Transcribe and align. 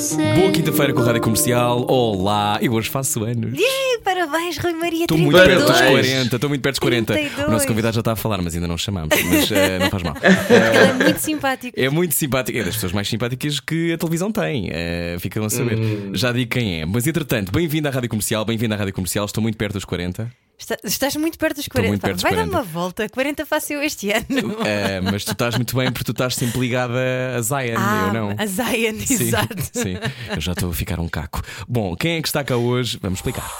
você. 0.00 0.34
Boa 0.34 0.50
quinta-feira 0.50 0.92
com 0.94 1.00
a 1.00 1.04
Rádio 1.04 1.20
Comercial. 1.20 1.84
Olá, 1.88 2.58
eu 2.62 2.72
hoje 2.72 2.88
faço 2.88 3.22
anos. 3.22 3.58
Ih, 3.58 3.98
parabéns, 4.02 4.56
Rui 4.56 4.72
Maria. 4.72 5.02
Estou 5.02 5.18
muito 5.18 5.36
32. 5.36 5.68
perto 5.68 5.72
dos 5.72 5.90
40, 5.90 6.36
estou 6.36 6.48
muito 6.48 6.62
perto 6.62 6.74
dos 6.74 6.78
40. 6.80 7.12
32. 7.12 7.48
O 7.48 7.50
nosso 7.50 7.66
convidado 7.66 7.94
já 7.94 8.00
está 8.00 8.12
a 8.12 8.16
falar, 8.16 8.40
mas 8.40 8.54
ainda 8.54 8.66
não 8.66 8.76
o 8.76 8.78
chamamos. 8.78 9.10
Mas 9.10 9.52
eh, 9.52 9.78
não 9.78 9.90
faz 9.90 10.02
mal. 10.02 10.14
Ele 10.48 10.78
é 10.90 11.04
muito 11.04 11.18
simpático. 11.20 11.78
É 11.78 11.88
muito 11.90 12.14
simpático, 12.14 12.58
é 12.58 12.64
das 12.64 12.74
pessoas 12.74 12.92
mais 12.92 13.08
simpáticas 13.08 13.60
que 13.60 13.92
a 13.92 13.98
televisão 13.98 14.32
tem. 14.32 14.68
eh, 14.72 15.16
ficam 15.20 15.44
a 15.44 15.50
saber. 15.50 15.78
Já 16.14 16.32
digo 16.32 16.50
quem 16.50 16.80
é. 16.80 16.86
Mas 16.86 17.06
entretanto, 17.06 17.52
bem-vindo 17.52 17.86
à 17.86 17.90
Rádio 17.90 18.08
Comercial, 18.08 18.44
bem-vindo 18.44 18.72
à 18.74 18.78
Rádio 18.78 18.94
Comercial. 18.94 19.26
Estou 19.26 19.42
muito 19.42 19.58
perto 19.58 19.74
dos 19.74 19.84
40. 19.84 20.30
Está- 20.60 20.76
estás 20.84 21.16
muito 21.16 21.38
perto 21.38 21.56
dos 21.56 21.64
Estou 21.64 21.80
40. 21.80 21.88
muito 21.88 22.02
perto 22.02 22.14
dos 22.16 22.22
Vai 22.22 22.32
40. 22.32 22.50
dar 22.52 22.58
uma 22.58 22.62
volta. 22.62 23.08
40 23.08 23.46
faço 23.46 23.72
eu 23.72 23.82
este 23.82 24.10
ano. 24.12 24.58
Eh, 24.64 25.00
mas 25.00 25.24
tu 25.24 25.32
estás 25.32 25.54
muito 25.56 25.74
bem 25.74 25.90
porque 25.90 26.04
tu 26.04 26.12
estás 26.12 26.34
sempre 26.34 26.60
ligada 26.60 26.94
a 27.34 27.40
Zion, 27.40 27.76
ah, 27.78 28.04
eu 28.08 28.12
não. 28.12 28.34
a 28.36 28.46
Zion, 28.46 29.00
Sim, 29.06 29.14
exato. 29.24 29.56
sim, 29.72 29.96
eu 30.28 30.40
já 30.40 30.52
estou 30.52 30.70
a 30.70 30.74
ficar 30.74 31.00
um 31.00 31.08
caco. 31.08 31.40
Bom, 31.66 31.96
quem 31.96 32.18
é 32.18 32.22
que 32.22 32.28
está 32.28 32.44
cá 32.44 32.56
hoje? 32.56 32.98
Vamos 33.00 33.20
explicar. 33.20 33.50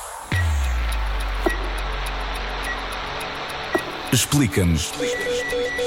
Explica-nos 4.12 4.92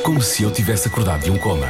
como 0.03 0.21
se 0.21 0.43
eu 0.43 0.51
tivesse 0.51 0.87
acordado 0.87 1.23
de 1.23 1.31
um 1.31 1.37
coma. 1.37 1.67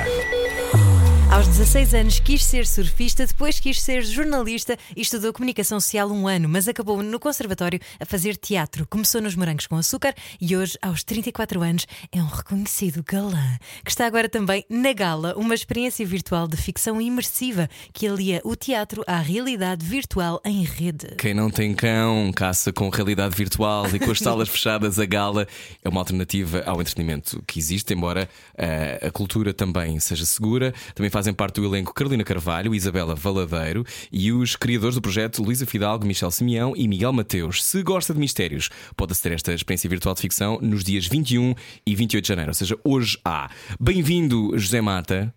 Aos 1.34 1.48
16 1.48 1.96
anos 1.96 2.20
quis 2.20 2.46
ser 2.46 2.68
surfista, 2.68 3.26
depois 3.26 3.60
quis 3.60 3.82
ser 3.82 4.04
jornalista 4.04 4.78
e 4.96 5.02
estudou 5.02 5.34
comunicação 5.34 5.80
social 5.80 6.12
um 6.12 6.28
ano, 6.28 6.48
mas 6.48 6.68
acabou 6.68 7.02
no 7.02 7.20
conservatório 7.20 7.80
a 8.00 8.06
fazer 8.06 8.38
teatro. 8.38 8.86
Começou 8.88 9.20
nos 9.20 9.36
Morangos 9.36 9.66
com 9.66 9.76
Açúcar 9.76 10.14
e 10.40 10.56
hoje, 10.56 10.78
aos 10.80 11.04
34 11.04 11.60
anos, 11.64 11.88
é 12.12 12.22
um 12.22 12.28
reconhecido 12.28 13.04
galã, 13.04 13.58
que 13.84 13.90
está 13.90 14.06
agora 14.06 14.30
também 14.30 14.64
na 14.70 14.94
Gala, 14.94 15.34
uma 15.36 15.56
experiência 15.56 16.06
virtual 16.06 16.48
de 16.48 16.56
ficção 16.56 17.02
imersiva 17.02 17.68
que 17.92 18.08
alia 18.08 18.40
o 18.44 18.56
teatro 18.56 19.04
à 19.08 19.18
realidade 19.18 19.84
virtual 19.84 20.40
em 20.46 20.64
rede. 20.64 21.16
Quem 21.18 21.34
não 21.34 21.50
tem 21.50 21.74
cão, 21.74 22.32
caça 22.32 22.72
com 22.72 22.90
realidade 22.90 23.36
virtual 23.36 23.88
e 23.88 23.98
com 23.98 24.12
as 24.12 24.20
salas 24.20 24.50
fechadas, 24.54 25.00
a 25.00 25.06
gala 25.08 25.48
é 25.84 25.90
uma 25.90 26.00
alternativa 26.00 26.62
ao 26.64 26.80
entretenimento 26.80 27.44
que 27.48 27.58
existe, 27.58 27.92
embora 27.92 28.30
eh, 28.56 29.00
a 29.02 29.10
cultura 29.10 29.52
também 29.52 30.00
seja 30.00 30.28
segura. 30.28 30.72
Também 30.94 31.10
fazem 31.24 31.34
parte 31.34 31.62
do 31.62 31.66
elenco 31.66 31.94
Carolina 31.94 32.22
Carvalho, 32.22 32.76
Isabela 32.76 33.16
Valadeiro 33.16 33.86
e 34.12 34.34
os 34.34 34.58
criadores 34.58 34.96
do 34.96 35.02
projeto 35.02 35.42
Luísa 35.42 35.66
Fidalgo, 35.66 36.06
Michel 36.06 36.30
Simeão 36.30 36.74
e 36.76 36.86
Miguel 36.86 37.14
Mateus. 37.14 37.64
Se 37.64 37.82
gosta 37.82 38.14
de 38.14 38.20
mistérios, 38.20 38.70
pode 38.98 39.14
aceder 39.14 39.32
a 39.32 39.36
esta 39.36 39.54
experiência 39.54 39.90
virtual 39.90 40.14
de 40.14 40.20
ficção 40.20 40.60
nos 40.62 40.84
dias 40.84 41.08
21 41.08 41.56
e 41.88 41.96
28 41.96 42.22
de 42.22 42.28
janeiro, 42.28 42.50
ou 42.50 42.54
seja, 42.54 42.78
hoje 42.84 43.18
há. 43.24 43.50
Bem-vindo, 43.80 44.52
José 44.60 44.82
Mata. 44.82 45.34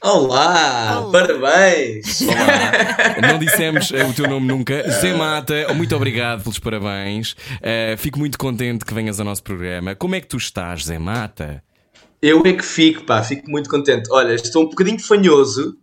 Olá, 0.00 1.00
Olá. 1.00 1.10
parabéns! 1.10 2.20
Não 3.20 3.36
dissemos 3.40 3.90
eh, 3.90 4.04
o 4.04 4.14
teu 4.14 4.28
nome 4.28 4.46
nunca. 4.46 4.88
Zé 4.92 5.12
Mata, 5.12 5.74
muito 5.74 5.94
obrigado 5.96 6.42
pelos 6.42 6.60
parabéns. 6.60 7.34
Eh, 7.60 7.96
fico 7.98 8.16
muito 8.16 8.38
contente 8.38 8.84
que 8.84 8.94
venhas 8.94 9.18
ao 9.18 9.26
nosso 9.26 9.42
programa. 9.42 9.96
Como 9.96 10.14
é 10.14 10.20
que 10.20 10.28
tu 10.28 10.36
estás, 10.36 10.84
Zé 10.84 11.00
Mata? 11.00 11.64
Eu 12.22 12.42
é 12.44 12.52
que 12.52 12.64
fico, 12.64 13.04
pá, 13.04 13.22
fico 13.22 13.50
muito 13.50 13.68
contente. 13.70 14.10
Olha, 14.12 14.34
estou 14.34 14.64
um 14.64 14.68
bocadinho 14.68 14.98
fanhoso, 14.98 15.76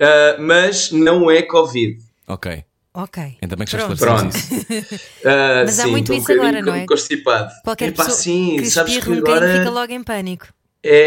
ah, 0.00 0.36
mas 0.38 0.90
não 0.92 1.30
é 1.30 1.42
Covid. 1.42 1.98
Ok, 2.28 2.64
Ok. 2.94 3.22
ainda 3.40 3.56
bem 3.56 3.64
que 3.66 3.72
já 3.72 3.86
Pronto. 3.96 4.36
isso. 4.36 4.48
Ah, 5.24 5.62
Mas 5.64 5.78
há 5.80 5.84
sim, 5.84 5.90
muito 5.90 6.12
estou 6.12 6.16
um 6.16 6.18
isso 6.20 6.32
agora, 6.32 6.46
bocadinho 6.50 6.66
não 6.66 6.74
é? 6.82 6.86
Constipado. 6.86 7.52
Qualquer 7.64 7.88
Epá, 7.88 8.04
pessoa 8.04 8.18
sim, 8.22 8.56
que 8.58 8.70
sabes 8.70 8.96
que 8.98 9.10
um 9.10 9.18
agora 9.18 9.52
fica 9.58 9.70
logo 9.70 9.92
em 9.92 10.02
pânico. 10.02 10.46
é, 10.82 10.98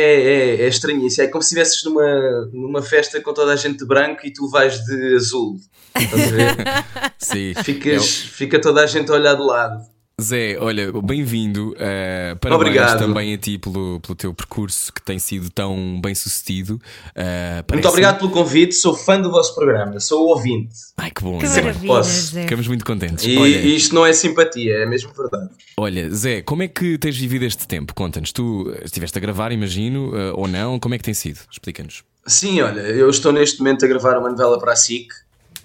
é, 0.61 0.61
é 0.63 0.67
estranhíssimo. 0.67 1.23
É 1.23 1.27
como 1.29 1.41
se 1.41 1.47
estivesses 1.55 1.83
numa, 1.83 2.49
numa 2.53 2.81
festa 2.81 3.19
com 3.21 3.33
toda 3.33 3.53
a 3.53 3.55
gente 3.55 3.77
de 3.79 3.85
branco 3.85 4.25
e 4.25 4.31
tu 4.33 4.49
vais 4.49 4.83
de 4.85 5.15
azul. 5.15 5.57
Estás 5.95 6.23
a 6.27 6.31
ver? 6.31 6.55
Sim. 7.19 7.53
Ficas, 7.63 8.05
Fica 8.17 8.59
toda 8.59 8.81
a 8.83 8.85
gente 8.87 9.11
a 9.11 9.15
olhar 9.15 9.35
de 9.35 9.41
lado. 9.43 9.83
Zé, 10.21 10.57
olha, 10.59 10.91
bem-vindo. 11.01 11.75
eh, 11.79 12.35
parabéns 12.39 12.67
Obrigado. 12.69 12.99
também 12.99 13.33
a 13.33 13.37
ti 13.37 13.57
pelo, 13.57 13.99
pelo 13.99 14.15
teu 14.15 14.31
percurso 14.31 14.93
que 14.93 15.01
tem 15.01 15.17
sido 15.17 15.49
tão 15.49 15.99
bem 15.99 16.13
sucedido. 16.13 16.79
Eh, 17.15 17.55
Muito 17.55 17.65
parece- 17.65 17.87
obrigado 17.87 18.17
pelo 18.19 18.29
convite, 18.29 18.75
sou 18.75 18.95
fã 18.95 19.19
do 19.19 19.31
vosso 19.31 19.55
programa, 19.55 19.99
sou 19.99 20.27
ouvinte. 20.27 20.75
Ai, 20.97 21.09
que 21.09 21.23
bom, 21.23 21.39
Que 21.39 21.47
Zé. 21.47 21.61
maravilha, 21.61 21.87
posso. 21.87 22.31
Zé. 22.35 22.43
Ficamos 22.43 22.67
muito 22.67 22.85
contentes. 22.85 23.25
E, 23.25 23.35
Olha, 23.39 23.57
e 23.57 23.75
isto 23.75 23.95
não 23.95 24.05
é 24.05 24.13
simpatia, 24.13 24.75
é 24.75 24.85
mesmo 24.85 25.11
verdade. 25.17 25.49
olha, 25.77 26.07
Zé, 26.11 26.43
como 26.43 26.61
é 26.61 26.67
que 26.67 26.95
tens 26.99 27.17
vivido 27.17 27.43
este 27.45 27.67
tempo? 27.67 27.95
Conta-nos. 27.95 28.31
Tu 28.31 28.71
eh, 28.77 28.83
estiveste 28.85 29.17
a 29.17 29.21
gravar, 29.21 29.51
imagino, 29.51 30.15
eh, 30.15 30.31
ou 30.35 30.47
não? 30.47 30.79
Como 30.79 30.93
é 30.93 30.99
que 30.99 31.03
tem 31.03 31.15
sido? 31.15 31.39
Explica-nos. 31.51 32.03
Sim, 32.27 32.61
olha, 32.61 32.81
eu 32.81 33.09
estou 33.09 33.31
neste 33.33 33.57
momento 33.59 33.83
a 33.83 33.87
gravar 33.87 34.19
uma 34.19 34.29
novela 34.29 34.59
para 34.59 34.73
a 34.73 34.75
SIC 34.75 35.07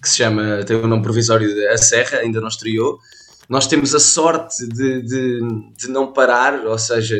que 0.00 0.08
se 0.08 0.16
chama, 0.16 0.64
tem 0.66 0.74
o 0.76 0.86
nome 0.86 1.02
provisório 1.02 1.52
de 1.54 1.66
A 1.68 1.76
Serra, 1.76 2.18
ainda 2.20 2.40
não 2.40 2.48
estreou. 2.48 2.98
Nós 3.48 3.66
temos 3.66 3.94
a 3.94 4.00
sorte 4.00 4.66
de, 4.66 5.02
de, 5.02 5.40
de 5.76 5.88
não 5.88 6.12
parar, 6.12 6.66
ou 6.66 6.78
seja, 6.78 7.16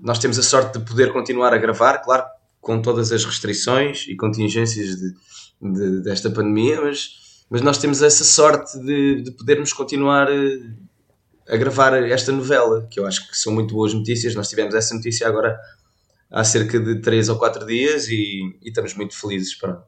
nós 0.00 0.18
temos 0.18 0.38
a 0.38 0.42
sorte 0.42 0.78
de 0.78 0.84
poder 0.84 1.12
continuar 1.12 1.54
a 1.54 1.58
gravar, 1.58 1.98
claro, 1.98 2.24
com 2.60 2.82
todas 2.82 3.12
as 3.12 3.24
restrições 3.24 4.06
e 4.08 4.16
contingências 4.16 4.96
de, 4.96 5.14
de- 5.62 6.00
desta 6.02 6.28
pandemia, 6.30 6.80
mas, 6.80 7.10
mas 7.48 7.62
nós 7.62 7.78
temos 7.78 8.02
essa 8.02 8.24
sorte 8.24 8.76
de, 8.80 9.22
de 9.22 9.30
podermos 9.30 9.72
continuar 9.72 10.28
eh, 10.30 10.58
a 11.48 11.56
gravar 11.56 11.92
esta 11.94 12.32
novela, 12.32 12.86
que 12.90 12.98
eu 12.98 13.06
acho 13.06 13.28
que 13.30 13.36
são 13.38 13.52
muito 13.52 13.72
boas 13.72 13.94
notícias. 13.94 14.34
Nós 14.34 14.48
tivemos 14.48 14.74
essa 14.74 14.94
notícia 14.94 15.28
agora 15.28 15.56
há 16.30 16.42
cerca 16.44 16.78
de 16.80 17.00
3 17.00 17.28
ou 17.28 17.36
4 17.38 17.64
dias 17.66 18.08
e, 18.08 18.40
e 18.62 18.68
estamos 18.68 18.94
muito 18.94 19.18
felizes. 19.18 19.54
Pronto. 19.54 19.82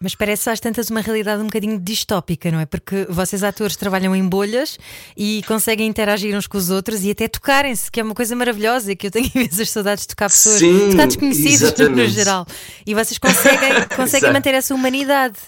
Mas 0.00 0.14
parece 0.14 0.50
às 0.50 0.60
tantas 0.60 0.90
uma 0.90 1.00
realidade 1.00 1.40
um 1.40 1.46
bocadinho 1.46 1.78
distópica, 1.78 2.50
não 2.50 2.60
é? 2.60 2.66
Porque 2.66 3.06
vocês 3.08 3.42
atores 3.42 3.74
trabalham 3.76 4.14
em 4.14 4.28
bolhas 4.28 4.78
e 5.16 5.42
conseguem 5.46 5.86
interagir 5.86 6.36
uns 6.36 6.46
com 6.46 6.58
os 6.58 6.68
outros 6.68 7.02
e 7.04 7.10
até 7.10 7.26
tocarem-se, 7.26 7.90
que 7.90 8.00
é 8.00 8.02
uma 8.02 8.14
coisa 8.14 8.36
maravilhosa 8.36 8.92
e 8.92 8.96
que 8.96 9.06
eu 9.06 9.10
tenho 9.10 9.30
imensas 9.34 9.70
saudades 9.70 10.02
de 10.02 10.08
tocar 10.08 10.28
pessoas, 10.28 10.58
Sim, 10.58 10.90
tocar 10.90 11.06
desconhecidos 11.06 11.72
no 11.88 12.06
geral. 12.08 12.46
E 12.86 12.92
vocês 12.92 13.16
conseguem, 13.16 13.70
conseguem 13.96 14.32
manter 14.32 14.52
essa 14.54 14.74
humanidade. 14.74 15.38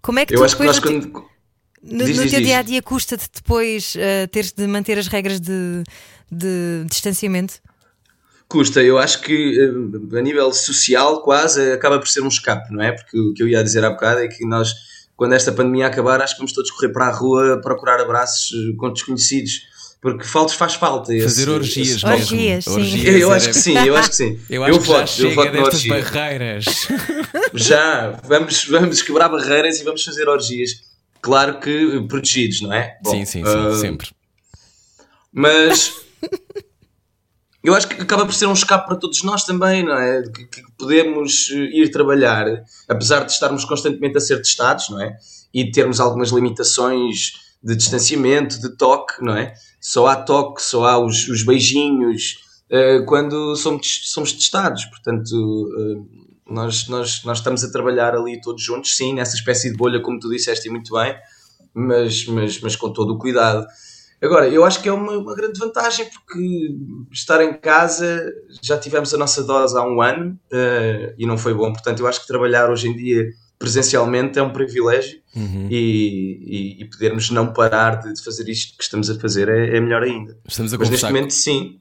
Como 0.00 0.18
é 0.20 0.24
que 0.24 0.34
Eu 0.34 0.38
tu 0.38 0.44
acho 0.44 0.56
que 0.56 0.62
depois 0.62 0.80
nós, 0.80 0.90
no, 0.90 1.00
ti- 1.00 1.08
quando. 1.10 1.28
no, 1.82 2.04
diz, 2.06 2.16
no 2.16 2.22
diz, 2.22 2.32
teu 2.32 2.40
dia 2.40 2.58
a 2.58 2.62
dia 2.62 2.80
custa-te 2.80 3.28
depois 3.34 3.94
eh, 3.98 4.26
teres 4.28 4.52
de 4.52 4.66
manter 4.66 4.96
as 4.98 5.08
regras 5.08 5.38
de, 5.40 5.82
de 6.32 6.84
distanciamento? 6.88 7.60
Custa, 8.48 8.82
eu 8.82 8.96
acho 8.98 9.20
que 9.20 9.58
eh, 9.60 10.18
a 10.18 10.22
nível 10.22 10.50
social 10.52 11.22
quase 11.22 11.72
acaba 11.72 11.98
por 11.98 12.08
ser 12.08 12.22
um 12.22 12.28
escape, 12.28 12.72
não 12.72 12.82
é? 12.82 12.92
Porque 12.92 13.18
o 13.18 13.34
que 13.34 13.42
eu 13.42 13.48
ia 13.48 13.62
dizer 13.62 13.84
há 13.84 13.90
bocado 13.90 14.20
é 14.20 14.28
que 14.28 14.46
nós, 14.46 14.72
quando 15.16 15.34
esta 15.34 15.52
pandemia 15.52 15.86
acabar, 15.86 16.22
acho 16.22 16.34
que 16.34 16.38
vamos 16.40 16.52
todos 16.52 16.70
correr 16.70 16.88
para 16.90 17.06
a 17.08 17.12
rua 17.12 17.60
procurar 17.62 18.00
abraços 18.00 18.50
eh, 18.52 18.74
com 18.78 18.90
desconhecidos, 18.90 19.52
porque 20.00 20.24
falta, 20.24 20.54
faz 20.54 20.74
falta. 20.74 21.12
esse- 21.14 21.24
Fazer 21.24 21.50
orgias 21.50 21.88
esse- 21.88 22.06
mesmo. 22.06 22.36
Orgias, 22.36 22.64
sim. 22.64 22.70
Orgias 22.72 23.20
Eu 23.20 23.32
acho 23.32 23.44
era- 23.44 23.52
que 23.52 23.60
sim, 23.60 23.78
eu 23.86 23.96
acho 23.96 24.08
que 24.10 24.16
sim. 24.16 24.40
Eu 24.48 24.64
acho 24.64 24.78
que 24.78 24.86
já 24.86 24.92
voto, 24.92 25.00
eu 25.00 25.06
chega 25.06 25.34
voto 25.34 25.46
na 25.46 25.52
destas 25.52 25.74
orgia. 25.74 25.94
barreiras. 26.02 26.64
Já, 27.54 28.20
vamos, 28.24 28.64
vamos 28.66 29.02
quebrar 29.02 29.28
barreiras 29.28 29.78
e 29.80 29.84
vamos 29.84 30.02
fazer 30.04 30.26
orgias. 30.28 30.70
Claro 31.20 31.58
que 31.60 32.00
protegidos, 32.08 32.60
não 32.62 32.72
é? 32.72 32.96
Bom, 33.02 33.10
sim, 33.10 33.24
sim, 33.26 33.44
sim, 33.44 33.50
ah, 33.50 33.74
sempre. 33.78 34.08
Mas 35.32 35.92
eu 37.62 37.74
acho 37.74 37.88
que 37.88 38.00
acaba 38.00 38.24
por 38.24 38.34
ser 38.34 38.46
um 38.46 38.52
escape 38.52 38.86
para 38.86 38.96
todos 38.96 39.22
nós 39.22 39.44
também, 39.44 39.84
não 39.84 39.94
é? 39.94 40.22
Que, 40.22 40.46
que 40.46 40.62
podemos 40.78 41.50
eh, 41.52 41.80
ir 41.80 41.90
trabalhar, 41.90 42.46
apesar 42.88 43.24
de 43.24 43.32
estarmos 43.32 43.64
constantemente 43.64 44.16
a 44.16 44.20
ser 44.20 44.36
testados, 44.38 44.88
não 44.90 45.00
é? 45.00 45.16
E 45.52 45.70
termos 45.70 46.00
algumas 46.00 46.30
limitações 46.30 47.32
de 47.62 47.74
distanciamento, 47.74 48.60
de 48.60 48.76
toque, 48.76 49.22
não 49.22 49.36
é? 49.36 49.54
Só 49.80 50.06
há 50.06 50.16
toque, 50.16 50.62
só 50.62 50.84
há 50.84 50.98
os, 50.98 51.28
os 51.28 51.44
beijinhos 51.44 52.36
eh, 52.70 53.00
quando 53.06 53.56
somos, 53.56 54.02
somos 54.04 54.32
testados. 54.32 54.84
Portanto, 54.84 55.68
eh, 55.78 56.18
nós, 56.48 56.88
nós, 56.88 57.24
nós 57.24 57.38
estamos 57.38 57.64
a 57.64 57.72
trabalhar 57.72 58.14
ali 58.14 58.40
todos 58.40 58.62
juntos, 58.62 58.96
sim, 58.96 59.14
nessa 59.14 59.34
espécie 59.34 59.70
de 59.70 59.76
bolha, 59.76 60.00
como 60.00 60.18
tu 60.18 60.30
disseste 60.30 60.70
muito 60.70 60.94
bem, 60.94 61.14
mas, 61.74 62.26
mas, 62.26 62.60
mas 62.60 62.76
com 62.76 62.92
todo 62.92 63.14
o 63.14 63.18
cuidado. 63.18 63.66
Agora, 64.20 64.48
eu 64.48 64.64
acho 64.64 64.82
que 64.82 64.88
é 64.88 64.92
uma, 64.92 65.12
uma 65.12 65.34
grande 65.34 65.58
vantagem 65.58 66.06
porque 66.06 66.74
estar 67.12 67.42
em 67.42 67.52
casa 67.54 68.32
já 68.62 68.76
tivemos 68.76 69.14
a 69.14 69.18
nossa 69.18 69.42
dose 69.44 69.76
há 69.78 69.82
um 69.82 70.02
ano 70.02 70.38
eh, 70.52 71.14
e 71.16 71.24
não 71.26 71.38
foi 71.38 71.54
bom. 71.54 71.72
Portanto, 71.72 72.00
eu 72.00 72.06
acho 72.06 72.20
que 72.22 72.26
trabalhar 72.26 72.68
hoje 72.70 72.88
em 72.88 72.96
dia 72.96 73.28
presencialmente 73.58 74.38
é 74.38 74.42
um 74.42 74.52
privilégio 74.52 75.18
Uhum. 75.36 75.68
e, 75.70 76.78
e- 76.78 76.82
e 76.82 76.84
podermos 76.86 77.30
não 77.30 77.52
parar 77.52 77.96
de, 77.96 78.12
de 78.12 78.24
fazer 78.24 78.48
isto 78.48 78.76
que 78.76 78.82
estamos 78.82 79.08
a 79.10 79.14
fazer 79.20 79.48
é, 79.48 79.76
é 79.76 79.80
melhor 79.80 80.02
ainda. 80.02 80.36
Estamos 80.46 80.74
a 80.74 80.78
Mas 80.78 80.90
neste 80.90 81.06
momento, 81.06 81.32
sim. 81.32 81.80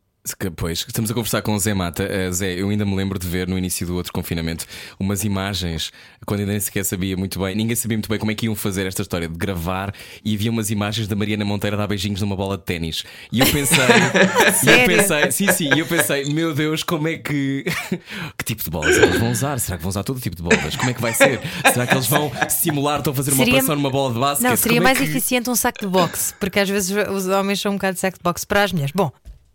Pois, 0.56 0.85
estamos 0.88 1.12
a 1.12 1.13
conversar 1.13 1.41
com 1.41 1.53
o 1.53 1.59
Zé 1.59 1.74
Mata. 1.74 2.03
Uh, 2.03 2.31
Zé, 2.31 2.53
eu 2.53 2.69
ainda 2.69 2.85
me 2.85 2.95
lembro 2.95 3.19
de 3.19 3.27
ver 3.27 3.47
no 3.47 3.57
início 3.57 3.85
do 3.85 3.95
outro 3.95 4.12
confinamento 4.12 4.65
umas 5.00 5.24
imagens, 5.24 5.91
quando 6.25 6.41
ainda 6.41 6.51
nem 6.51 6.59
sequer 6.59 6.83
sabia 6.83 7.15
muito 7.15 7.39
bem, 7.39 7.56
ninguém 7.56 7.75
sabia 7.75 7.97
muito 7.97 8.09
bem 8.09 8.19
como 8.19 8.31
é 8.31 8.35
que 8.35 8.45
iam 8.45 8.56
fazer 8.56 8.85
esta 8.85 9.01
história 9.01 9.27
de 9.27 9.38
gravar 9.38 9.94
e 10.24 10.35
havia 10.35 10.51
umas 10.51 10.71
imagens 10.71 11.07
da 11.07 11.15
Mariana 11.15 11.45
Monteira 11.45 11.75
a 11.75 11.79
dar 11.79 11.88
beijinhos 11.88 12.21
numa 12.21 12.35
bola 12.35 12.57
de 12.57 12.63
ténis. 12.63 13.03
E 13.31 13.39
eu 13.39 13.45
pensei, 13.47 13.77
e 14.63 14.69
eu 14.69 14.85
pensei, 14.85 15.31
sim, 15.31 15.51
sim, 15.51 15.69
e 15.74 15.79
eu 15.79 15.85
pensei, 15.85 16.25
meu 16.33 16.53
Deus, 16.53 16.83
como 16.83 17.07
é 17.07 17.18
que. 17.18 17.65
que 18.38 18.44
tipo 18.44 18.63
de 18.63 18.69
bolas 18.69 18.97
eles 18.97 19.19
vão 19.19 19.31
usar? 19.31 19.59
Será 19.59 19.77
que 19.77 19.83
vão 19.83 19.89
usar 19.89 20.03
todo 20.03 20.19
tipo 20.19 20.35
de 20.35 20.44
bolas? 20.44 20.75
Como 20.75 20.89
é 20.89 20.94
que 20.94 21.01
vai 21.01 21.13
ser? 21.13 21.39
Será 21.71 21.88
que 21.88 21.94
eles 21.94 22.07
vão 22.07 22.31
simular, 22.50 23.00
estão 23.00 23.13
a 23.13 23.15
fazer 23.15 23.31
uma 23.31 23.38
seria... 23.38 23.53
operação 23.53 23.75
numa 23.75 23.89
bola 23.89 24.13
de 24.13 24.19
basquete? 24.19 24.50
Não, 24.50 24.56
seria 24.56 24.77
é 24.77 24.81
mais 24.81 24.97
que... 24.97 25.03
eficiente 25.06 25.50
um 25.50 25.56
saco 25.56 25.80
de 25.80 25.88
boxe, 25.88 26.33
porque 26.39 26.59
às 26.59 26.69
vezes 26.69 26.95
os 27.09 27.27
homens 27.27 27.59
são 27.59 27.71
um 27.71 27.75
bocado 27.75 27.95
de 27.95 28.00
saco 28.00 28.18
de 28.18 28.23
boxe 28.23 28.45
para 28.45 28.63
as 28.63 28.71
mulheres. 28.71 28.91
Bom, 28.95 29.12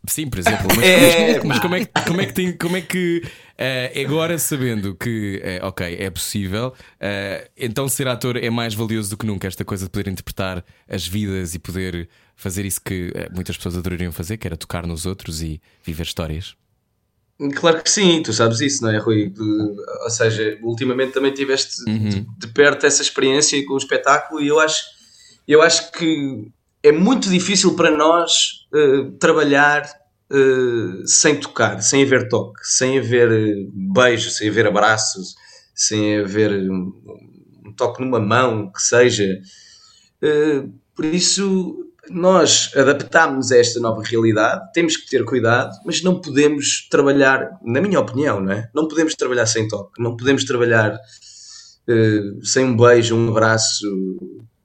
Sim, 0.09 0.29
por 0.29 0.41
exemplo. 0.41 0.67
Mas, 0.77 0.79
é, 0.85 1.45
mas, 1.45 1.59
como, 1.61 1.75
é, 1.77 1.85
como 1.85 2.21
é 2.21 2.27
que 2.27 2.33
tem, 2.33 2.57
como 2.57 2.77
é 2.77 2.81
que 2.81 3.23
uh, 3.25 4.01
agora 4.05 4.37
sabendo 4.39 4.95
que 4.95 5.41
uh, 5.63 5.67
ok, 5.67 5.97
é 5.99 6.11
possível, 6.11 6.69
uh, 6.69 7.51
então 7.57 7.89
ser 7.89 8.09
ator 8.09 8.37
é 8.37 8.51
mais 8.51 8.75
valioso 8.75 9.11
do 9.11 9.17
que 9.17 9.27
nunca, 9.27 9.47
esta 9.47 9.65
coisa 9.65 9.85
de 9.85 9.91
poder 9.91 10.11
interpretar 10.11 10.65
as 10.89 11.07
vidas 11.07 11.55
e 11.55 11.59
poder 11.59 12.09
fazer 12.35 12.65
isso 12.65 12.81
que 12.85 13.13
muitas 13.33 13.57
pessoas 13.57 13.77
adorariam 13.77 14.11
fazer, 14.11 14.37
que 14.37 14.47
era 14.47 14.57
tocar 14.57 14.87
nos 14.87 15.07
outros 15.07 15.41
e 15.41 15.61
viver 15.85 16.03
histórias. 16.03 16.57
Claro 17.55 17.83
que 17.83 17.91
sim, 17.91 18.23
tu 18.23 18.33
sabes 18.33 18.61
isso, 18.61 18.83
não 18.83 18.91
é, 18.91 18.99
Rui? 18.99 19.33
ou 20.03 20.11
seja, 20.11 20.59
ultimamente 20.63 21.13
também 21.13 21.33
tiveste 21.33 21.83
uhum. 21.89 22.09
de, 22.09 22.27
de, 22.39 22.47
perto 22.49 22.87
essa 22.87 23.03
experiência 23.03 23.65
com 23.67 23.75
o 23.75 23.79
espetáculo 23.79 24.41
e 24.41 24.49
eu 24.49 24.61
acho, 24.61 24.85
eu 25.47 25.61
acho 25.61 25.91
que 25.93 26.53
é 26.83 26.91
muito 26.91 27.31
difícil 27.31 27.77
para 27.77 27.91
nós 27.91 28.67
uh, 28.75 29.13
trabalhar 29.13 29.89
uh, 30.31 31.07
sem 31.07 31.39
tocar, 31.39 31.81
sem 31.81 32.03
haver 32.03 32.29
toque, 32.29 32.61
sem 32.65 32.99
haver 32.99 33.31
eh, 33.31 33.67
beijos, 33.73 34.37
sem 34.37 34.49
haver 34.49 34.67
abraços, 34.67 35.35
sem 35.75 36.19
haver 36.19 36.51
um, 36.69 36.93
um 37.67 37.73
toque 37.77 38.03
numa 38.03 38.19
mão, 38.19 38.71
que 38.73 38.83
seja. 38.83 39.41
Uh, 40.23 40.73
por 40.95 41.05
isso, 41.05 41.89
nós 42.11 42.73
adaptámos 42.77 43.53
a 43.53 43.59
esta 43.59 43.79
nova 43.79 44.03
realidade, 44.03 44.73
temos 44.75 44.97
que 44.97 45.09
ter 45.09 45.25
cuidado, 45.25 45.73
mas 45.87 46.03
não 46.03 46.21
podemos 46.21 46.89
trabalhar, 46.91 47.59
na 47.63 47.81
minha 47.81 48.01
opinião, 48.01 48.41
não 48.41 48.53
é? 48.53 48.69
Não 48.75 48.89
podemos 48.89 49.15
trabalhar 49.15 49.47
sem 49.47 49.69
toque, 49.69 50.03
não 50.03 50.17
podemos 50.17 50.45
trabalhar 50.45 50.99
sem 52.45 52.65
um 52.65 52.77
beijo, 52.77 53.17
um 53.17 53.31
abraço, 53.31 53.87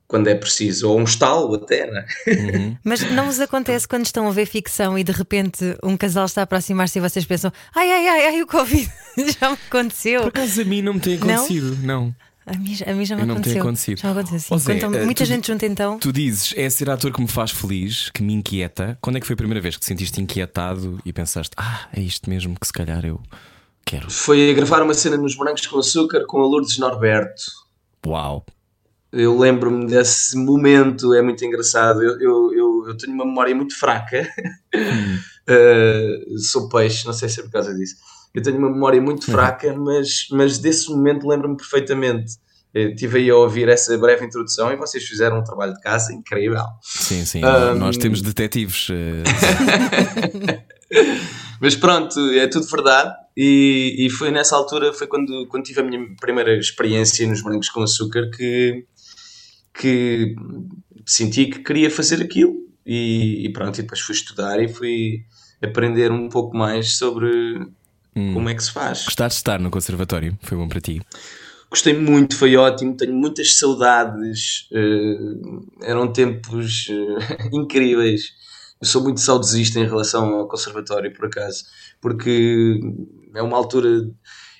quando 0.07 0.27
é 0.27 0.35
preciso, 0.35 0.89
ou 0.89 0.99
um 0.99 1.03
estalo 1.03 1.53
até, 1.55 1.85
não 1.85 1.97
é? 1.97 2.05
Uhum. 2.27 2.77
Mas 2.83 3.01
não 3.11 3.25
vos 3.25 3.39
acontece 3.39 3.87
quando 3.87 4.05
estão 4.05 4.27
a 4.27 4.31
ver 4.31 4.45
ficção 4.45 4.97
e 4.97 5.03
de 5.03 5.11
repente 5.11 5.77
um 5.83 5.97
casal 5.97 6.25
está 6.25 6.41
a 6.41 6.43
aproximar-se 6.45 6.97
e 6.97 7.01
vocês 7.01 7.25
pensam 7.25 7.51
ai, 7.75 7.91
ai, 7.91 8.07
ai, 8.07 8.25
ai, 8.27 8.41
o 8.41 8.47
Covid 8.47 8.89
já 9.39 9.49
me 9.49 9.57
aconteceu. 9.67 10.21
Por 10.21 10.29
acaso 10.29 10.61
a 10.61 10.65
mim 10.65 10.81
não 10.81 10.93
me 10.93 10.99
tem 10.99 11.15
acontecido, 11.15 11.77
não. 11.81 12.05
não. 12.05 12.15
A 12.45 12.57
mim, 12.57 12.77
a 12.85 12.93
mim 12.93 13.03
já 13.03 13.17
me 13.17 13.25
não 13.25 13.33
aconteceu. 13.33 13.55
Tem 13.55 13.61
acontecido. 13.61 13.99
Já 13.99 14.07
me 14.13 14.19
aconteceu, 14.21 14.59
sim. 14.59 14.79
Zé, 14.79 15.03
muita 15.03 15.25
tu, 15.25 15.27
gente 15.27 15.47
junta 15.47 15.65
então. 15.65 15.99
Tu 15.99 16.13
dizes, 16.13 16.53
é 16.55 16.69
ser 16.69 16.89
ator 16.89 17.11
que 17.11 17.19
me 17.19 17.27
faz 17.27 17.51
feliz, 17.51 18.09
que 18.09 18.23
me 18.23 18.33
inquieta. 18.33 18.97
Quando 19.01 19.17
é 19.17 19.19
que 19.19 19.27
foi 19.27 19.33
a 19.33 19.37
primeira 19.37 19.59
vez 19.59 19.75
que 19.75 19.81
te 19.81 19.85
sentiste 19.85 20.21
inquietado 20.21 20.97
e 21.03 21.11
pensaste, 21.11 21.51
ah, 21.57 21.89
é 21.91 21.99
isto 21.99 22.29
mesmo 22.29 22.57
que 22.57 22.65
se 22.65 22.71
calhar 22.71 23.05
eu 23.05 23.21
quero? 23.85 24.09
Foi 24.09 24.49
a 24.49 24.53
gravar 24.53 24.81
uma 24.81 24.93
cena 24.93 25.17
nos 25.17 25.35
Morangos 25.35 25.67
com 25.67 25.77
Açúcar 25.77 26.25
com 26.25 26.41
a 26.41 26.45
Lourdes 26.45 26.77
Norberto. 26.77 27.43
Uau! 28.05 28.45
Eu 29.11 29.37
lembro-me 29.37 29.87
desse 29.87 30.37
momento, 30.37 31.13
é 31.13 31.21
muito 31.21 31.43
engraçado. 31.45 32.03
Eu, 32.03 32.19
eu, 32.19 32.53
eu, 32.53 32.83
eu 32.87 32.97
tenho 32.97 33.13
uma 33.13 33.25
memória 33.25 33.55
muito 33.55 33.77
fraca. 33.77 34.27
uh, 34.75 36.39
sou 36.39 36.67
peixe, 36.69 37.05
não 37.05 37.13
sei 37.13 37.29
se 37.29 37.39
é 37.39 37.43
por 37.43 37.51
causa 37.51 37.73
disso. 37.73 37.95
Eu 38.33 38.43
tenho 38.43 38.57
uma 38.57 38.69
memória 38.69 39.01
muito 39.01 39.25
uhum. 39.27 39.33
fraca, 39.33 39.73
mas, 39.73 40.27
mas 40.31 40.57
desse 40.57 40.89
momento 40.89 41.27
lembro-me 41.27 41.55
perfeitamente. 41.55 42.35
Eu 42.73 42.89
estive 42.89 43.19
aí 43.19 43.29
a 43.29 43.35
ouvir 43.35 43.69
essa 43.69 43.97
breve 43.97 44.25
introdução 44.25 44.71
e 44.71 44.75
vocês 44.75 45.03
fizeram 45.03 45.39
um 45.39 45.43
trabalho 45.43 45.73
de 45.73 45.81
casa 45.81 46.13
incrível. 46.13 46.61
Sim, 46.81 47.25
sim. 47.25 47.41
Um... 47.43 47.75
Nós 47.75 47.97
temos 47.97 48.21
detetives. 48.21 48.89
Uh... 48.89 49.23
mas 51.59 51.75
pronto, 51.75 52.19
é 52.33 52.45
tudo 52.47 52.67
verdade. 52.67 53.15
E, 53.35 53.95
e 53.97 54.09
foi 54.09 54.31
nessa 54.31 54.55
altura, 54.55 54.93
foi 54.93 55.07
quando, 55.07 55.47
quando 55.47 55.63
tive 55.63 55.79
a 55.81 55.83
minha 55.83 56.05
primeira 56.19 56.55
experiência 56.57 57.25
nos 57.25 57.41
Morangos 57.41 57.69
com 57.69 57.81
Açúcar 57.81 58.29
que 58.35 58.85
que 59.77 60.35
senti 61.05 61.45
que 61.45 61.59
queria 61.59 61.89
fazer 61.89 62.21
aquilo 62.21 62.55
e, 62.85 63.45
e 63.45 63.53
pronto, 63.53 63.79
e 63.79 63.81
depois 63.83 63.99
fui 63.99 64.15
estudar 64.15 64.61
e 64.61 64.67
fui 64.67 65.23
aprender 65.61 66.11
um 66.11 66.29
pouco 66.29 66.55
mais 66.55 66.97
sobre 66.97 67.59
hum. 68.15 68.33
como 68.33 68.49
é 68.49 68.55
que 68.55 68.63
se 68.63 68.71
faz. 68.71 69.05
Gostaste 69.05 69.37
de 69.37 69.39
estar 69.39 69.59
no 69.59 69.69
conservatório? 69.69 70.37
Foi 70.41 70.57
bom 70.57 70.67
para 70.67 70.81
ti? 70.81 71.01
Gostei 71.69 71.93
muito, 71.93 72.37
foi 72.37 72.55
ótimo, 72.55 72.95
tenho 72.95 73.13
muitas 73.13 73.57
saudades, 73.57 74.69
uh, 74.71 75.67
eram 75.83 76.11
tempos 76.11 76.87
uh, 76.87 77.17
incríveis. 77.51 78.33
Eu 78.79 78.87
sou 78.87 79.03
muito 79.03 79.19
saudosista 79.19 79.79
em 79.79 79.85
relação 79.85 80.35
ao 80.35 80.47
conservatório, 80.47 81.13
por 81.13 81.25
acaso, 81.25 81.65
porque 81.99 82.79
é 83.35 83.41
uma 83.41 83.57
altura. 83.57 84.09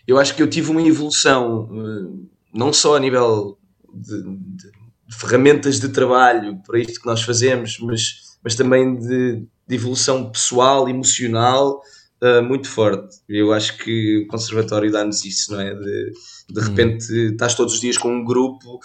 Eu 0.06 0.18
acho 0.18 0.36
que 0.36 0.42
eu 0.42 0.50
tive 0.50 0.72
uma 0.72 0.82
evolução, 0.82 1.66
uh, 1.66 2.30
não 2.54 2.74
só 2.74 2.98
a 2.98 3.00
nível 3.00 3.58
de, 3.94 4.22
de 4.58 4.77
ferramentas 5.10 5.80
de 5.80 5.90
trabalho 5.90 6.62
para 6.66 6.80
isto 6.80 7.00
que 7.00 7.06
nós 7.06 7.22
fazemos, 7.22 7.78
mas, 7.80 8.38
mas 8.44 8.56
também 8.56 8.98
de, 8.98 9.44
de 9.68 9.76
evolução 9.76 10.30
pessoal, 10.32 10.90
emocional, 10.90 11.82
uh, 12.22 12.44
muito 12.44 12.70
forte. 12.70 13.18
Eu 13.28 13.54
acho 13.54 13.78
que 13.78 14.24
o 14.24 14.28
Conservatório 14.28 14.92
dá-nos 14.92 15.24
isso, 15.26 15.54
não 15.54 15.62
é? 15.62 15.74
De, 15.74 16.12
de 16.50 16.62
repente 16.62 17.12
hum. 17.12 17.32
estás 17.32 17.56
todos 17.56 17.76
os 17.76 17.80
dias 17.80 17.98
com 17.98 18.14
um 18.14 18.24
grupo 18.24 18.80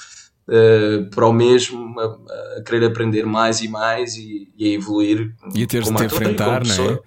uh, 0.48 1.10
para 1.10 1.26
o 1.26 1.32
mesmo, 1.32 1.98
a, 1.98 2.58
a, 2.58 2.62
querer 2.62 2.86
aprender 2.86 3.26
mais 3.26 3.60
e 3.60 3.68
mais 3.68 4.14
e, 4.16 4.48
e 4.56 4.66
a 4.66 4.68
evoluir. 4.68 5.34
E 5.54 5.62
a 5.62 5.66
teres 5.66 5.88
de 5.88 5.96
te 5.96 6.04
enfrentar, 6.04 6.64
não 6.66 6.90
é? 6.90 6.98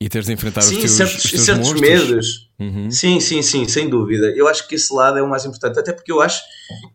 E 0.00 0.08
teres 0.08 0.26
de 0.26 0.32
enfrentar 0.32 0.62
sim, 0.62 0.76
os 0.76 0.80
teus, 0.80 0.92
certos, 0.92 1.24
os 1.24 1.30
teus 1.30 1.44
certos 1.44 1.68
monstros. 1.68 2.08
medos. 2.08 2.49
Uhum. 2.60 2.90
Sim, 2.90 3.18
sim, 3.20 3.40
sim, 3.40 3.66
sem 3.66 3.88
dúvida. 3.88 4.30
Eu 4.36 4.46
acho 4.46 4.68
que 4.68 4.74
esse 4.74 4.92
lado 4.92 5.18
é 5.18 5.22
o 5.22 5.28
mais 5.28 5.46
importante, 5.46 5.78
até 5.78 5.94
porque 5.94 6.12
eu 6.12 6.20
acho 6.20 6.42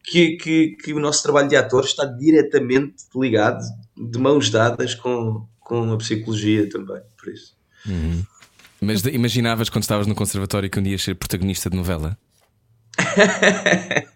que, 0.04 0.38
que, 0.38 0.78
que 0.84 0.94
o 0.94 1.00
nosso 1.00 1.24
trabalho 1.24 1.50
de 1.50 1.56
ator 1.56 1.84
está 1.84 2.06
diretamente 2.06 3.04
ligado, 3.16 3.64
de 3.98 4.20
mãos 4.20 4.52
dadas 4.52 4.94
com, 4.94 5.48
com 5.60 5.92
a 5.92 5.98
psicologia 5.98 6.70
também, 6.70 7.02
por 7.18 7.34
isso. 7.34 7.56
Uhum. 7.88 8.24
Mas 8.80 9.04
imaginavas 9.06 9.68
quando 9.68 9.82
estavas 9.82 10.06
no 10.06 10.14
conservatório 10.14 10.70
que 10.70 10.80
um 10.80 10.84
dia 10.84 10.92
ias 10.92 11.02
ser 11.02 11.16
protagonista 11.16 11.68
de 11.68 11.76
novela? 11.76 12.16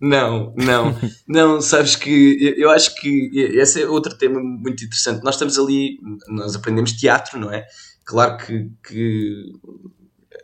Não, 0.00 0.54
não, 0.56 0.98
não, 1.28 1.60
sabes 1.60 1.94
que 1.94 2.54
eu 2.56 2.70
acho 2.70 2.94
que 2.94 3.30
esse 3.34 3.82
é 3.82 3.86
outro 3.86 4.16
tema 4.16 4.40
muito 4.40 4.82
interessante. 4.82 5.22
Nós 5.22 5.34
estamos 5.34 5.58
ali, 5.58 5.98
nós 6.26 6.56
aprendemos 6.56 6.92
teatro, 6.92 7.38
não 7.38 7.52
é? 7.52 7.66
Claro 8.04 8.38
que, 8.38 8.70
que 8.86 9.52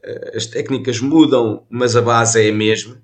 eh, 0.06 0.32
as 0.36 0.46
técnicas 0.46 1.00
mudam, 1.00 1.66
mas 1.68 1.96
a 1.96 2.02
base 2.02 2.40
é 2.40 2.50
a 2.50 2.54
mesma. 2.54 2.94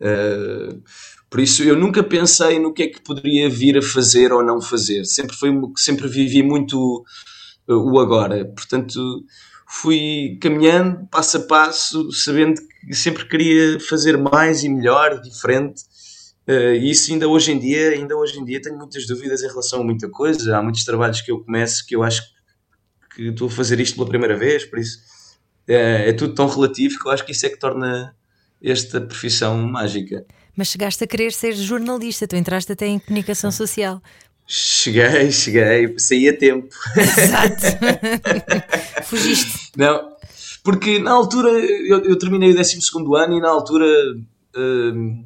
Uh, 0.00 0.82
por 1.28 1.40
isso 1.40 1.62
eu 1.62 1.76
nunca 1.76 2.02
pensei 2.02 2.58
no 2.58 2.72
que 2.72 2.82
é 2.82 2.88
que 2.88 3.02
poderia 3.02 3.48
vir 3.48 3.78
a 3.78 3.82
fazer 3.82 4.32
ou 4.32 4.42
não 4.42 4.60
fazer. 4.60 5.04
Sempre 5.04 5.36
foi 5.36 5.50
sempre 5.76 6.08
vivi 6.08 6.42
muito 6.42 7.04
uh, 7.68 7.74
o 7.74 8.00
agora. 8.00 8.44
Portanto, 8.44 9.24
fui 9.68 10.38
caminhando 10.40 11.06
passo 11.08 11.36
a 11.36 11.40
passo, 11.40 12.10
sabendo 12.12 12.60
que 12.88 12.94
sempre 12.94 13.26
queria 13.28 13.78
fazer 13.78 14.16
mais 14.18 14.64
e 14.64 14.68
melhor, 14.68 15.20
diferente. 15.20 15.82
Uh, 16.48 16.74
e 16.74 16.90
isso 16.90 17.12
ainda 17.12 17.28
hoje 17.28 17.52
em 17.52 17.58
dia, 17.60 17.90
ainda 17.90 18.16
hoje 18.16 18.40
em 18.40 18.44
dia 18.44 18.60
tenho 18.60 18.76
muitas 18.76 19.06
dúvidas 19.06 19.42
em 19.42 19.48
relação 19.48 19.82
a 19.82 19.84
muita 19.84 20.08
coisa. 20.08 20.56
Há 20.56 20.62
muitos 20.62 20.84
trabalhos 20.84 21.20
que 21.20 21.30
eu 21.30 21.44
começo 21.44 21.86
que 21.86 21.94
eu 21.94 22.02
acho 22.02 22.22
que 22.22 22.39
estou 23.28 23.48
a 23.48 23.50
fazer 23.50 23.78
isto 23.80 23.96
pela 23.96 24.08
primeira 24.08 24.36
vez, 24.36 24.64
por 24.64 24.78
isso 24.78 24.98
é, 25.68 26.08
é 26.08 26.12
tudo 26.12 26.34
tão 26.34 26.48
relativo 26.48 26.98
que 26.98 27.06
eu 27.06 27.12
acho 27.12 27.24
que 27.24 27.32
isso 27.32 27.46
é 27.46 27.48
que 27.48 27.58
torna 27.58 28.14
esta 28.62 29.00
profissão 29.00 29.56
mágica. 29.56 30.24
Mas 30.56 30.68
chegaste 30.68 31.04
a 31.04 31.06
querer 31.06 31.32
ser 31.32 31.54
jornalista, 31.54 32.26
tu 32.26 32.36
entraste 32.36 32.72
até 32.72 32.86
em 32.86 32.98
comunicação 32.98 33.50
social. 33.50 34.02
Cheguei, 34.46 35.30
cheguei, 35.30 35.94
saí 35.96 36.28
a 36.28 36.36
tempo. 36.36 36.74
Exato. 36.96 37.78
Fugiste. 39.06 39.70
Não, 39.76 40.16
porque 40.64 40.98
na 40.98 41.12
altura 41.12 41.50
eu, 41.50 42.04
eu 42.04 42.18
terminei 42.18 42.50
o 42.50 42.56
12 42.56 42.78
ano 43.16 43.38
e 43.38 43.40
na 43.40 43.48
altura. 43.48 43.86
Uh, 44.56 45.24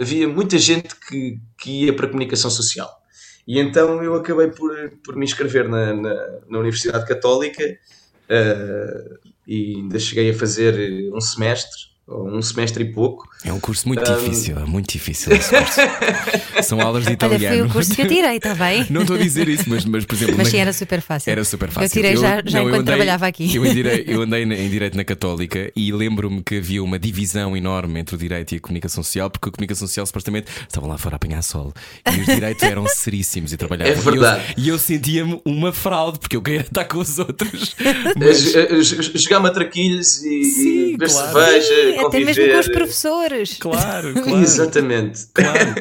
havia 0.00 0.26
muita 0.26 0.56
gente 0.58 0.96
que, 0.96 1.38
que 1.58 1.84
ia 1.84 1.94
para 1.94 2.06
a 2.06 2.08
comunicação 2.08 2.50
social. 2.50 3.01
E 3.46 3.58
então 3.58 4.02
eu 4.02 4.14
acabei 4.14 4.48
por, 4.48 4.72
por 5.04 5.16
me 5.16 5.24
inscrever 5.24 5.68
na, 5.68 5.92
na, 5.94 6.14
na 6.48 6.58
Universidade 6.58 7.06
Católica 7.06 7.64
uh, 7.64 9.18
e 9.46 9.76
ainda 9.76 9.98
cheguei 9.98 10.30
a 10.30 10.34
fazer 10.34 11.12
um 11.12 11.20
semestre, 11.20 11.91
um 12.14 12.42
semestre 12.42 12.84
e 12.84 12.92
pouco. 12.92 13.28
É 13.44 13.52
um 13.52 13.58
curso 13.58 13.88
muito 13.88 14.02
difícil, 14.04 14.58
é 14.58 14.64
muito 14.64 14.92
difícil 14.92 15.32
esse 15.32 15.50
curso. 15.50 15.80
São 16.62 16.80
aulas 16.80 17.04
de 17.06 17.12
italiano. 17.12 17.44
Olha, 17.44 17.58
foi 17.58 17.62
o 17.68 17.70
curso 17.72 17.94
que 17.94 18.02
eu 18.02 18.08
tirei, 18.08 18.36
está 18.36 18.54
bem? 18.54 18.86
Não 18.90 19.02
estou 19.02 19.16
a 19.16 19.18
dizer 19.18 19.48
isso, 19.48 19.64
mas, 19.66 19.84
mas 19.84 20.04
por 20.04 20.14
exemplo. 20.14 20.36
Mas 20.36 20.48
sim, 20.48 20.58
era 20.58 20.72
super 20.72 21.00
fácil. 21.00 21.30
Era 21.30 21.44
super 21.44 21.68
fácil. 21.70 21.86
Eu 21.86 21.90
tirei 21.90 22.16
já, 22.16 22.42
já 22.44 22.58
não, 22.58 22.68
eu 22.68 22.68
enquanto 22.68 22.80
andei- 22.82 22.84
trabalhava 22.84 23.26
aqui. 23.26 23.54
Eu, 23.54 23.66
em 23.66 23.74
direi- 23.74 24.04
eu 24.06 24.22
andei 24.22 24.42
em 24.44 24.68
Direito 24.70 24.96
na 24.96 25.04
Católica 25.04 25.72
e 25.74 25.92
lembro-me 25.92 26.42
que 26.42 26.56
havia 26.58 26.82
uma 26.82 26.98
divisão 26.98 27.56
enorme 27.56 27.98
entre 28.00 28.14
o 28.14 28.18
Direito 28.18 28.52
e 28.52 28.56
a 28.58 28.60
Comunicação 28.60 29.02
Social, 29.02 29.28
porque 29.30 29.48
a 29.48 29.52
Comunicação 29.52 29.86
Social 29.88 30.06
supostamente 30.06 30.46
estavam 30.68 30.88
lá 30.88 30.98
fora 30.98 31.14
a 31.14 31.16
apanhar 31.16 31.42
sol 31.42 31.72
e 32.16 32.20
os 32.20 32.26
direitos 32.26 32.62
eram 32.62 32.86
seríssimos 32.86 33.52
e 33.52 33.56
trabalhavam. 33.56 33.92
É 33.92 33.96
verdade. 33.96 34.42
E 34.56 34.60
eu, 34.60 34.64
e 34.66 34.68
eu 34.68 34.78
sentia-me 34.78 35.40
uma 35.44 35.72
fraude, 35.72 36.18
porque 36.18 36.36
eu 36.36 36.42
queria 36.42 36.60
estar 36.60 36.84
com 36.84 36.98
os 36.98 37.18
outros. 37.18 37.74
É, 37.80 38.18
Mas, 38.18 38.40
j- 38.52 38.82
j- 38.82 39.18
Jogar 39.18 39.40
matraquilhos 39.40 40.22
e, 40.24 40.44
Sim, 40.44 40.68
e 40.88 40.92
beber 40.92 41.10
claro. 41.10 41.32
cerveja, 41.32 41.92
Sim, 41.92 42.01
até 42.06 42.20
mesmo 42.20 42.48
com 42.48 42.58
os 42.58 42.68
professores. 42.68 43.56
claro, 43.58 44.12
claro. 44.22 44.42
Exatamente. 44.42 45.26
claro. 45.32 45.74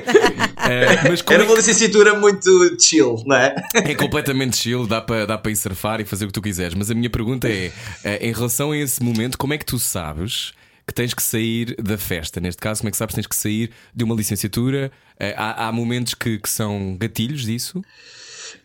Eh, 0.69 0.99
mas 1.09 1.21
como 1.21 1.35
Era 1.35 1.43
é 1.43 1.47
uma 1.47 1.55
licenciatura 1.55 2.13
muito 2.19 2.77
chill, 2.79 3.23
não 3.25 3.35
é? 3.35 3.55
É 3.73 3.95
completamente 3.95 4.57
chill, 4.57 4.85
dá 4.87 5.01
para 5.01 5.25
dá 5.25 5.37
para 5.37 5.51
ir 5.51 5.55
surfar 5.55 5.99
e 6.01 6.05
fazer 6.05 6.25
o 6.25 6.27
que 6.27 6.33
tu 6.33 6.41
quiseres. 6.41 6.73
Mas 6.73 6.89
a 6.91 6.93
minha 6.93 7.09
pergunta 7.09 7.47
é: 7.49 7.71
eh, 8.03 8.27
em 8.27 8.31
relação 8.31 8.71
a 8.71 8.77
esse 8.77 9.01
momento, 9.03 9.37
como 9.37 9.53
é 9.53 9.57
que 9.57 9.65
tu 9.65 9.79
sabes 9.79 10.53
que 10.87 10.93
tens 10.93 11.13
que 11.13 11.21
sair 11.23 11.75
da 11.81 11.97
festa? 11.97 12.39
Neste 12.39 12.61
caso, 12.61 12.81
como 12.81 12.89
é 12.89 12.91
que 12.91 12.97
sabes 12.97 13.13
que 13.13 13.21
tens 13.21 13.27
que 13.27 13.35
sair 13.35 13.71
de 13.95 14.03
uma 14.03 14.15
licenciatura? 14.15 14.91
Eh, 15.19 15.33
Há, 15.37 15.67
há 15.67 15.71
momentos 15.71 16.13
que, 16.13 16.37
que 16.39 16.49
são 16.49 16.97
gatilhos 16.99 17.43
disso? 17.43 17.81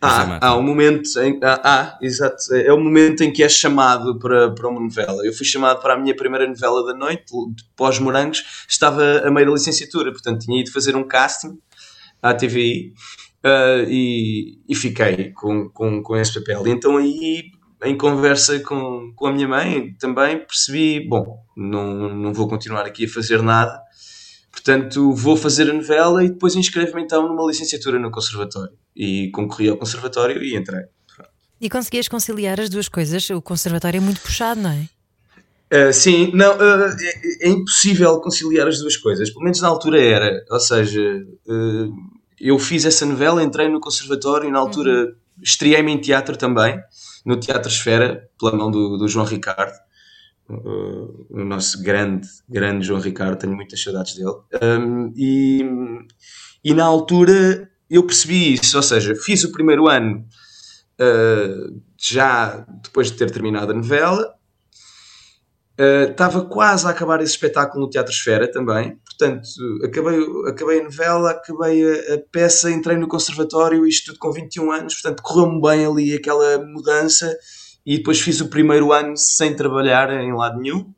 Há, 0.01 0.25
Mata. 0.25 0.45
há 0.47 0.57
um 0.57 0.61
momento 0.61 1.19
em 1.19 1.39
há, 1.43 1.61
há, 1.63 1.99
exato, 2.01 2.53
é 2.53 2.71
o 2.73 2.79
momento 2.79 3.23
em 3.23 3.31
que 3.31 3.43
é 3.43 3.49
chamado 3.49 4.19
para, 4.19 4.51
para 4.51 4.67
uma 4.67 4.79
novela. 4.79 5.25
Eu 5.25 5.33
fui 5.33 5.45
chamado 5.45 5.81
para 5.81 5.93
a 5.93 5.97
minha 5.97 6.15
primeira 6.15 6.47
novela 6.47 6.85
da 6.85 6.93
noite, 6.93 7.25
pós 7.75 7.99
Morangos, 7.99 8.65
estava 8.67 9.19
a 9.25 9.31
meio 9.31 9.47
da 9.47 9.53
licenciatura, 9.53 10.11
portanto 10.11 10.45
tinha 10.45 10.61
ido 10.61 10.71
fazer 10.71 10.95
um 10.95 11.03
casting 11.03 11.57
à 12.21 12.33
TVI 12.33 12.93
ah, 13.43 13.85
e, 13.87 14.59
e 14.67 14.75
fiquei 14.75 15.31
com, 15.31 15.69
com, 15.69 16.01
com 16.01 16.17
esse 16.17 16.33
papel. 16.33 16.67
Então 16.67 16.97
aí, 16.97 17.51
em 17.83 17.97
conversa 17.97 18.59
com, 18.59 19.13
com 19.15 19.27
a 19.27 19.31
minha 19.31 19.47
mãe, 19.47 19.93
também 19.99 20.39
percebi: 20.39 21.07
bom, 21.07 21.39
não, 21.55 22.13
não 22.13 22.33
vou 22.33 22.47
continuar 22.47 22.85
aqui 22.85 23.05
a 23.05 23.09
fazer 23.09 23.41
nada, 23.41 23.79
portanto 24.57 25.13
vou 25.13 25.37
fazer 25.37 25.69
a 25.69 25.73
novela 25.73 26.23
e 26.23 26.29
depois 26.29 26.55
inscrevo-me 26.55 27.03
então 27.03 27.27
numa 27.27 27.47
licenciatura 27.47 27.99
no 27.99 28.09
Conservatório. 28.09 28.73
E 28.95 29.29
concorri 29.29 29.69
ao 29.69 29.77
Conservatório 29.77 30.43
e 30.43 30.55
entrei. 30.55 30.85
E 31.59 31.69
conseguias 31.69 32.07
conciliar 32.07 32.59
as 32.59 32.69
duas 32.69 32.87
coisas? 32.87 33.27
O 33.29 33.41
conservatório 33.41 33.97
é 33.97 34.01
muito 34.01 34.21
puxado, 34.21 34.61
não 34.61 34.69
é? 34.69 34.87
Uh, 35.73 35.91
sim, 35.91 36.31
não, 36.33 36.55
uh, 36.55 36.95
é, 36.99 37.47
é 37.47 37.49
impossível 37.49 38.19
conciliar 38.21 38.67
as 38.67 38.79
duas 38.79 38.95
coisas, 38.95 39.29
pelo 39.31 39.43
menos 39.43 39.59
na 39.59 39.67
altura 39.67 39.99
era. 39.99 40.45
Ou 40.51 40.59
seja, 40.59 41.01
uh, 41.01 41.93
eu 42.39 42.59
fiz 42.59 42.85
essa 42.85 43.05
novela, 43.05 43.43
entrei 43.43 43.67
no 43.67 43.79
conservatório 43.79 44.47
e 44.47 44.51
na 44.51 44.59
altura 44.59 45.15
estreiei-me 45.41 45.91
em 45.91 45.99
teatro 45.99 46.37
também, 46.37 46.79
no 47.25 47.37
Teatro 47.37 47.69
Esfera, 47.69 48.29
pela 48.39 48.55
mão 48.55 48.71
do, 48.71 48.97
do 48.97 49.07
João 49.07 49.25
Ricardo, 49.25 49.73
o 50.49 51.43
nosso 51.43 51.81
grande, 51.81 52.27
grande 52.47 52.85
João 52.85 53.01
Ricardo, 53.01 53.37
tenho 53.37 53.55
muitas 53.55 53.81
saudades 53.81 54.15
dele. 54.15 54.35
Um, 54.61 55.13
e, 55.15 55.61
e 56.63 56.73
na 56.73 56.85
altura 56.85 57.69
eu 57.89 58.03
percebi 58.03 58.53
isso, 58.53 58.77
ou 58.77 58.83
seja, 58.83 59.15
fiz 59.15 59.43
o 59.43 59.51
primeiro 59.51 59.87
ano 59.87 60.25
uh, 60.99 61.81
já 61.97 62.65
depois 62.83 63.11
de 63.11 63.17
ter 63.17 63.29
terminado 63.31 63.71
a 63.71 63.75
novela. 63.75 64.33
Uh, 65.79 66.09
estava 66.09 66.43
quase 66.43 66.87
a 66.87 66.89
acabar 66.89 67.21
esse 67.21 67.33
espetáculo 67.33 67.85
no 67.85 67.89
Teatro 67.89 68.11
Esfera 68.11 68.49
também, 68.49 68.99
portanto, 69.05 69.47
acabei, 69.83 70.19
acabei 70.47 70.79
a 70.79 70.83
novela, 70.85 71.31
acabei 71.31 71.85
a, 71.85 72.15
a 72.15 72.19
peça, 72.31 72.71
entrei 72.71 72.97
no 72.97 73.07
conservatório, 73.07 73.85
isto 73.85 74.07
tudo 74.07 74.17
com 74.17 74.31
21 74.31 74.71
anos, 74.71 74.95
portanto, 74.95 75.21
correu-me 75.21 75.61
bem 75.61 75.85
ali 75.85 76.15
aquela 76.15 76.57
mudança 76.65 77.31
e 77.87 77.99
depois 77.99 78.19
fiz 78.19 78.41
o 78.41 78.49
primeiro 78.49 78.91
ano 78.91 79.15
sem 79.15 79.55
trabalhar 79.55 80.11
em 80.11 80.33
lado 80.33 80.59
nenhum, 80.59 80.93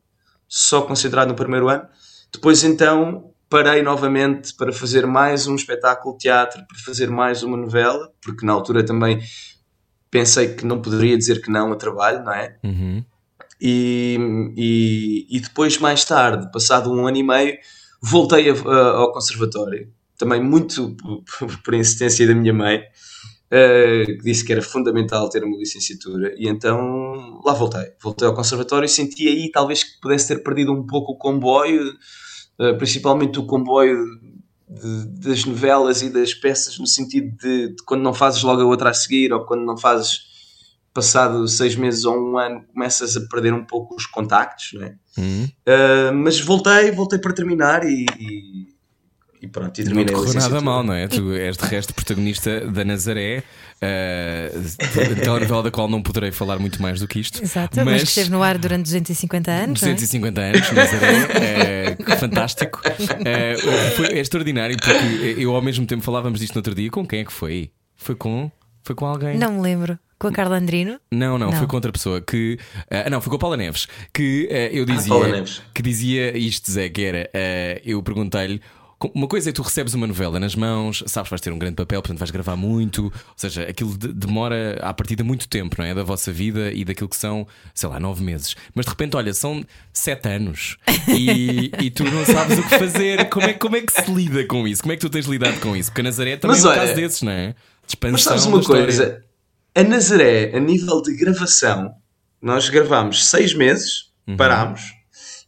só 0.47 0.81
concentrado 0.81 1.29
no 1.29 1.35
primeiro 1.35 1.69
ano. 1.69 1.87
Depois, 2.33 2.63
então, 2.63 3.31
parei 3.47 3.83
novamente 3.83 4.55
para 4.55 4.73
fazer 4.73 5.05
mais 5.05 5.45
um 5.45 5.53
espetáculo 5.53 6.15
de 6.15 6.21
teatro, 6.21 6.65
para 6.67 6.79
fazer 6.79 7.07
mais 7.11 7.43
uma 7.43 7.55
novela, 7.55 8.11
porque 8.19 8.43
na 8.43 8.53
altura 8.53 8.83
também 8.83 9.21
pensei 10.09 10.55
que 10.55 10.65
não 10.65 10.81
poderia 10.81 11.15
dizer 11.15 11.43
que 11.43 11.51
não 11.51 11.71
a 11.71 11.75
trabalho, 11.75 12.23
não 12.23 12.33
é? 12.33 12.57
Uhum. 12.63 13.05
E, 13.61 14.17
e, 14.57 15.37
e, 15.37 15.39
depois, 15.41 15.77
mais 15.77 16.03
tarde, 16.03 16.51
passado 16.51 16.91
um 16.91 17.05
ano 17.05 17.17
e 17.17 17.23
meio, 17.23 17.55
voltei 18.01 18.49
a, 18.49 18.53
a, 18.53 18.87
ao 18.97 19.13
conservatório. 19.13 19.93
Também 20.17 20.41
muito 20.41 20.97
por, 21.37 21.61
por 21.63 21.73
insistência 21.75 22.25
da 22.25 22.33
minha 22.33 22.53
mãe, 22.53 22.81
que 23.49 24.17
disse 24.23 24.45
que 24.45 24.51
era 24.51 24.61
fundamental 24.61 25.29
ter 25.29 25.43
uma 25.43 25.57
licenciatura. 25.57 26.33
E 26.37 26.47
então 26.47 27.41
lá 27.43 27.53
voltei. 27.53 27.91
Voltei 28.01 28.27
ao 28.27 28.33
conservatório 28.33 28.85
e 28.85 28.89
senti 28.89 29.27
aí 29.27 29.51
talvez 29.51 29.83
que 29.83 29.99
pudesse 29.99 30.27
ter 30.27 30.43
perdido 30.43 30.71
um 30.71 30.85
pouco 30.85 31.13
o 31.13 31.17
comboio, 31.17 31.91
uh, 32.59 32.77
principalmente 32.77 33.39
o 33.39 33.45
comboio 33.45 34.05
de, 34.67 35.27
das 35.27 35.45
novelas 35.45 36.01
e 36.01 36.09
das 36.09 36.33
peças, 36.33 36.77
no 36.77 36.85
sentido 36.85 37.35
de, 37.37 37.69
de 37.69 37.83
quando 37.85 38.03
não 38.03 38.13
fazes 38.13 38.43
logo 38.43 38.61
a 38.61 38.65
outra 38.65 38.91
a 38.91 38.93
seguir 38.93 39.33
ou 39.33 39.45
quando 39.45 39.65
não 39.65 39.77
fazes 39.77 40.29
passado 40.93 41.47
seis 41.47 41.75
meses 41.75 42.03
ou 42.03 42.15
um 42.15 42.37
ano 42.37 42.63
começas 42.73 43.15
a 43.15 43.21
perder 43.21 43.53
um 43.53 43.63
pouco 43.63 43.95
os 43.95 44.05
contactos, 44.05 44.71
não 44.73 44.83
é? 44.83 44.95
Uhum. 45.17 45.43
Uh, 45.45 46.13
mas 46.13 46.39
voltei, 46.39 46.91
voltei 46.91 47.19
para 47.19 47.33
terminar 47.33 47.83
e, 47.83 48.05
e, 48.19 48.67
e 49.41 49.47
pronto, 49.47 49.77
e 49.79 49.83
Não 49.83 49.93
terminei 49.93 50.05
te 50.05 50.13
a 50.13 50.17
correu 50.17 50.33
nada 50.33 50.61
mal, 50.61 50.83
não 50.83 50.93
é? 50.93 51.07
Tu 51.07 51.33
és 51.33 51.55
de 51.57 51.65
resto 51.65 51.93
protagonista 51.93 52.61
da 52.69 52.83
Nazaré, 52.83 53.43
uh, 53.81 55.15
telenovela 55.21 55.63
da 55.63 55.71
qual 55.71 55.87
não 55.87 56.01
poderei 56.01 56.31
falar 56.31 56.59
muito 56.59 56.81
mais 56.81 56.99
do 56.99 57.07
que 57.07 57.19
isto. 57.19 57.41
Exato, 57.41 57.77
mas, 57.77 57.85
mas 57.85 58.01
que 58.03 58.09
esteve 58.09 58.29
no 58.29 58.43
ar 58.43 58.57
durante 58.57 58.83
250 58.83 59.51
anos. 59.51 59.81
não 59.81 59.89
é? 59.89 59.93
250 59.93 60.41
anos, 60.41 60.71
Nazaré, 60.71 61.97
é, 61.99 62.15
fantástico. 62.17 62.81
É, 63.25 63.55
foi 63.95 64.07
é 64.07 64.19
extraordinário 64.19 64.75
porque 64.77 65.35
eu 65.41 65.55
ao 65.55 65.61
mesmo 65.61 65.85
tempo 65.85 66.03
falávamos 66.03 66.39
disto 66.39 66.55
no 66.55 66.59
outro 66.59 66.75
dia. 66.75 66.89
Com 66.89 67.05
quem 67.07 67.21
é 67.21 67.25
que 67.25 67.33
foi? 67.33 67.71
Foi 67.95 68.15
com, 68.15 68.51
foi 68.83 68.95
com 68.95 69.05
alguém? 69.05 69.37
Não 69.37 69.53
me 69.53 69.61
lembro. 69.61 69.97
Com 70.17 70.27
a 70.27 70.31
Carla 70.33 70.57
Andrino? 70.57 70.99
Não, 71.13 71.37
não, 71.37 71.49
Não. 71.49 71.57
foi 71.57 71.65
com 71.65 71.77
outra 71.77 71.93
pessoa 71.93 72.19
que. 72.19 72.59
ah, 72.91 73.09
não, 73.09 73.21
foi 73.21 73.29
com 73.29 73.37
a 73.37 73.39
Paula 73.39 73.55
Neves. 73.55 73.87
Que 74.13 74.49
ah, 74.51 74.67
eu 74.75 74.83
dizia. 74.83 75.07
Paula 75.07 75.29
Neves. 75.29 75.61
Que 75.73 75.81
dizia 75.81 76.37
isto, 76.37 76.69
Zé, 76.69 76.89
que 76.89 77.03
era. 77.05 77.29
ah, 77.33 77.79
eu 77.85 78.03
perguntei-lhe. 78.03 78.61
Uma 79.13 79.27
coisa 79.27 79.49
é 79.49 79.53
tu 79.53 79.61
recebes 79.61 79.93
uma 79.93 80.05
novela 80.05 80.39
nas 80.41 80.55
mãos, 80.55 81.03
sabes 81.07 81.27
que 81.27 81.31
vais 81.31 81.39
ter 81.41 81.53
um 81.53 81.57
grande 81.57 81.75
papel, 81.75 82.01
portanto 82.01 82.19
vais 82.19 82.31
gravar 82.31 82.57
muito, 82.57 83.05
ou 83.05 83.11
seja, 83.37 83.63
aquilo 83.63 83.97
de- 83.97 84.11
demora 84.11 84.77
à 84.81 84.93
partida 84.93 85.23
muito 85.23 85.47
tempo, 85.47 85.75
não 85.79 85.85
é? 85.85 85.93
Da 85.95 86.03
vossa 86.03 86.33
vida 86.33 86.69
e 86.73 86.83
daquilo 86.83 87.07
que 87.07 87.15
são, 87.15 87.47
sei 87.73 87.87
lá, 87.87 87.97
nove 87.97 88.21
meses. 88.21 88.57
Mas 88.75 88.85
de 88.85 88.89
repente, 88.89 89.15
olha, 89.15 89.33
são 89.33 89.63
sete 89.93 90.27
anos 90.27 90.75
e, 91.07 91.71
e 91.79 91.89
tu 91.89 92.03
não 92.03 92.25
sabes 92.25 92.59
o 92.59 92.63
que 92.63 92.77
fazer. 92.77 93.29
Como 93.29 93.45
é, 93.45 93.53
como 93.53 93.77
é 93.77 93.81
que 93.81 93.93
se 93.93 94.11
lida 94.11 94.43
com 94.45 94.67
isso? 94.67 94.81
Como 94.81 94.91
é 94.91 94.95
que 94.97 95.01
tu 95.01 95.09
tens 95.09 95.25
lidado 95.27 95.59
com 95.61 95.75
isso? 95.77 95.89
Porque 95.91 96.01
a 96.01 96.03
Nazaré 96.03 96.35
também 96.35 96.57
Mas 96.57 96.65
é 96.65 96.67
um 96.67 96.71
olha, 96.71 96.81
caso 96.81 96.95
desses, 96.95 97.21
não 97.21 97.31
é? 97.31 97.55
Expansão 97.87 98.11
Mas 98.11 98.23
sabes 98.23 98.45
uma 98.45 98.61
coisa? 98.61 99.23
A 99.75 99.83
Nazaré, 99.83 100.51
a 100.53 100.59
nível 100.59 101.01
de 101.01 101.15
gravação, 101.15 101.93
nós 102.41 102.67
gravámos 102.69 103.25
seis 103.27 103.53
meses, 103.53 104.09
Uhum. 104.27 104.35
parámos, 104.35 104.81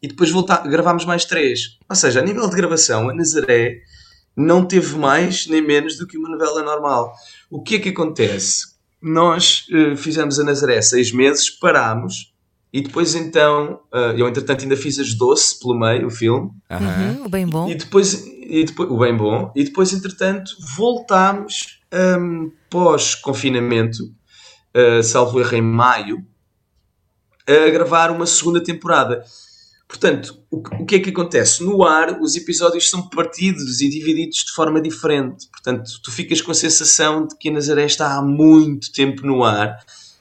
e 0.01 0.07
depois 0.07 0.31
voltá, 0.31 0.57
gravámos 0.57 1.05
mais 1.05 1.25
três. 1.25 1.77
Ou 1.87 1.95
seja, 1.95 2.19
a 2.19 2.23
nível 2.23 2.49
de 2.49 2.55
gravação, 2.55 3.09
a 3.09 3.13
Nazaré 3.13 3.81
não 4.35 4.65
teve 4.65 4.97
mais 4.97 5.47
nem 5.47 5.61
menos 5.61 5.97
do 5.97 6.07
que 6.07 6.17
uma 6.17 6.29
novela 6.29 6.63
normal. 6.63 7.13
O 7.49 7.61
que 7.61 7.75
é 7.75 7.79
que 7.79 7.89
acontece? 7.89 8.71
Nós 9.01 9.65
eh, 9.71 9.95
fizemos 9.95 10.39
a 10.39 10.43
Nazaré 10.43 10.81
seis 10.81 11.11
meses, 11.11 11.49
parámos, 11.49 12.31
e 12.73 12.81
depois 12.81 13.13
então, 13.13 13.81
eh, 13.93 14.15
eu 14.17 14.27
entretanto 14.27 14.61
ainda 14.61 14.77
fiz 14.77 14.97
as 14.97 15.13
Doce 15.13 15.59
pelo 15.59 15.77
meio, 15.77 16.07
o 16.07 16.11
filme, 16.11 16.49
Aham. 16.69 17.17
Uhum, 17.19 17.25
o 17.25 17.29
bem 17.29 17.47
bom. 17.47 17.69
e 17.69 17.75
depois, 17.75 18.25
e 18.25 18.63
depois, 18.63 18.89
o 18.89 18.97
bem 18.97 19.15
bom, 19.15 19.51
e 19.55 19.63
depois, 19.63 19.91
entretanto, 19.91 20.51
voltámos 20.77 21.81
hum, 22.19 22.51
pós-confinamento, 22.69 24.03
uh, 24.75 25.03
salvo 25.03 25.39
erro 25.39 25.55
em 25.55 25.61
maio, 25.61 26.25
a 27.47 27.69
gravar 27.69 28.11
uma 28.11 28.25
segunda 28.25 28.63
temporada. 28.63 29.23
Portanto, 29.91 30.37
o, 30.49 30.63
que- 30.63 30.75
o 30.81 30.85
que 30.85 30.95
é 30.95 30.99
que 30.99 31.09
acontece? 31.09 31.61
No 31.61 31.83
ar, 31.83 32.17
os 32.21 32.37
episódios 32.37 32.89
são 32.89 33.09
partidos 33.09 33.81
e 33.81 33.89
divididos 33.89 34.37
de 34.45 34.51
forma 34.53 34.81
diferente. 34.81 35.49
Portanto, 35.51 35.91
tu 36.01 36.09
ficas 36.09 36.39
com 36.41 36.51
a 36.51 36.55
sensação 36.55 37.27
de 37.27 37.37
que 37.37 37.49
a 37.49 37.51
Nazaré 37.51 37.83
está 37.85 38.15
há 38.15 38.21
muito 38.21 38.89
tempo 38.93 39.27
no 39.27 39.43
ar, 39.43 39.77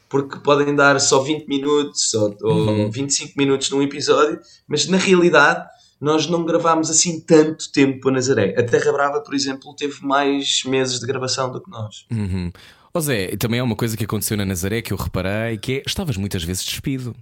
porque 0.08 0.40
podem 0.40 0.74
dar 0.74 1.00
só 1.00 1.20
20 1.22 1.46
minutos 1.46 2.12
ou, 2.14 2.36
ou 2.42 2.90
25 2.90 3.32
minutos 3.36 3.70
num 3.70 3.80
episódio, 3.80 4.40
mas 4.66 4.88
na 4.88 4.96
realidade 4.96 5.64
nós 6.00 6.26
não 6.26 6.44
gravámos 6.44 6.90
assim 6.90 7.20
tanto 7.20 7.70
tempo 7.70 8.08
a 8.08 8.12
Nazaré. 8.12 8.54
A 8.58 8.64
Terra 8.64 8.90
Brava, 8.92 9.20
por 9.20 9.34
exemplo, 9.34 9.72
teve 9.76 10.04
mais 10.04 10.62
meses 10.64 10.98
de 10.98 11.06
gravação 11.06 11.52
do 11.52 11.62
que 11.62 11.70
nós. 11.70 12.06
Uhum. 12.10 12.50
Ó 12.92 12.98
Zé, 12.98 13.36
também 13.36 13.60
há 13.60 13.64
uma 13.64 13.76
coisa 13.76 13.96
que 13.96 14.02
aconteceu 14.04 14.36
na 14.36 14.44
Nazaré 14.44 14.82
que 14.82 14.92
eu 14.92 14.96
reparei 14.96 15.56
que 15.58 15.74
é 15.74 15.82
estavas 15.86 16.16
muitas 16.16 16.42
vezes 16.42 16.64
despido. 16.64 17.14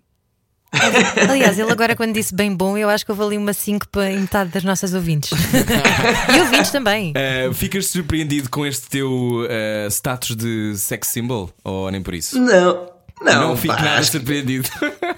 Aliás, 1.28 1.58
ele 1.58 1.70
agora, 1.72 1.96
quando 1.96 2.12
disse 2.12 2.34
bem 2.34 2.54
bom, 2.54 2.76
eu 2.76 2.88
acho 2.88 3.04
que 3.04 3.10
houve 3.10 3.22
ali 3.22 3.36
uma 3.38 3.52
síncope 3.52 3.98
em 4.00 4.20
metade 4.20 4.50
das 4.50 4.64
nossas 4.64 4.92
ouvintes. 4.94 5.30
e 6.36 6.40
ouvintes 6.40 6.70
também. 6.70 7.12
Uh, 7.12 7.52
ficas 7.54 7.86
surpreendido 7.86 8.50
com 8.50 8.66
este 8.66 8.88
teu 8.88 9.10
uh, 9.10 9.88
status 9.90 10.36
de 10.36 10.76
sex 10.76 11.08
symbol? 11.08 11.50
Ou 11.64 11.90
nem 11.90 12.02
por 12.02 12.14
isso? 12.14 12.38
Não, 12.40 12.90
não. 13.20 13.48
Não 13.48 13.56
fico 13.56 13.74
pá, 13.74 13.82
nada 13.82 13.98
acho 13.98 14.10
que- 14.12 14.18
surpreendido. 14.18 14.68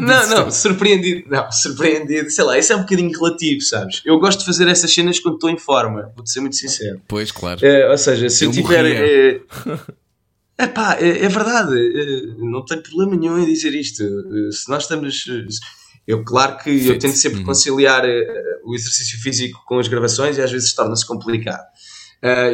Não, 0.00 0.28
não, 0.28 0.50
surpreendido. 0.50 1.24
Não, 1.30 1.50
surpreendido. 1.50 2.28
Sei 2.30 2.44
lá, 2.44 2.58
isso 2.58 2.72
é 2.72 2.76
um 2.76 2.80
bocadinho 2.80 3.10
relativo, 3.10 3.60
sabes? 3.62 4.02
Eu 4.04 4.18
gosto 4.18 4.40
de 4.40 4.44
fazer 4.46 4.66
essas 4.68 4.92
cenas 4.92 5.18
quando 5.20 5.34
estou 5.36 5.48
em 5.48 5.56
forma, 5.58 6.10
vou-te 6.14 6.30
ser 6.30 6.40
muito 6.40 6.56
sincero. 6.56 7.00
pois, 7.06 7.30
claro. 7.30 7.64
Eh, 7.64 7.88
ou 7.88 7.96
seja, 7.96 8.28
se 8.28 8.44
eu, 8.44 8.50
Eu 8.50 8.54
tiver. 8.54 9.40
É 10.58 10.64
epá, 10.64 10.96
é, 10.98 11.24
é 11.24 11.28
verdade, 11.28 11.74
eh, 11.76 12.34
não 12.38 12.64
tenho 12.64 12.82
problema 12.82 13.14
nenhum 13.16 13.38
em 13.38 13.44
dizer 13.46 13.74
isto. 13.74 14.02
Eh, 14.02 14.52
Se 14.52 14.68
nós 14.70 14.84
estamos. 14.84 15.24
eh, 15.28 15.46
Eu, 16.06 16.24
claro 16.24 16.56
que 16.58 16.70
eu 16.86 16.98
tento 17.00 17.16
sempre 17.16 17.40
Uhum. 17.40 17.46
conciliar 17.46 18.04
eh, 18.04 18.24
o 18.64 18.74
exercício 18.76 19.18
físico 19.20 19.60
com 19.66 19.78
as 19.78 19.88
gravações 19.88 20.38
e 20.38 20.42
às 20.42 20.50
vezes 20.52 20.72
torna-se 20.74 21.04
complicado. 21.06 21.62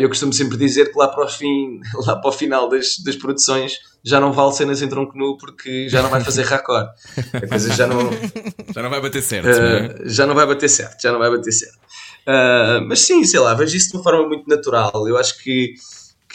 Eu 0.01 0.09
costumo 0.09 0.33
sempre 0.33 0.57
dizer 0.59 0.91
que 0.91 0.99
lá 0.99 1.09
para 1.09 1.25
o 1.25 1.29
fim, 1.29 1.79
lá 2.07 2.17
para 2.17 2.29
o 2.29 2.33
final 2.33 2.69
das, 2.69 2.99
das 3.05 3.15
produções 3.17 3.75
já 4.05 4.19
não 4.21 4.33
vale 4.33 4.53
cenas 4.55 4.83
em 4.83 4.89
tronco 4.89 5.17
nu 5.17 5.37
porque 5.39 5.89
já 5.89 6.03
não 6.03 6.11
vai 6.11 6.23
fazer 6.23 6.43
raccord. 6.45 6.89
A 7.33 7.47
coisa 7.47 7.71
já 7.73 7.87
não, 7.87 8.01
Já 8.75 8.83
não 8.83 8.91
vai 8.91 9.01
bater 9.01 9.23
certo, 9.23 9.49
é? 9.49 9.87
Uh, 10.05 10.09
já 10.09 10.27
não 10.27 10.35
vai 10.35 10.47
bater 10.47 10.69
certo, 10.69 11.01
já 11.01 11.13
não 11.13 11.19
vai 11.19 11.31
bater 11.31 11.53
certo. 11.53 11.77
Uh, 12.27 12.85
mas 12.89 13.01
sim, 13.01 13.23
sei 13.25 13.39
lá, 13.41 13.55
vejo 13.55 13.77
isso 13.77 13.91
de 13.91 13.97
uma 13.97 14.03
forma 14.03 14.27
muito 14.27 14.49
natural. 14.49 15.07
Eu 15.07 15.17
acho 15.17 15.39
que, 15.43 15.75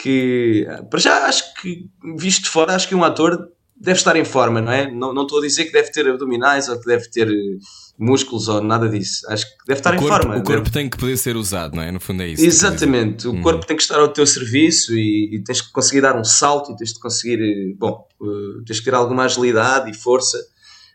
que 0.02 0.66
para 0.90 1.00
já 1.00 1.26
acho 1.26 1.54
que, 1.54 1.88
visto 2.16 2.44
de 2.44 2.50
fora, 2.50 2.74
acho 2.74 2.88
que 2.88 2.94
um 2.94 3.04
ator 3.04 3.48
deve 3.80 3.98
estar 3.98 4.16
em 4.16 4.24
forma, 4.24 4.60
não 4.60 4.72
é? 4.72 4.90
Não, 4.90 5.12
não 5.14 5.22
estou 5.22 5.38
a 5.38 5.42
dizer 5.42 5.64
que 5.66 5.72
deve 5.72 5.90
ter 5.92 6.08
abdominais 6.08 6.68
ou 6.68 6.80
que 6.80 6.86
deve 6.86 7.08
ter 7.10 7.28
uh, 7.28 7.58
músculos 7.98 8.48
ou 8.48 8.60
nada 8.60 8.88
disso. 8.88 9.24
Acho 9.30 9.44
que 9.46 9.66
deve 9.68 9.80
estar 9.80 9.92
O 9.92 9.94
em 9.96 9.98
corpo, 9.98 10.16
forma. 10.16 10.36
o 10.36 10.42
corpo 10.42 10.62
deve- 10.64 10.70
tem 10.70 10.88
que 10.90 10.96
poder 10.98 11.16
ser 11.16 11.36
usado, 11.36 11.76
não 11.76 11.82
é? 11.82 11.92
No 11.92 12.00
fundo 12.00 12.22
é 12.22 12.28
isso. 12.28 12.44
Exatamente, 12.44 13.28
o 13.28 13.32
Uhum. 13.32 13.42
corpo 13.42 13.64
tem 13.66 13.76
que 13.76 13.82
estar 13.82 13.98
ao 14.00 14.08
teu 14.08 14.26
serviço 14.26 14.96
e, 14.96 15.36
e 15.36 15.42
tens 15.44 15.60
que 15.60 15.70
conseguir 15.72 16.00
dar 16.00 16.16
um 16.18 16.24
salto 16.24 16.72
e 16.72 16.76
tens 16.76 16.92
de 16.92 16.98
conseguir, 17.00 17.40
eh, 17.40 17.74
bom, 17.78 18.04
eh, 18.20 18.62
tens 18.66 18.78
que 18.80 18.84
ter 18.84 18.94
alguma 18.94 19.24
agilidade 19.24 19.90
e 19.90 19.94
força 19.94 20.38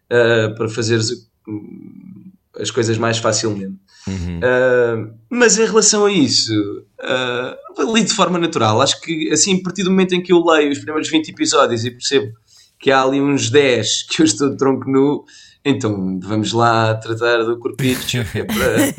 eh, 0.10 0.50
para 0.50 0.68
fazeres 0.68 1.10
hum, 1.48 2.32
as 2.60 2.70
coisas 2.70 2.98
mais 2.98 3.18
facilmente. 3.18 3.76
Uhum. 4.08 4.40
Uh, 4.40 5.14
mas 5.30 5.58
em 5.58 5.66
relação 5.66 6.06
a 6.06 6.12
isso, 6.12 6.54
uh, 7.02 7.94
li 7.94 8.04
de 8.04 8.14
forma 8.14 8.38
natural. 8.38 8.82
Acho 8.82 9.00
que, 9.02 9.32
assim, 9.32 9.60
a 9.60 9.64
partir 9.64 9.84
do 9.84 9.92
momento 9.92 10.14
em 10.14 10.22
que 10.22 10.34
eu 10.34 10.44
leio 10.44 10.72
os 10.72 10.80
primeiros 10.80 11.10
20 11.10 11.30
episódios 11.30 11.86
e 11.86 11.92
percebo 11.92 12.32
que 12.80 12.92
há 12.92 13.02
ali 13.02 13.22
uns 13.22 13.50
10 13.50 14.04
que 14.04 14.22
eu 14.22 14.26
estou 14.26 14.50
de 14.50 14.58
tronco 14.58 14.90
nu, 14.90 15.24
então 15.66 16.20
vamos 16.22 16.52
lá 16.54 16.94
tratar 16.96 17.44
do 17.44 17.58
corpito 17.58 18.06
que 18.06 18.18
é 18.38 18.44
para, 18.44 18.94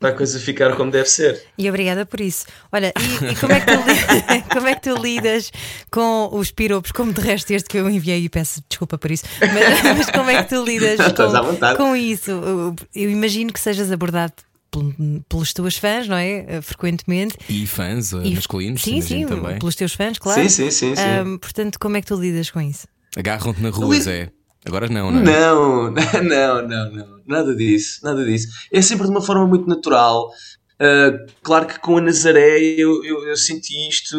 para 0.00 0.08
a 0.10 0.12
coisa 0.12 0.38
ficar 0.40 0.74
como 0.76 0.90
deve 0.90 1.08
ser. 1.08 1.42
E 1.56 1.68
obrigada 1.68 2.04
por 2.04 2.20
isso. 2.20 2.46
Olha, 2.72 2.92
e, 2.98 3.32
e 3.32 3.36
como, 3.36 3.52
é 3.52 3.60
que 3.60 3.66
tu 3.66 3.72
li- 3.86 4.42
como 4.52 4.66
é 4.68 4.74
que 4.74 4.82
tu 4.82 5.00
lidas 5.00 5.50
com 5.90 6.28
os 6.32 6.50
piropos, 6.50 6.90
como 6.92 7.12
de 7.12 7.20
resto 7.20 7.50
este 7.52 7.68
que 7.68 7.78
eu 7.78 7.88
enviei 7.88 8.24
e 8.24 8.28
peço 8.28 8.62
desculpa 8.68 8.98
por 8.98 9.10
isso, 9.10 9.24
mas, 9.40 9.96
mas 9.98 10.10
como 10.10 10.30
é 10.30 10.42
que 10.42 10.48
tu 10.48 10.64
lidas 10.64 10.98
Estás 11.00 11.34
à 11.34 11.40
vontade. 11.40 11.76
com, 11.76 11.84
com 11.90 11.96
isso? 11.96 12.30
Eu, 12.30 12.74
eu 12.94 13.10
imagino 13.10 13.52
que 13.52 13.60
sejas 13.60 13.92
abordado 13.92 14.32
pel- 14.70 15.22
pelos 15.28 15.52
teus 15.52 15.76
fãs, 15.76 16.08
não 16.08 16.16
é? 16.16 16.60
Frequentemente. 16.60 17.36
E 17.48 17.66
fãs 17.66 18.12
uh, 18.12 18.20
E- 18.24 18.34
masculinos, 18.34 18.82
sim, 18.82 19.00
sim, 19.00 19.26
também. 19.26 19.58
pelos 19.60 19.76
teus 19.76 19.94
fãs, 19.94 20.18
claro. 20.18 20.42
Sim, 20.42 20.48
sim, 20.48 20.70
sim. 20.70 20.96
sim. 20.96 21.02
Ahm, 21.02 21.38
portanto, 21.38 21.78
como 21.78 21.96
é 21.96 22.00
que 22.00 22.06
tu 22.08 22.16
lidas 22.20 22.50
com 22.50 22.60
isso? 22.60 22.86
Agarram-te 23.16 23.62
na 23.62 23.70
rua, 23.70 23.94
Zé. 24.00 24.30
Agora 24.64 24.88
não, 24.88 25.10
não 25.10 25.20
é? 25.20 25.22
Não, 25.22 25.90
não, 26.22 26.68
não, 26.68 26.92
não, 26.92 27.20
nada 27.26 27.54
disso, 27.54 28.00
nada 28.02 28.24
disso. 28.24 28.48
É 28.72 28.80
sempre 28.80 29.04
de 29.04 29.10
uma 29.10 29.20
forma 29.20 29.46
muito 29.46 29.68
natural. 29.68 30.30
Uh, 30.74 31.32
claro 31.42 31.66
que 31.66 31.78
com 31.78 31.98
a 31.98 32.00
Nazaré 32.00 32.58
eu, 32.60 33.04
eu, 33.04 33.28
eu 33.28 33.36
senti 33.36 33.88
isto 33.88 34.16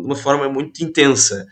de 0.00 0.06
uma 0.06 0.16
forma 0.16 0.48
muito 0.48 0.84
intensa, 0.84 1.46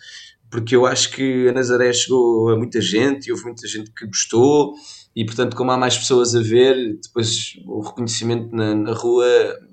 porque 0.50 0.76
eu 0.76 0.84
acho 0.84 1.10
que 1.10 1.48
a 1.48 1.52
Nazaré 1.52 1.92
chegou 1.92 2.50
a 2.50 2.56
muita 2.56 2.80
gente 2.80 3.28
e 3.28 3.32
houve 3.32 3.44
muita 3.44 3.66
gente 3.66 3.90
que 3.92 4.06
gostou, 4.06 4.74
e 5.14 5.24
portanto, 5.24 5.56
como 5.56 5.70
há 5.70 5.76
mais 5.76 5.96
pessoas 5.96 6.34
a 6.34 6.40
ver, 6.40 6.98
depois 7.02 7.54
o 7.66 7.80
reconhecimento 7.80 8.54
na, 8.54 8.74
na 8.74 8.92
rua 8.92 9.26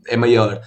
é 0.07 0.15
maior. 0.15 0.61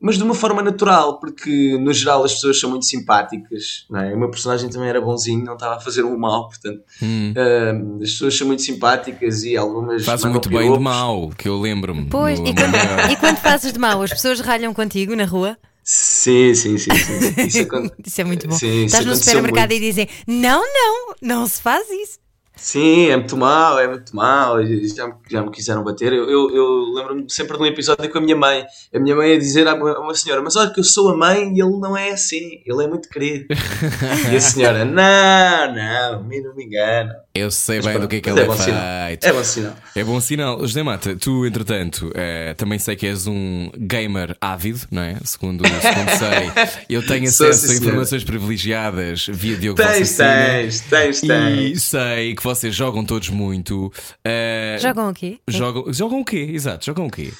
Mas 0.00 0.16
de 0.16 0.22
uma 0.22 0.34
forma 0.34 0.62
natural, 0.62 1.18
porque 1.18 1.76
no 1.78 1.92
geral 1.92 2.22
as 2.24 2.34
pessoas 2.34 2.60
são 2.60 2.70
muito 2.70 2.84
simpáticas, 2.86 3.84
não 3.90 4.00
é? 4.00 4.14
o 4.14 4.18
meu 4.18 4.30
personagem 4.30 4.68
também 4.70 4.88
era 4.88 5.00
bonzinho, 5.00 5.44
não 5.44 5.54
estava 5.54 5.76
a 5.76 5.80
fazer 5.80 6.04
um 6.04 6.16
mal, 6.16 6.48
portanto 6.48 6.80
Hum. 7.02 7.32
Uh, 7.36 8.02
as 8.02 8.10
pessoas 8.12 8.36
são 8.36 8.46
muito 8.46 8.62
simpáticas 8.62 9.42
e 9.42 9.56
algumas 9.56 10.04
Faz 10.04 10.20
mandam 10.22 10.32
muito 10.34 10.48
bem 10.50 10.72
de 10.72 10.78
mal, 10.78 11.30
que 11.36 11.48
eu 11.48 11.58
lembro-me. 11.60 12.06
Pois, 12.06 12.38
no- 12.38 12.46
e 12.48 12.54
quando, 12.54 12.74
e 13.12 13.16
quando 13.16 13.36
fazes 13.38 13.72
de 13.72 13.78
mal, 13.78 14.00
as 14.02 14.10
pessoas 14.10 14.40
ralham 14.40 14.72
contigo 14.72 15.16
na 15.16 15.24
rua? 15.24 15.56
Sim, 15.82 16.54
sim, 16.54 16.76
sim, 16.76 16.90
sim. 16.94 17.46
Isso, 17.46 17.62
acon- 17.66 17.90
Isso 18.06 18.20
é 18.20 18.24
muito 18.24 18.46
bom. 18.46 18.54
Sim, 18.54 18.84
Estás 18.84 19.06
no 19.06 19.16
supermercado 19.16 19.70
muito. 19.70 19.82
e 19.82 19.86
dizem: 19.88 20.08
Não, 20.26 20.62
não, 20.62 21.14
não 21.22 21.46
se 21.46 21.62
faz 21.62 21.88
isso. 21.90 22.18
Sim, 22.58 23.08
é 23.08 23.16
muito 23.16 23.36
mal, 23.36 23.78
é 23.78 23.86
muito 23.86 24.14
mal. 24.14 24.58
Já 24.66 25.06
me, 25.06 25.14
já 25.30 25.42
me 25.42 25.50
quiseram 25.50 25.84
bater. 25.84 26.12
Eu, 26.12 26.28
eu, 26.28 26.50
eu 26.50 26.92
lembro-me 26.92 27.24
sempre 27.30 27.56
de 27.56 27.62
um 27.62 27.66
episódio 27.66 28.10
com 28.10 28.18
a 28.18 28.20
minha 28.20 28.36
mãe. 28.36 28.66
A 28.92 28.98
minha 28.98 29.14
mãe 29.14 29.34
a 29.34 29.38
dizer 29.38 29.66
a 29.68 29.74
uma, 29.74 30.14
senhora: 30.14 30.42
Mas 30.42 30.56
olha, 30.56 30.70
que 30.70 30.80
eu 30.80 30.84
sou 30.84 31.08
a 31.10 31.16
mãe 31.16 31.54
e 31.54 31.62
ele 31.62 31.78
não 31.78 31.96
é 31.96 32.10
assim, 32.10 32.60
ele 32.66 32.84
é 32.84 32.88
muito 32.88 33.08
querido. 33.08 33.46
e 34.32 34.36
a 34.36 34.40
senhora: 34.40 34.84
Não, 34.84 35.74
não, 35.74 36.24
mim 36.24 36.40
não 36.40 36.54
me 36.54 36.64
engana. 36.64 37.14
Eu 37.38 37.50
sei 37.50 37.76
Mas 37.78 37.86
bem 37.86 38.00
do 38.00 38.08
que 38.08 38.16
é 38.16 38.20
que 38.20 38.30
mas 38.30 38.38
ele 38.38 38.40
é 38.40 38.44
é, 38.44 38.46
bom 38.56 38.62
sinal. 38.62 39.06
feito. 39.06 39.24
É 39.26 39.32
bom 39.32 39.44
sinal. 39.44 39.76
É 39.96 40.04
bom 40.04 40.20
sinal. 40.20 40.60
José 40.60 40.82
Mata, 40.82 41.16
tu, 41.16 41.46
entretanto, 41.46 42.10
eh, 42.14 42.54
também 42.54 42.78
sei 42.78 42.96
que 42.96 43.06
és 43.06 43.26
um 43.26 43.70
gamer 43.78 44.36
ávido, 44.40 44.80
não 44.90 45.02
é? 45.02 45.16
Segundo, 45.24 45.64
segundo 45.66 46.10
sei. 46.18 46.84
Eu 46.88 47.06
tenho 47.06 47.30
Sou, 47.30 47.48
acesso 47.48 47.60
sim, 47.60 47.64
a 47.66 47.68
senhora. 47.76 47.86
informações 47.86 48.24
privilegiadas 48.24 49.26
via 49.30 49.56
Diogo 49.56 49.76
Tens, 49.76 49.88
Valsacina. 50.16 50.46
tens, 50.46 50.80
tens, 50.80 51.22
E 51.22 51.26
tens. 51.26 51.82
sei 51.82 52.34
que 52.34 52.42
vocês 52.42 52.74
jogam 52.74 53.04
todos 53.04 53.28
muito. 53.30 53.92
Eh, 54.24 54.78
Jogam 54.80 55.10
o 55.10 55.14
quê? 55.14 55.38
Jogam, 55.48 55.92
jogam 55.92 56.20
o 56.20 56.24
quê? 56.24 56.50
Exato, 56.52 56.84
jogam 56.86 57.06
o 57.06 57.10
quê? 57.10 57.32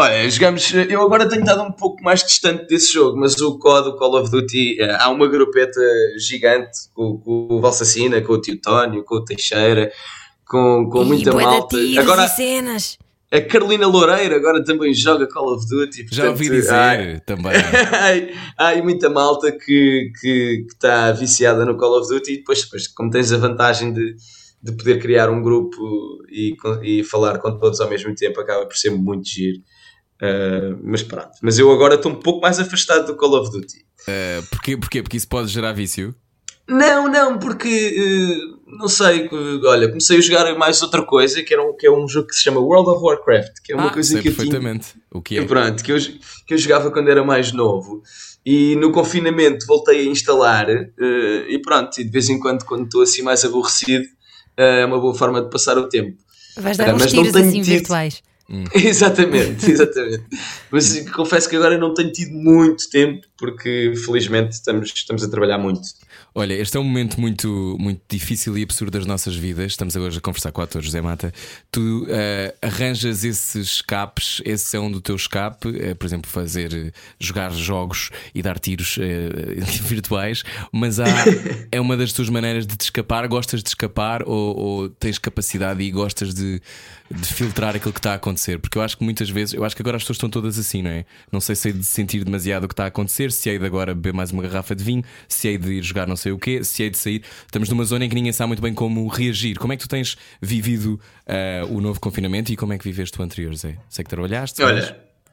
Olha, 0.00 0.30
jogamos. 0.30 0.72
Eu 0.88 1.02
agora 1.02 1.28
tenho 1.28 1.42
estado 1.42 1.62
um 1.62 1.72
pouco 1.72 2.02
mais 2.02 2.24
distante 2.24 2.66
desse 2.66 2.90
jogo, 2.90 3.20
mas 3.20 3.38
o 3.38 3.58
COD, 3.58 3.90
o 3.90 3.96
Call 3.96 4.18
of 4.18 4.30
Duty, 4.30 4.80
eh, 4.80 4.96
há 4.98 5.10
uma 5.10 5.28
grupeta 5.28 5.78
gigante 6.16 6.88
com, 6.94 7.18
com 7.18 7.48
o 7.50 7.60
Valsacina, 7.60 8.18
com 8.22 8.32
o 8.32 8.40
Tio 8.40 8.58
Tónio, 8.58 9.04
com 9.04 9.16
o 9.16 9.24
Teixeira, 9.26 9.92
com, 10.48 10.88
com 10.88 11.04
muita 11.04 11.30
de 11.30 11.36
malta. 11.36 11.76
Agora, 11.98 12.24
e 12.24 12.28
cenas. 12.30 12.98
a 13.30 13.42
Carolina 13.42 13.86
Loureira 13.86 14.36
agora 14.36 14.64
também 14.64 14.94
joga 14.94 15.28
Call 15.28 15.52
of 15.52 15.68
Duty. 15.68 16.06
Já 16.10 16.30
ouvi 16.30 16.46
portanto, 16.46 16.62
dizer 16.62 16.74
ai, 16.74 17.20
também. 17.20 17.52
há 18.56 18.68
aí 18.68 18.80
muita 18.80 19.10
malta 19.10 19.52
que 19.52 20.12
que 20.18 20.64
que 20.66 20.72
está 20.72 21.12
viciada 21.12 21.66
no 21.66 21.76
Call 21.76 22.00
of 22.00 22.08
Duty 22.08 22.32
e 22.32 22.36
depois, 22.38 22.62
depois 22.62 22.88
como 22.88 23.10
tens 23.10 23.30
a 23.34 23.36
vantagem 23.36 23.92
de, 23.92 24.16
de 24.62 24.72
poder 24.72 24.98
criar 24.98 25.28
um 25.28 25.42
grupo 25.42 25.78
e, 26.30 26.56
e 26.82 27.04
falar 27.04 27.38
com 27.38 27.58
todos 27.58 27.82
ao 27.82 27.90
mesmo 27.90 28.14
tempo, 28.14 28.40
acaba 28.40 28.64
por 28.64 28.78
ser 28.78 28.92
muito 28.92 29.28
giro. 29.28 29.60
Uh, 30.20 30.78
mas 30.82 31.02
pronto, 31.02 31.30
mas 31.40 31.58
eu 31.58 31.70
agora 31.72 31.94
estou 31.94 32.12
um 32.12 32.16
pouco 32.16 32.40
mais 32.40 32.58
afastado 32.58 33.06
do 33.06 33.16
Call 33.16 33.40
of 33.40 33.50
Duty. 33.50 33.86
Eh, 34.06 34.42
porquê? 34.50 34.76
Porquê? 34.76 35.02
Porque 35.02 35.16
isso 35.16 35.28
pode 35.28 35.48
gerar 35.48 35.72
vício. 35.72 36.14
Não, 36.68 37.08
não, 37.08 37.38
porque 37.38 37.66
uh, 37.98 38.76
não 38.78 38.86
sei, 38.86 39.26
uh, 39.26 39.66
olha, 39.66 39.88
comecei 39.88 40.18
a 40.18 40.20
jogar 40.20 40.56
mais 40.56 40.80
outra 40.82 41.02
coisa 41.02 41.42
que, 41.42 41.52
era 41.52 41.62
um, 41.62 41.76
que 41.76 41.86
é 41.86 41.90
um 41.90 42.06
jogo 42.06 42.28
que 42.28 42.34
se 42.34 42.42
chama 42.42 42.60
World 42.60 42.90
of 42.90 43.02
Warcraft, 43.02 43.54
que 43.64 43.72
é 43.72 43.76
uma 43.76 43.88
ah, 43.88 43.90
coisa 43.90 44.12
sei 44.12 44.22
que 44.22 44.28
eu 44.28 44.32
tinha, 44.32 44.44
perfeitamente 44.44 44.94
o 45.10 45.20
que 45.20 45.38
é. 45.38 45.44
Pronto, 45.44 45.82
que 45.82 45.90
eu, 45.90 45.96
que 46.46 46.54
eu 46.54 46.58
jogava 46.58 46.90
quando 46.92 47.10
era 47.10 47.24
mais 47.24 47.52
novo. 47.52 48.02
E 48.46 48.76
no 48.76 48.92
confinamento 48.92 49.66
voltei 49.66 50.00
a 50.00 50.04
instalar 50.04 50.70
eh, 50.70 50.86
e 51.48 51.58
pronto, 51.60 52.00
e 52.00 52.04
de 52.04 52.10
vez 52.10 52.28
em 52.30 52.38
quando, 52.38 52.64
quando 52.64 52.84
estou 52.84 53.02
assim 53.02 53.20
mais 53.20 53.44
aborrecido, 53.44 54.04
é 54.56 54.84
uma 54.86 54.98
boa 54.98 55.14
forma 55.14 55.42
de 55.42 55.50
passar 55.50 55.76
o 55.76 55.88
tempo. 55.88 56.16
Vais 56.56 56.76
dar 56.76 56.94
uns 56.94 57.02
mas 57.02 57.12
não 57.12 57.22
tiros 57.24 57.36
assim 57.36 57.62
tido- 57.62 57.64
virtuais. 57.64 58.22
exatamente, 58.74 59.70
exatamente. 59.70 60.24
Mas 60.70 61.08
confesso 61.10 61.48
que 61.48 61.56
agora 61.56 61.78
não 61.78 61.94
tenho 61.94 62.10
tido 62.10 62.32
muito 62.32 62.90
tempo 62.90 63.26
porque 63.36 63.94
felizmente 64.04 64.52
estamos, 64.52 64.92
estamos 64.94 65.22
a 65.22 65.30
trabalhar 65.30 65.58
muito. 65.58 65.82
Olha, 66.34 66.54
este 66.54 66.76
é 66.76 66.80
um 66.80 66.84
momento 66.84 67.20
muito, 67.20 67.76
muito 67.78 68.02
difícil 68.08 68.56
e 68.58 68.62
absurdo 68.62 68.98
das 68.98 69.06
nossas 69.06 69.36
vidas. 69.36 69.72
Estamos 69.72 69.96
agora 69.96 70.16
a 70.16 70.20
conversar 70.20 70.52
com 70.52 70.60
o 70.60 70.64
ator 70.64 70.82
José 70.82 71.00
Mata. 71.00 71.32
Tu 71.70 72.06
eh, 72.08 72.54
arranjas 72.60 73.24
esses 73.24 73.74
escapes, 73.74 74.42
esse 74.44 74.76
é 74.76 74.80
um 74.80 74.90
do 74.90 75.00
teu 75.00 75.16
escape, 75.16 75.68
eh, 75.80 75.94
por 75.94 76.06
exemplo, 76.06 76.30
fazer 76.30 76.72
eh, 76.72 76.92
jogar 77.18 77.52
jogos 77.52 78.10
e 78.34 78.42
dar 78.42 78.58
tiros 78.58 78.98
virtuais, 79.82 80.42
mas 80.72 80.98
há, 80.98 81.06
é 81.70 81.80
uma 81.80 81.96
das 81.96 82.12
tuas 82.12 82.28
maneiras 82.28 82.66
de 82.66 82.76
te 82.76 82.82
escapar. 82.82 83.26
Gostas 83.28 83.62
de 83.62 83.68
escapar 83.68 84.22
ou, 84.26 84.56
ou 84.56 84.88
tens 84.88 85.18
capacidade 85.18 85.82
e 85.82 85.90
gostas 85.90 86.34
de, 86.34 86.60
de 87.10 87.26
filtrar 87.26 87.76
aquilo 87.76 87.92
que 87.92 87.98
está 87.98 88.12
a 88.12 88.14
acontecer 88.14 88.40
acontecer, 88.40 88.58
porque 88.58 88.78
eu 88.78 88.82
acho 88.82 88.96
que 88.96 89.04
muitas 89.04 89.28
vezes, 89.28 89.54
eu 89.54 89.64
acho 89.64 89.76
que 89.76 89.82
agora 89.82 89.96
as 89.96 90.02
pessoas 90.02 90.16
estão 90.16 90.30
todas 90.30 90.58
assim, 90.58 90.82
não 90.82 90.90
é? 90.90 91.04
Não 91.30 91.40
sei 91.40 91.54
se 91.54 91.68
hei 91.68 91.74
de 91.74 91.84
sentir 91.84 92.24
demasiado 92.24 92.64
o 92.64 92.68
que 92.68 92.72
está 92.72 92.84
a 92.84 92.88
acontecer, 92.88 93.30
se 93.30 93.48
hei 93.50 93.58
de 93.58 93.66
agora 93.66 93.94
beber 93.94 94.12
mais 94.12 94.30
uma 94.30 94.42
garrafa 94.42 94.74
de 94.74 94.82
vinho, 94.82 95.04
se 95.28 95.48
hei 95.48 95.58
de 95.58 95.72
ir 95.74 95.82
jogar 95.82 96.06
não 96.06 96.16
sei 96.20 96.32
o 96.32 96.38
quê, 96.38 96.62
se 96.62 96.82
hei 96.82 96.90
de 96.90 96.98
sair. 96.98 97.22
Estamos 97.46 97.68
numa 97.68 97.84
zona 97.84 98.04
em 98.04 98.08
que 98.08 98.14
ninguém 98.14 98.32
sabe 98.32 98.48
muito 98.48 98.62
bem 98.62 98.72
como 98.74 99.06
reagir. 99.08 99.58
Como 99.58 99.72
é 99.72 99.76
que 99.76 99.82
tu 99.82 99.88
tens 99.88 100.16
vivido 100.40 101.00
uh, 101.26 101.74
o 101.74 101.80
novo 101.80 101.98
confinamento 102.00 102.52
e 102.52 102.56
como 102.56 102.72
é 102.72 102.78
que 102.78 102.84
viveste 102.84 103.18
o 103.20 103.22
anterior, 103.24 103.54
Zé? 103.54 103.76
Sei 103.88 104.04
que 104.04 104.10
trabalhaste, 104.10 104.62
Olha, 104.62 104.74
mas 104.76 104.86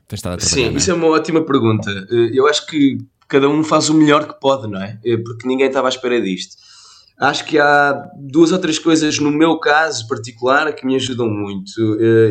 tens 0.07 0.17
estado 0.19 0.33
a 0.33 0.37
trabalhar. 0.37 0.63
Sim, 0.65 0.69
não 0.71 0.77
isso 0.77 0.91
é 0.91 0.93
uma 0.93 1.07
ótima 1.07 1.41
pergunta. 1.45 1.89
Eh, 2.09 2.29
Eu 2.33 2.47
acho 2.47 2.65
que 2.65 2.97
cada 3.27 3.47
um 3.49 3.63
faz 3.63 3.89
o 3.89 3.93
melhor 3.93 4.25
que 4.27 4.39
pode, 4.39 4.67
não 4.71 4.81
é? 4.81 4.97
Eh, 5.05 5.17
Porque 5.17 5.47
ninguém 5.47 5.67
estava 5.67 5.87
à 5.87 5.89
espera 5.89 6.21
disto. 6.21 6.55
Acho 7.19 7.45
que 7.45 7.57
há 7.57 8.09
duas 8.15 8.51
ou 8.51 8.59
três 8.59 8.77
coisas 8.77 9.17
no 9.17 9.31
meu 9.31 9.57
caso 9.59 10.07
particular 10.07 10.71
que 10.73 10.85
me 10.85 10.95
ajudam 10.95 11.27
muito. 11.27 11.71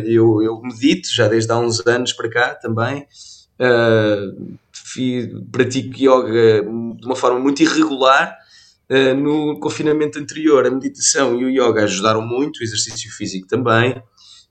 Eu, 0.05 0.41
eu 0.41 0.61
medito 0.61 1.13
já 1.13 1.27
desde 1.27 1.51
há 1.51 1.57
uns 1.59 1.85
anos 1.85 2.13
para 2.13 2.29
cá 2.29 2.55
também. 2.55 3.05
Fi- 4.71 5.29
pratico 5.51 5.93
yoga 5.97 6.61
de 6.63 7.05
uma 7.05 7.15
forma 7.15 7.39
muito 7.39 7.61
irregular. 7.61 8.37
Eh, 8.89 9.13
No 9.13 9.59
confinamento 9.59 10.19
anterior, 10.19 10.65
a 10.65 10.71
meditação 10.71 11.39
e 11.39 11.45
o 11.45 11.49
yoga 11.49 11.83
ajudaram 11.83 12.21
muito, 12.21 12.59
o 12.59 12.63
exercício 12.63 13.11
físico 13.11 13.47
também. 13.47 14.01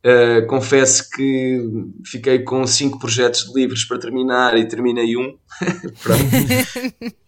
Uh, 0.04 0.46
confesso 0.46 1.10
que 1.10 1.58
fiquei 2.04 2.38
com 2.40 2.64
cinco 2.64 2.96
projetos 2.96 3.44
de 3.44 3.60
livros 3.60 3.84
para 3.84 3.98
terminar 3.98 4.56
e 4.56 4.68
terminei 4.68 5.16
um. 5.16 5.36
Pronto. 6.00 6.22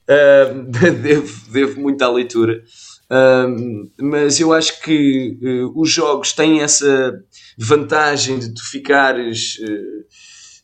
Uh, 0.09 0.63
devo, 1.03 1.51
devo 1.51 1.81
muito 1.81 2.03
à 2.03 2.09
leitura. 2.09 2.63
Um, 3.11 3.91
mas 4.01 4.39
eu 4.39 4.53
acho 4.53 4.83
que 4.83 5.39
uh, 5.43 5.81
os 5.81 5.91
jogos 5.91 6.33
têm 6.35 6.61
essa 6.61 7.13
vantagem 7.59 8.39
de 8.39 8.53
tu 8.53 8.63
ficares 8.71 9.57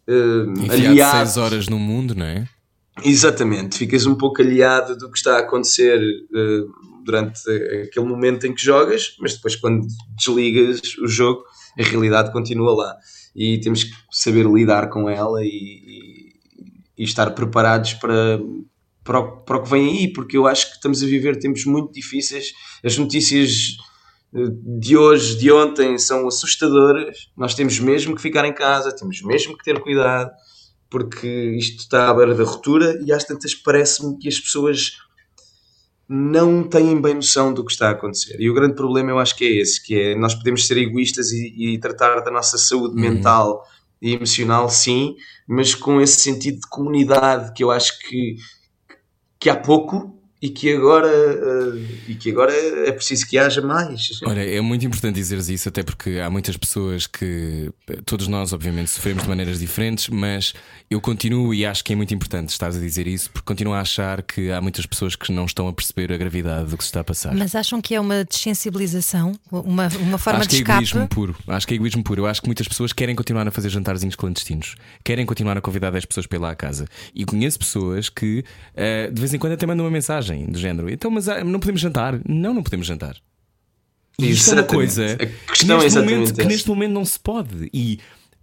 uh, 0.08 0.12
uh, 0.12 0.70
aliado. 0.72 1.18
seis 1.18 1.36
horas 1.38 1.68
no 1.68 1.78
mundo, 1.78 2.14
não 2.14 2.26
é? 2.26 2.46
Exatamente, 3.02 3.76
ficas 3.76 4.06
um 4.06 4.14
pouco 4.14 4.40
aliado 4.40 4.96
do 4.96 5.10
que 5.10 5.18
está 5.18 5.36
a 5.36 5.40
acontecer 5.40 5.98
uh, 6.00 7.02
durante 7.04 7.40
aquele 7.88 8.06
momento 8.06 8.46
em 8.46 8.54
que 8.54 8.62
jogas, 8.62 9.16
mas 9.20 9.34
depois, 9.34 9.56
quando 9.56 9.84
desligas 10.16 10.80
o 11.02 11.08
jogo, 11.08 11.42
a 11.78 11.82
realidade 11.82 12.32
continua 12.32 12.72
lá 12.74 12.96
e 13.34 13.58
temos 13.60 13.82
que 13.82 13.90
saber 14.12 14.46
lidar 14.46 14.88
com 14.90 15.10
ela 15.10 15.42
e, 15.44 15.48
e- 15.48 16.32
e 16.96 17.02
estar 17.02 17.32
preparados 17.32 17.94
para, 17.94 18.38
para, 19.02 19.18
o, 19.18 19.36
para 19.38 19.56
o 19.58 19.62
que 19.64 19.70
vem 19.70 19.88
aí, 19.98 20.12
porque 20.12 20.36
eu 20.36 20.46
acho 20.46 20.68
que 20.70 20.76
estamos 20.76 21.02
a 21.02 21.06
viver 21.06 21.36
tempos 21.40 21.64
muito 21.64 21.92
difíceis. 21.92 22.52
As 22.84 22.96
notícias 22.96 23.76
eh, 24.32 24.38
de 24.78 24.96
hoje, 24.96 25.36
de 25.36 25.50
ontem, 25.50 25.98
são 25.98 26.28
assustadoras. 26.28 27.28
Nós 27.36 27.56
temos 27.56 27.80
mesmo 27.80 28.14
que 28.14 28.22
ficar 28.22 28.44
em 28.46 28.54
casa, 28.54 28.94
temos 28.94 29.20
mesmo 29.22 29.58
que 29.58 29.64
ter 29.64 29.80
cuidado 29.80 30.30
porque 30.94 31.26
isto 31.58 31.80
está 31.80 32.08
à 32.08 32.14
beira 32.14 32.36
da 32.36 32.44
ruptura 32.44 32.96
e 33.04 33.12
às 33.12 33.24
tantas 33.24 33.52
parece-me 33.52 34.16
que 34.16 34.28
as 34.28 34.38
pessoas 34.38 34.92
não 36.08 36.62
têm 36.62 37.02
bem 37.02 37.14
noção 37.14 37.52
do 37.52 37.64
que 37.64 37.72
está 37.72 37.88
a 37.88 37.90
acontecer. 37.90 38.36
E 38.38 38.48
o 38.48 38.54
grande 38.54 38.76
problema 38.76 39.10
eu 39.10 39.18
acho 39.18 39.34
que 39.34 39.44
é 39.44 39.60
esse, 39.60 39.82
que 39.82 39.98
é 39.98 40.14
nós 40.14 40.36
podemos 40.36 40.64
ser 40.68 40.76
egoístas 40.76 41.32
e, 41.32 41.52
e 41.74 41.78
tratar 41.80 42.20
da 42.20 42.30
nossa 42.30 42.56
saúde 42.56 42.94
mental 42.94 43.66
e 44.00 44.12
emocional, 44.12 44.68
sim, 44.70 45.16
mas 45.48 45.74
com 45.74 46.00
esse 46.00 46.20
sentido 46.20 46.60
de 46.60 46.68
comunidade 46.68 47.52
que 47.54 47.64
eu 47.64 47.72
acho 47.72 47.98
que, 47.98 48.36
que 49.40 49.50
há 49.50 49.56
pouco 49.56 50.13
e 50.44 50.50
que 50.50 50.70
agora 50.74 51.08
eh, 51.08 52.08
e 52.08 52.14
que 52.14 52.30
agora 52.30 52.52
é 52.52 52.92
preciso 52.92 53.26
que 53.26 53.38
haja 53.38 53.62
mais. 53.62 54.20
Olha, 54.26 54.42
é 54.42 54.60
muito 54.60 54.84
importante 54.84 55.14
dizeres 55.14 55.48
isso, 55.48 55.70
até 55.70 55.82
porque 55.82 56.18
há 56.18 56.28
muitas 56.28 56.54
pessoas 56.54 57.06
que. 57.06 57.70
Todos 58.04 58.28
nós, 58.28 58.52
obviamente, 58.52 58.90
sofremos 58.90 59.22
de 59.22 59.28
maneiras 59.30 59.58
diferentes, 59.58 60.10
mas 60.10 60.52
eu 60.90 61.00
continuo 61.00 61.54
e 61.54 61.64
acho 61.64 61.82
que 61.82 61.94
é 61.94 61.96
muito 61.96 62.12
importante 62.12 62.50
estares 62.50 62.76
a 62.76 62.80
dizer 62.80 63.06
isso, 63.06 63.30
porque 63.30 63.46
continuo 63.46 63.72
a 63.72 63.80
achar 63.80 64.20
que 64.20 64.50
há 64.50 64.60
muitas 64.60 64.84
pessoas 64.84 65.16
que 65.16 65.32
não 65.32 65.46
estão 65.46 65.66
a 65.66 65.72
perceber 65.72 66.12
a 66.12 66.16
gravidade 66.18 66.68
do 66.68 66.76
que 66.76 66.84
se 66.84 66.88
está 66.88 67.00
a 67.00 67.04
passar. 67.04 67.34
Mas 67.34 67.54
acham 67.54 67.80
que 67.80 67.94
é 67.94 68.00
uma 68.00 68.22
desensibilização? 68.22 69.32
Uma, 69.50 69.88
uma 69.98 70.18
forma 70.18 70.40
acho 70.40 70.50
de 70.50 70.56
que 70.56 70.56
é 70.56 70.62
escape? 70.62 70.84
egoísmo 70.84 71.08
puro. 71.08 71.34
Acho 71.48 71.66
que 71.66 71.72
é 71.72 71.76
egoísmo 71.76 72.04
puro. 72.04 72.20
Eu 72.20 72.26
acho 72.26 72.42
que 72.42 72.48
muitas 72.48 72.68
pessoas 72.68 72.92
querem 72.92 73.14
continuar 73.14 73.48
a 73.48 73.50
fazer 73.50 73.70
jantarzinhos 73.70 74.14
clandestinos, 74.14 74.74
querem 75.02 75.24
continuar 75.24 75.56
a 75.56 75.62
convidar 75.62 75.90
10 75.90 76.04
pessoas 76.04 76.26
para 76.26 76.36
ir 76.36 76.40
lá 76.42 76.50
à 76.50 76.54
casa. 76.54 76.84
E 77.14 77.24
conheço 77.24 77.58
pessoas 77.58 78.10
que 78.10 78.44
eh, 78.76 79.10
de 79.10 79.18
vez 79.18 79.32
em 79.32 79.38
quando 79.38 79.54
até 79.54 79.66
mandam 79.66 79.86
uma 79.86 79.90
mensagem 79.90 80.33
do 80.46 80.58
género: 80.58 80.90
então, 80.90 81.10
mas 81.10 81.28
ah, 81.28 81.42
não 81.44 81.60
podemos 81.60 81.80
jantar? 81.80 82.20
Não, 82.28 82.54
não 82.54 82.62
podemos 82.62 82.86
jantar. 82.86 83.16
E 84.18 84.30
isto 84.30 84.50
é 84.50 84.54
uma 84.54 84.60
Exatamente. 84.60 84.74
coisa 84.74 85.14
A 85.14 85.16
que 85.16 85.26
questão 85.48 85.76
é 85.76 85.82
neste, 85.82 85.86
exatamente 85.98 86.18
momento, 86.18 86.34
que 86.34 86.44
neste 86.44 86.68
momento 86.68 86.92
não 86.92 87.04
se 87.04 87.18
pode. 87.18 87.70
E 87.72 87.98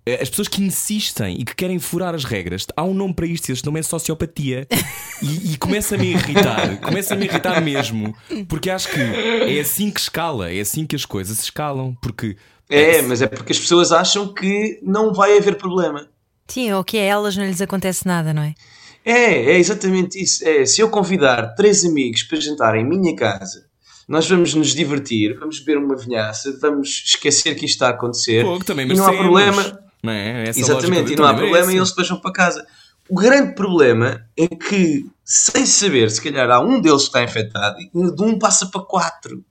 eh, 0.05 0.19
as 0.21 0.29
pessoas 0.29 0.47
que 0.47 0.61
insistem 0.61 1.39
e 1.39 1.45
que 1.45 1.55
querem 1.55 1.79
furar 1.79 2.13
as 2.13 2.23
regras, 2.25 2.65
há 2.75 2.83
um 2.83 2.93
nome 2.93 3.13
para 3.13 3.25
isto, 3.25 3.51
este 3.51 3.65
nome 3.65 3.79
é 3.79 3.83
sociopatia. 3.83 4.67
E, 5.23 5.53
e 5.53 5.57
começa-me 5.57 6.15
a 6.15 6.17
irritar, 6.17 6.77
começa-me 6.81 7.21
a 7.21 7.25
irritar 7.27 7.61
mesmo, 7.61 8.11
porque 8.49 8.71
acho 8.71 8.89
que 8.89 8.99
é 8.99 9.59
assim 9.59 9.91
que 9.91 9.99
escala, 9.99 10.51
é 10.51 10.59
assim 10.59 10.83
que 10.83 10.95
as 10.95 11.05
coisas 11.05 11.37
escalam. 11.43 11.95
Porque 12.01 12.35
É, 12.67 13.03
mas 13.03 13.21
é 13.21 13.27
porque 13.27 13.51
as 13.51 13.59
pessoas 13.59 13.91
acham 13.91 14.33
que 14.33 14.79
não 14.81 15.13
vai 15.13 15.37
haver 15.37 15.57
problema. 15.57 16.09
Sim, 16.47 16.71
ou 16.73 16.83
que 16.83 16.97
a 16.97 17.01
elas 17.03 17.37
não 17.37 17.45
lhes 17.45 17.61
acontece 17.61 18.07
nada, 18.07 18.33
não 18.33 18.41
é? 18.41 18.55
É, 19.03 19.53
é 19.53 19.57
exatamente 19.57 20.21
isso. 20.21 20.47
É, 20.47 20.65
se 20.65 20.81
eu 20.81 20.89
convidar 20.89 21.55
três 21.55 21.83
amigos 21.83 22.23
para 22.23 22.39
jantar 22.39 22.75
em 22.75 22.87
minha 22.87 23.15
casa, 23.15 23.65
nós 24.07 24.27
vamos 24.29 24.53
nos 24.53 24.75
divertir, 24.75 25.37
vamos 25.39 25.59
beber 25.59 25.77
uma 25.77 25.95
vinhaça, 25.95 26.57
vamos 26.61 27.03
esquecer 27.05 27.55
que 27.55 27.65
isto 27.65 27.75
está 27.75 27.87
a 27.87 27.91
acontecer. 27.91 28.43
Pô, 28.43 28.59
também 28.59 28.87
e 28.89 28.93
não 28.93 29.07
há 29.07 29.13
problema. 29.13 29.79
Não 30.03 30.11
é? 30.11 30.49
Essa 30.49 30.59
Exatamente, 30.59 31.13
e 31.13 31.15
não 31.15 31.25
há 31.25 31.33
problema 31.33 31.49
e 31.49 31.59
merecem. 31.59 31.77
eles 31.77 31.89
depois 31.89 32.09
vão 32.09 32.19
para 32.19 32.33
casa. 32.33 32.67
O 33.09 33.15
grande 33.15 33.55
problema 33.55 34.25
é 34.37 34.47
que, 34.47 35.05
sem 35.23 35.65
saber, 35.65 36.09
se 36.09 36.21
calhar 36.21 36.49
há 36.49 36.59
um 36.59 36.79
deles 36.81 37.03
que 37.03 37.07
está 37.07 37.23
infectado 37.23 37.77
e 37.79 37.89
de 37.89 38.23
um 38.23 38.39
passa 38.39 38.67
para 38.67 38.81
quatro. 38.81 39.43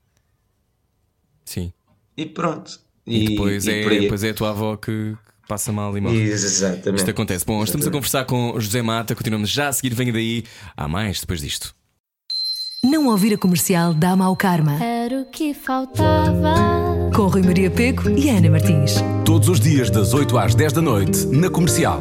Sim. 1.45 1.73
E 2.17 2.27
pronto. 2.27 2.81
E, 3.07 3.29
depois, 3.31 3.67
e 3.67 3.71
é, 3.71 3.75
aí. 3.75 4.01
depois 4.01 4.23
é 4.25 4.31
a 4.31 4.35
tua 4.35 4.51
avó 4.51 4.77
que 4.77 5.17
passa 5.51 5.73
mal 5.73 5.97
e 5.99 6.01
morre. 6.01 6.23
Exatamente. 6.23 6.99
Isto 7.01 7.11
acontece. 7.11 7.45
Bom, 7.45 7.63
estamos 7.65 7.85
a 7.85 7.91
conversar 7.91 8.25
com 8.25 8.53
o 8.53 8.61
José 8.61 8.81
Mata, 8.83 9.17
continuamos 9.17 9.51
já 9.51 9.67
a 9.69 9.73
seguir, 9.73 9.93
venha 9.95 10.13
daí. 10.13 10.45
Há 10.77 10.87
mais 10.87 11.19
depois 11.21 11.41
disto. 11.41 11.75
Não 12.85 13.09
ouvir 13.09 13.35
a 13.35 13.37
comercial 13.37 13.93
dá 13.93 14.15
mau 14.15 14.35
karma. 14.37 14.83
Era 14.83 15.21
o 15.23 15.25
que 15.27 15.53
faltava. 15.53 16.55
Com 17.15 17.27
Rui 17.27 17.43
Maria 17.43 17.69
Peco 17.71 18.09
e 18.11 18.31
Ana 18.31 18.49
Martins. 18.49 18.95
Todos 19.27 19.49
os 19.49 19.59
dias, 19.61 19.91
das 19.91 20.15
8 20.15 20.39
às 20.39 20.55
10 20.55 20.73
da 20.73 20.81
noite, 20.81 21.27
na 21.27 21.51
comercial. 21.51 22.01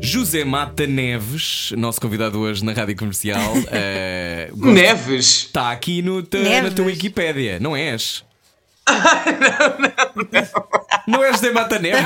José 0.00 0.44
Mata 0.44 0.86
Neves, 0.86 1.72
nosso 1.76 2.00
convidado 2.00 2.38
hoje 2.40 2.64
na 2.64 2.72
Rádio 2.72 2.96
Comercial, 2.96 3.52
eh, 3.70 4.50
Neves! 4.54 5.26
está 5.46 5.70
aqui 5.72 6.02
no 6.02 6.22
te- 6.22 6.38
na 6.38 6.44
Neves. 6.48 6.74
tua 6.74 6.84
Wikipédia, 6.86 7.58
não 7.60 7.76
és? 7.76 8.24
Não, 11.06 11.22
és 11.24 11.36
José 11.36 11.50
Mata 11.52 11.78
Neves? 11.78 12.00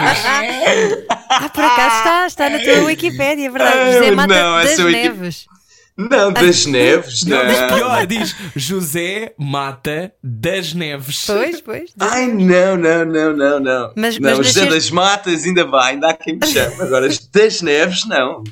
Ah, 1.28 1.48
por 1.48 1.64
acaso 1.64 1.96
está, 1.96 2.26
está 2.26 2.50
na 2.50 2.58
tua 2.58 2.84
Wikipédia, 2.84 3.46
é 3.46 3.50
verdade. 3.50 3.78
Ah, 3.78 3.92
José 3.92 4.10
Mata 4.12 4.34
não, 4.42 4.62
das 4.64 4.78
Neves. 4.78 5.46
Não, 5.94 6.32
das 6.32 6.64
Neves, 6.64 7.22
Não, 7.24 7.44
mas 7.44 7.60
não. 7.60 7.68
pior, 7.76 8.06
diz 8.06 8.34
José 8.56 9.34
Mata 9.38 10.10
das 10.24 10.72
Neves. 10.72 11.24
Pois, 11.26 11.60
pois. 11.60 11.90
Ai, 12.00 12.28
não, 12.28 12.78
não, 12.78 13.04
não, 13.04 13.36
não, 13.36 13.60
não. 13.60 13.92
Mas- 13.94 14.18
não, 14.18 14.38
mas 14.38 14.46
José 14.46 14.60
nasceste- 14.64 14.68
das 14.70 14.90
Matas 14.90 15.44
ainda 15.44 15.66
vai, 15.66 15.92
ainda 15.92 16.08
há 16.08 16.14
quem 16.14 16.36
me 16.38 16.46
chame. 16.46 16.80
Agora, 16.80 17.06
as 17.06 17.18
das 17.18 17.60
Neves, 17.60 18.06
não. 18.06 18.42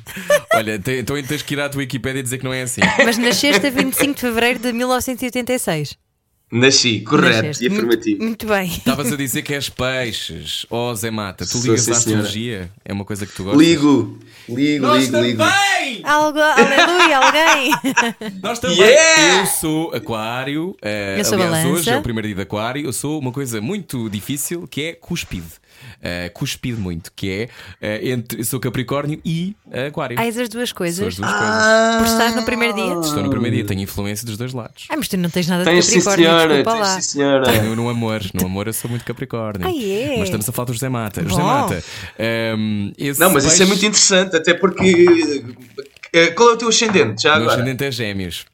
Olha, 0.53 0.75
então 0.99 1.19
tens 1.23 1.41
que 1.41 1.55
ir 1.55 1.59
à 1.59 1.67
tua 1.67 1.79
Wikipédia 1.79 2.19
e 2.19 2.23
dizer 2.23 2.37
que 2.37 2.43
não 2.43 2.53
é 2.53 2.61
assim. 2.61 2.81
Mas 3.03 3.17
nasceste 3.17 3.65
a 3.65 3.69
25 3.71 4.13
de 4.13 4.21
fevereiro 4.21 4.59
de 4.59 4.71
1986. 4.71 5.97
Nasci, 6.51 6.99
correto 7.01 7.37
Nasceste. 7.47 7.63
e 7.63 7.67
afirmativo. 7.67 8.17
Muito, 8.23 8.45
muito 8.45 8.47
bem. 8.47 8.67
Estavas 8.67 9.11
a 9.11 9.15
dizer 9.15 9.41
que 9.41 9.53
és 9.53 9.69
peixes. 9.69 10.65
Oh, 10.69 10.93
Zé 10.93 11.09
Mata, 11.09 11.45
tu 11.45 11.59
ligas 11.61 11.87
à 11.87 11.93
astrologia? 11.93 12.69
É 12.83 12.91
uma 12.91 13.05
coisa 13.05 13.25
que 13.25 13.33
tu 13.33 13.45
gostas? 13.45 13.61
Ligo, 13.65 14.19
ligo, 14.49 14.85
Nós 14.85 15.05
ligo, 15.07 15.17
ligo. 15.21 15.43
Algo, 16.03 16.39
aleluia, 16.39 17.17
alguém. 17.19 17.71
Nós 18.43 18.59
também! 18.59 18.79
Yeah! 18.79 19.39
Eu 19.41 19.45
sou 19.45 19.93
aquário. 19.95 20.75
eh, 20.81 21.15
Eu 21.19 21.25
sou 21.25 21.33
aliás, 21.35 21.51
balança. 21.51 21.69
hoje 21.69 21.89
é 21.89 21.97
o 21.97 22.01
primeiro 22.01 22.27
dia 22.27 22.35
de 22.35 22.41
aquário. 22.41 22.85
Eu 22.85 22.93
sou 22.93 23.19
uma 23.19 23.31
coisa 23.31 23.61
muito 23.61 24.09
difícil 24.09 24.67
que 24.67 24.81
é 24.83 24.93
cuspide. 24.93 25.60
Eh, 26.03 26.29
cuspide 26.33 26.79
muito, 26.79 27.11
que 27.15 27.29
é 27.29 27.49
eh, 27.81 28.09
entre. 28.11 28.39
eu 28.39 28.45
Sou 28.45 28.59
Capricórnio 28.59 29.19
e 29.23 29.55
Aquário. 29.87 30.19
Há 30.19 30.23
as 30.23 30.49
duas 30.49 30.71
coisas. 30.71 31.07
as 31.07 31.15
duas 31.15 31.31
coisas. 31.31 31.55
Ah, 31.55 31.97
Por 31.99 32.07
estar 32.07 32.35
no 32.35 32.43
primeiro 32.43 32.73
dia. 32.73 32.93
Estou 32.99 33.21
no 33.23 33.29
primeiro 33.29 33.55
dia, 33.55 33.65
tenho 33.65 33.81
influência 33.81 34.25
dos 34.25 34.37
dois 34.37 34.53
lados. 34.53 34.85
Ai, 34.89 34.97
mas 34.97 35.07
tu 35.07 35.17
não 35.17 35.29
tens 35.29 35.47
nada 35.47 35.63
de 35.63 35.69
Tens 35.69 35.85
sim, 35.85 35.99
Capricórnio, 35.99 36.25
senhora, 36.25 36.47
desculpa 36.55 36.71
tens 36.71 36.79
lá. 36.81 36.95
sim, 36.95 37.01
senhora. 37.01 37.43
Tenho 37.51 37.75
no 37.75 37.89
amor, 37.89 38.21
no 38.33 38.45
amor 38.45 38.67
eu 38.67 38.73
sou 38.73 38.89
muito 38.89 39.05
Capricórnio. 39.05 39.67
Ah, 39.67 39.71
é? 39.71 40.15
Mas 40.17 40.23
estamos 40.27 40.49
a 40.49 40.51
falar 40.51 40.65
do 40.65 40.73
José 40.73 40.89
Mata. 40.89 41.21
Bom. 41.21 41.29
José 41.29 41.41
Mata, 41.43 41.83
ehm, 42.17 42.91
esse 42.97 43.19
Não, 43.19 43.31
mas 43.31 43.43
isso 43.45 43.55
é 43.55 43.57
peixe- 43.59 43.69
muito 43.69 43.85
interessante, 43.85 44.35
até 44.35 44.53
porque. 44.53 45.43
eh, 46.13 46.27
Qual 46.27 46.49
é 46.49 46.53
o 46.53 46.57
teu 46.57 46.67
ascendente? 46.69 47.23
Já 47.23 47.33
O 47.33 47.35
agora? 47.37 47.53
ascendente 47.53 47.83
é 47.85 47.91
Gêmeos. 47.91 48.45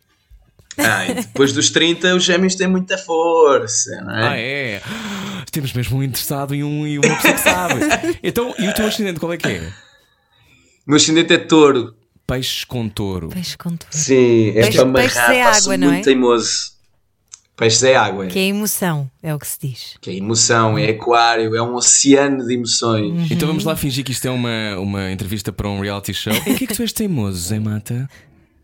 Ah, 0.77 1.07
e 1.07 1.13
depois 1.15 1.51
dos 1.53 1.69
30, 1.71 2.15
os 2.15 2.23
gêmeos 2.23 2.55
têm 2.55 2.67
muita 2.67 2.97
força, 2.97 4.01
não 4.01 4.15
é? 4.15 4.27
Ah, 4.27 4.37
é? 4.37 4.81
Temos 5.51 5.73
mesmo 5.73 5.97
um 5.97 6.03
interessado 6.03 6.53
e, 6.53 6.63
um, 6.63 6.85
e 6.85 6.99
uma 6.99 7.15
pessoa 7.15 7.33
que 7.33 7.39
sabe. 7.39 7.73
Então, 8.21 8.53
e 8.59 8.67
o 8.67 8.73
teu 8.73 8.85
ascendente 8.87 9.19
qual 9.19 9.33
é 9.33 9.37
que 9.37 9.47
é? 9.47 9.59
O 10.85 10.91
meu 10.91 10.97
ascendente 10.97 11.33
é 11.33 11.37
touro. 11.37 11.95
Peixes 12.27 12.63
com 12.63 12.87
touro. 12.89 13.29
Peixe 13.29 13.57
com 13.57 13.69
touro. 13.69 13.85
Sim, 13.89 14.49
é 14.49 14.61
Peixe- 14.63 14.77
para 14.83 14.91
peixe 14.93 15.17
amarrar, 15.17 15.35
é 15.35 15.43
pá, 15.43 15.57
água, 15.57 15.77
não 15.77 15.87
muito 15.87 15.99
é? 16.01 16.03
teimoso. 16.03 16.77
Peixes 17.55 17.81
é 17.83 17.95
água, 17.95 18.25
é. 18.25 18.27
Que 18.27 18.37
é 18.37 18.43
emoção, 18.43 19.09
é 19.23 19.33
o 19.33 19.39
que 19.39 19.47
se 19.47 19.57
diz. 19.59 19.95
Que 19.99 20.11
é 20.11 20.13
emoção, 20.17 20.77
é 20.77 20.89
aquário, 20.89 21.55
é 21.55 21.61
um 21.61 21.73
oceano 21.73 22.45
de 22.45 22.53
emoções. 22.53 23.31
Então 23.31 23.47
vamos 23.47 23.63
lá 23.63 23.75
fingir 23.75 24.03
que 24.05 24.11
isto 24.11 24.27
é 24.27 24.29
uma, 24.31 24.77
uma 24.77 25.11
entrevista 25.11 25.51
para 25.51 25.67
um 25.67 25.79
reality 25.79 26.13
show. 26.13 26.33
Em 26.45 26.55
que 26.55 26.65
é 26.65 26.67
que 26.67 26.75
tu 26.75 26.81
és 26.83 26.93
teimoso, 26.93 27.39
Zé 27.47 27.59
Mata? 27.59 28.07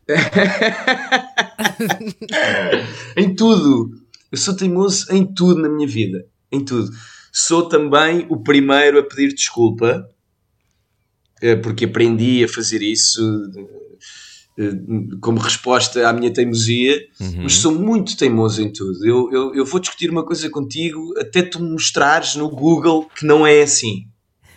Em 3.15 3.35
tudo. 3.35 3.91
Eu 4.31 4.37
sou 4.37 4.55
teimoso 4.55 5.05
em 5.11 5.25
tudo 5.25 5.61
na 5.61 5.69
minha 5.69 5.87
vida. 5.87 6.25
Em 6.51 6.65
tudo. 6.65 6.91
Sou 7.31 7.69
também 7.69 8.25
o 8.29 8.37
primeiro 8.37 8.99
a 8.99 9.03
pedir 9.03 9.33
desculpa, 9.33 10.07
eh, 11.41 11.55
porque 11.55 11.85
aprendi 11.85 12.43
a 12.43 12.47
fazer 12.47 12.81
isso 12.81 13.21
eh, 14.57 14.71
como 15.21 15.39
resposta 15.39 16.07
à 16.07 16.13
minha 16.13 16.31
teimosia, 16.31 16.99
mas 17.41 17.53
sou 17.53 17.73
muito 17.73 18.15
teimoso 18.15 18.61
em 18.61 18.71
tudo. 18.71 19.05
Eu, 19.05 19.31
eu, 19.31 19.55
eu 19.55 19.65
vou 19.65 19.79
discutir 19.79 20.11
uma 20.11 20.23
coisa 20.23 20.49
contigo 20.49 21.13
até 21.19 21.41
tu 21.41 21.61
mostrares 21.61 22.35
no 22.35 22.49
Google 22.49 23.09
que 23.15 23.25
não 23.25 23.45
é 23.45 23.63
assim. 23.63 24.07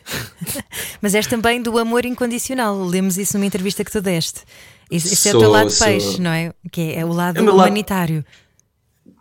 Mas 1.03 1.15
és 1.15 1.27
também 1.27 1.61
do 1.61 1.79
amor 1.79 2.05
incondicional. 2.05 2.85
Lemos 2.85 3.19
isso 3.19 3.37
numa 3.37 3.47
entrevista 3.47 3.85
que 3.85 3.91
tu 3.91 4.01
deste. 4.01 4.43
Esse 4.91 5.15
esse 5.15 5.29
é 5.29 5.35
o 5.37 5.41
teu 5.41 5.51
lado 5.51 5.71
sou. 5.71 5.87
peixe, 5.87 6.21
não 6.21 6.31
é? 6.31 6.53
Que 6.71 6.81
é, 6.93 7.01
é 7.01 7.05
o 7.05 7.13
lado 7.13 7.39
É 7.39 7.41
o 7.41 7.45
meu 7.45 7.55
lado- 7.55 7.67
humanitário. 7.67 8.25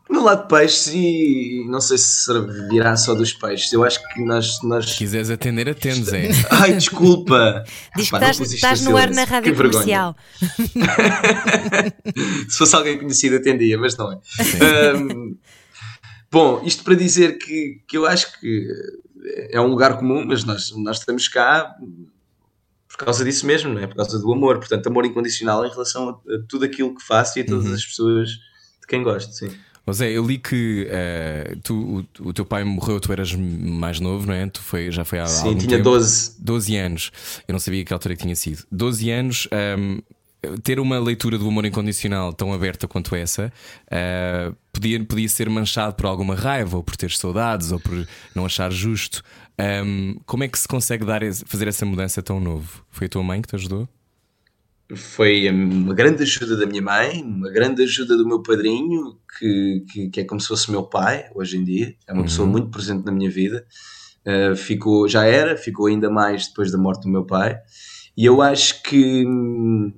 No 0.08 0.24
lado 0.24 0.44
de 0.44 0.50
peixes, 0.50 0.88
e 0.94 1.66
não 1.68 1.82
sei 1.82 1.98
se 1.98 2.32
virá 2.70 2.96
só 2.96 3.16
dos 3.16 3.34
peixes, 3.34 3.74
eu 3.74 3.84
acho 3.84 4.00
que 4.10 4.24
nós. 4.24 4.62
nós... 4.62 4.92
Se 4.92 4.98
quiseres 5.00 5.32
atender, 5.32 5.68
atendes, 5.68 6.14
é. 6.14 6.30
Ai, 6.52 6.74
desculpa! 6.74 7.64
Diz 7.98 8.10
que 8.12 8.16
estás, 8.16 8.40
estás 8.40 8.82
no 8.82 8.96
ar 8.96 9.10
na 9.10 9.26
Que 9.26 9.32
rádio 9.32 9.56
vergonha. 9.56 9.72
comercial. 9.74 10.16
Se 12.48 12.58
fosse 12.58 12.76
alguém 12.76 13.00
conhecido, 13.00 13.38
atendia, 13.38 13.78
mas 13.80 13.98
não 13.98 14.14
é. 14.14 14.20
Ahm, 14.94 15.36
bom, 16.32 16.62
isto 16.64 16.84
para 16.84 16.94
dizer 16.96 17.38
que, 17.40 17.82
que 17.88 17.98
eu 17.98 18.06
acho 18.06 18.40
que 18.40 18.68
é 19.50 19.60
um 19.60 19.68
lugar 19.68 19.98
comum, 19.98 20.24
mas 20.26 20.44
nós, 20.44 20.72
nós 20.78 21.00
estamos 21.00 21.28
cá 21.28 21.74
por 22.98 23.06
causa 23.06 23.26
disso 23.26 23.46
mesmo, 23.46 23.74
não 23.74 23.82
é? 23.82 23.88
Por 23.88 23.96
causa 23.96 24.18
do 24.18 24.32
amor. 24.32 24.58
Portanto, 24.58 24.88
amor 24.88 25.06
incondicional 25.06 25.66
em 25.66 25.70
relação 25.70 26.10
a, 26.10 26.18
tudo 26.48 26.66
aquilo 26.66 26.96
que 26.96 27.04
faço 27.04 27.38
e 27.40 27.42
a 27.42 27.46
todas 27.46 27.72
as 27.72 27.86
pessoas 27.86 28.30
de 28.30 28.88
quem 28.88 29.04
gosto, 29.04 29.34
sim. 29.34 29.50
Zé, 29.92 30.12
eu 30.12 30.26
li 30.26 30.40
que 30.40 30.88
eh, 30.90 31.58
tu, 31.64 32.04
o, 32.20 32.30
o 32.30 32.34
teu 32.34 32.44
pai 32.44 32.64
morreu, 32.64 33.00
tu 33.00 33.12
eras 33.12 33.36
mais 33.36 34.00
novo, 34.00 34.26
não 34.26 34.34
é? 34.34 34.48
Tu 34.48 34.60
foi, 34.60 34.90
já 34.90 35.06
foi 35.06 35.20
há 35.20 35.28
Sim, 35.28 35.50
algum 35.50 35.60
tinha 35.60 35.78
tempo. 35.78 35.84
12. 35.84 36.38
12 36.40 36.76
anos. 36.76 37.12
Eu 37.48 37.52
não 37.52 37.60
sabia 37.60 37.86
que 37.86 37.94
altura 37.94 38.16
que 38.16 38.24
tinha 38.24 38.36
sido. 38.36 38.64
12 38.72 39.12
anos, 39.12 39.48
ahm, 39.52 40.00
ter 40.64 40.80
uma 40.80 41.00
leitura 41.00 41.38
do 41.38 41.48
amor 41.48 41.66
incondicional 41.66 42.34
tão 42.34 42.54
aberta 42.54 42.88
quanto 42.88 43.16
essa 43.16 43.52
ah, 43.90 44.52
podia, 44.72 45.04
podia 45.04 45.30
ser 45.30 45.50
manchado 45.50 45.96
por 45.96 46.06
alguma 46.06 46.36
raiva, 46.36 46.78
ou 46.78 46.84
por 46.84 46.96
ter 46.96 47.12
saudades, 47.12 47.72
ou 47.72 47.80
por 47.80 48.08
não 48.34 48.46
achar 48.46 48.72
justo. 48.72 49.24
Ahm, 49.58 50.18
como 50.26 50.44
é 50.44 50.48
que 50.48 50.60
se 50.60 50.68
consegue 50.68 51.06
dar, 51.06 51.22
fazer 51.46 51.68
essa 51.68 51.86
mudança 51.86 52.22
tão 52.22 52.40
novo? 52.40 52.86
Foi 52.90 53.08
a 53.08 53.10
tua 53.10 53.24
mãe 53.24 53.42
que 53.42 53.48
te 53.48 53.56
ajudou? 53.56 53.88
Foi 54.96 55.50
uma 55.50 55.96
grande 55.96 56.22
ajuda 56.24 56.56
da 56.56 56.66
minha 56.66 56.82
mãe, 56.82 57.24
uma 57.24 57.50
grande 57.50 57.82
ajuda 57.84 58.16
do 58.16 58.28
meu 58.28 58.44
padrinho, 58.44 59.18
que, 59.40 59.86
que, 59.92 60.10
que 60.10 60.20
é 60.20 60.24
como 60.24 60.40
se 60.40 60.48
fosse 60.48 60.70
meu 60.70 60.84
pai 60.84 61.26
hoje 61.34 61.58
em 61.58 61.64
dia. 61.64 61.96
É 62.08 62.14
uma 62.14 62.24
pessoa 62.24 62.48
muito 62.48 62.70
presente 62.70 63.04
na 63.04 63.12
minha 63.12 63.30
vida. 63.30 63.66
Uh, 64.26 64.56
ficou, 64.56 65.08
já 65.08 65.26
era, 65.26 65.58
ficou 65.58 65.88
ainda 65.88 66.10
mais 66.10 66.48
depois 66.48 66.72
da 66.72 66.78
morte 66.78 67.04
do 67.04 67.10
meu 67.10 67.26
pai. 67.26 67.58
E 68.16 68.26
eu 68.26 68.42
acho 68.42 68.84
que 68.84 69.26
hum, 69.26 69.92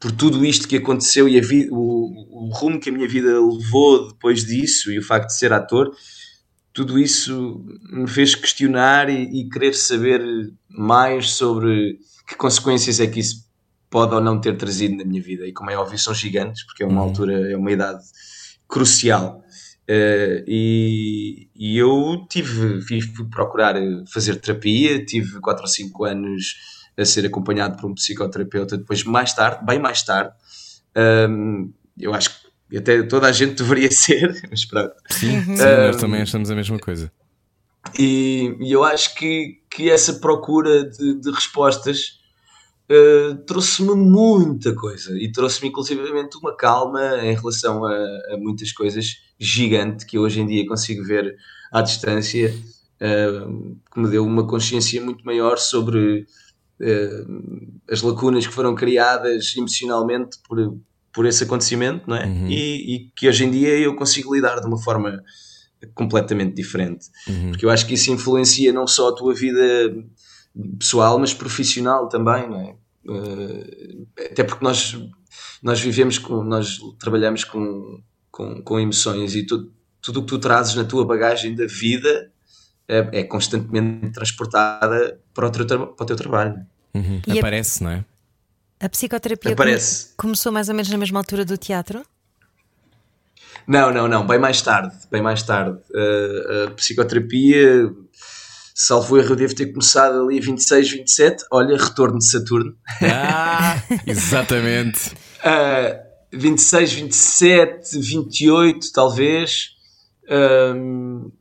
por 0.00 0.12
tudo 0.12 0.44
isto 0.44 0.68
que 0.68 0.76
aconteceu 0.76 1.28
e 1.28 1.40
o, 1.70 2.46
o 2.46 2.50
rumo 2.52 2.78
que 2.78 2.90
a 2.90 2.92
minha 2.92 3.08
vida 3.08 3.40
levou 3.40 4.08
depois 4.08 4.44
disso 4.44 4.90
e 4.92 4.98
o 4.98 5.02
facto 5.02 5.28
de 5.28 5.38
ser 5.38 5.52
ator, 5.52 5.90
tudo 6.76 6.98
isso 6.98 7.64
me 7.90 8.06
fez 8.06 8.34
questionar 8.34 9.08
e, 9.08 9.40
e 9.40 9.48
querer 9.48 9.72
saber 9.72 10.20
mais 10.68 11.30
sobre 11.30 11.98
que 12.28 12.36
consequências 12.36 13.00
é 13.00 13.06
que 13.06 13.18
isso 13.18 13.46
pode 13.88 14.14
ou 14.14 14.20
não 14.20 14.38
ter 14.38 14.58
trazido 14.58 14.94
na 14.94 15.04
minha 15.04 15.22
vida. 15.22 15.46
E 15.46 15.54
como 15.54 15.70
é 15.70 15.76
óbvio, 15.78 15.98
são 15.98 16.12
gigantes, 16.12 16.64
porque 16.66 16.82
é 16.82 16.86
uma 16.86 17.00
altura, 17.00 17.50
é 17.50 17.56
uma 17.56 17.72
idade 17.72 18.04
crucial. 18.68 19.42
Eh, 19.88 20.44
e, 20.46 21.48
e 21.56 21.78
eu 21.78 22.26
tive, 22.28 22.82
fui 22.82 23.00
procurar 23.30 23.74
fazer 24.12 24.36
terapia, 24.36 25.02
tive 25.02 25.40
4 25.40 25.62
ou 25.62 25.68
5 25.68 26.04
anos 26.04 26.56
a 26.94 27.06
ser 27.06 27.24
acompanhado 27.24 27.78
por 27.80 27.90
um 27.90 27.94
psicoterapeuta, 27.94 28.76
depois 28.76 29.02
mais 29.02 29.32
tarde, 29.32 29.64
bem 29.64 29.78
mais 29.78 30.02
tarde, 30.02 30.34
Ahm, 30.96 31.74
eu 31.98 32.14
acho 32.14 32.30
que 32.30 32.45
até 32.74 33.02
toda 33.02 33.26
a 33.26 33.32
gente 33.32 33.54
deveria 33.62 33.90
ser, 33.90 34.42
mas 34.50 34.64
pronto. 34.64 34.94
Sim, 35.10 35.42
sim 35.42 35.62
Ah, 35.62 35.88
nós 35.88 35.96
também 35.96 36.22
achamos 36.22 36.50
a 36.50 36.54
mesma 36.54 36.78
coisa. 36.78 37.12
E, 37.98 38.56
e 38.60 38.72
eu 38.72 38.82
acho 38.82 39.14
que, 39.14 39.60
que 39.70 39.90
essa 39.90 40.14
procura 40.14 40.84
de, 40.84 41.20
de 41.20 41.30
respostas 41.30 42.18
uh, 42.90 43.36
trouxe-me 43.46 43.94
muita 43.94 44.74
coisa 44.74 45.16
e 45.18 45.30
trouxe-me 45.30 45.68
inclusivamente 45.68 46.36
uma 46.38 46.56
calma 46.56 47.18
em 47.18 47.34
relação 47.34 47.84
a, 47.84 47.94
a 48.32 48.36
muitas 48.38 48.72
coisas 48.72 49.22
gigante 49.38 50.06
que 50.06 50.18
eu 50.18 50.22
hoje 50.22 50.40
em 50.40 50.46
dia 50.46 50.66
consigo 50.66 51.04
ver 51.04 51.36
à 51.70 51.82
distância, 51.82 52.54
uh, 53.00 53.76
que 53.92 54.00
me 54.00 54.08
deu 54.08 54.24
uma 54.24 54.46
consciência 54.46 55.02
muito 55.02 55.24
maior 55.24 55.58
sobre 55.58 56.26
uh, 56.80 57.72
as 57.90 58.02
lacunas 58.02 58.46
que 58.46 58.52
foram 58.52 58.74
criadas 58.74 59.54
emocionalmente 59.56 60.38
por, 60.46 60.76
por 61.16 61.24
esse 61.24 61.42
acontecimento, 61.44 62.02
não 62.06 62.14
é? 62.14 62.26
Uhum. 62.26 62.46
E, 62.50 62.94
e 62.94 63.10
que 63.16 63.26
hoje 63.26 63.42
em 63.46 63.50
dia 63.50 63.70
eu 63.78 63.96
consigo 63.96 64.34
lidar 64.34 64.60
de 64.60 64.66
uma 64.66 64.76
forma 64.78 65.24
completamente 65.94 66.54
diferente. 66.54 67.06
Uhum. 67.26 67.50
Porque 67.52 67.64
eu 67.64 67.70
acho 67.70 67.86
que 67.86 67.94
isso 67.94 68.12
influencia 68.12 68.70
não 68.70 68.86
só 68.86 69.08
a 69.08 69.14
tua 69.14 69.34
vida 69.34 69.96
pessoal, 70.78 71.18
mas 71.18 71.32
profissional 71.32 72.06
também, 72.06 72.46
não 72.50 72.60
é? 72.60 72.74
Uh, 73.08 74.06
até 74.30 74.44
porque 74.44 74.62
nós, 74.62 74.98
nós 75.62 75.80
vivemos 75.80 76.18
com, 76.18 76.44
nós 76.44 76.78
trabalhamos 76.98 77.44
com, 77.44 77.98
com, 78.30 78.60
com 78.62 78.78
emoções 78.78 79.34
e 79.34 79.42
tu, 79.46 79.72
tudo 80.02 80.20
o 80.20 80.22
que 80.22 80.28
tu 80.28 80.38
trazes 80.38 80.74
na 80.74 80.84
tua 80.84 81.06
bagagem 81.06 81.54
da 81.54 81.66
vida 81.66 82.30
é, 82.86 83.20
é 83.20 83.24
constantemente 83.24 84.10
transportada 84.10 85.18
para 85.32 85.46
o 85.46 85.50
teu, 85.50 85.86
para 85.86 86.04
o 86.04 86.06
teu 86.06 86.16
trabalho. 86.16 86.56
Uhum. 86.94 87.22
E 87.26 87.32
a- 87.32 87.40
Aparece, 87.40 87.82
não 87.82 87.90
é? 87.90 88.04
A 88.80 88.88
psicoterapia 88.88 89.52
Aparece. 89.52 90.08
come- 90.08 90.16
começou 90.18 90.52
mais 90.52 90.68
ou 90.68 90.74
menos 90.74 90.90
na 90.90 90.98
mesma 90.98 91.18
altura 91.20 91.44
do 91.44 91.56
teatro? 91.56 92.04
Não, 93.66 93.92
não, 93.92 94.06
não, 94.06 94.26
bem 94.26 94.38
mais 94.38 94.62
tarde, 94.62 94.94
bem 95.10 95.22
mais 95.22 95.42
tarde. 95.42 95.78
Uh, 95.90 96.66
a 96.66 96.70
psicoterapia, 96.72 97.90
salvo 98.74 99.18
erro, 99.18 99.30
eu 99.30 99.36
devo 99.36 99.54
ter 99.54 99.66
começado 99.72 100.20
ali 100.22 100.38
26, 100.38 100.90
27, 100.92 101.44
olha, 101.50 101.76
retorno 101.76 102.18
de 102.18 102.26
Saturno. 102.30 102.76
Ah, 103.02 103.82
exatamente. 104.06 105.10
Uh, 105.42 106.06
26, 106.32 106.92
27, 106.92 107.98
28, 107.98 108.92
talvez. 108.92 109.70
Um, 110.30 111.32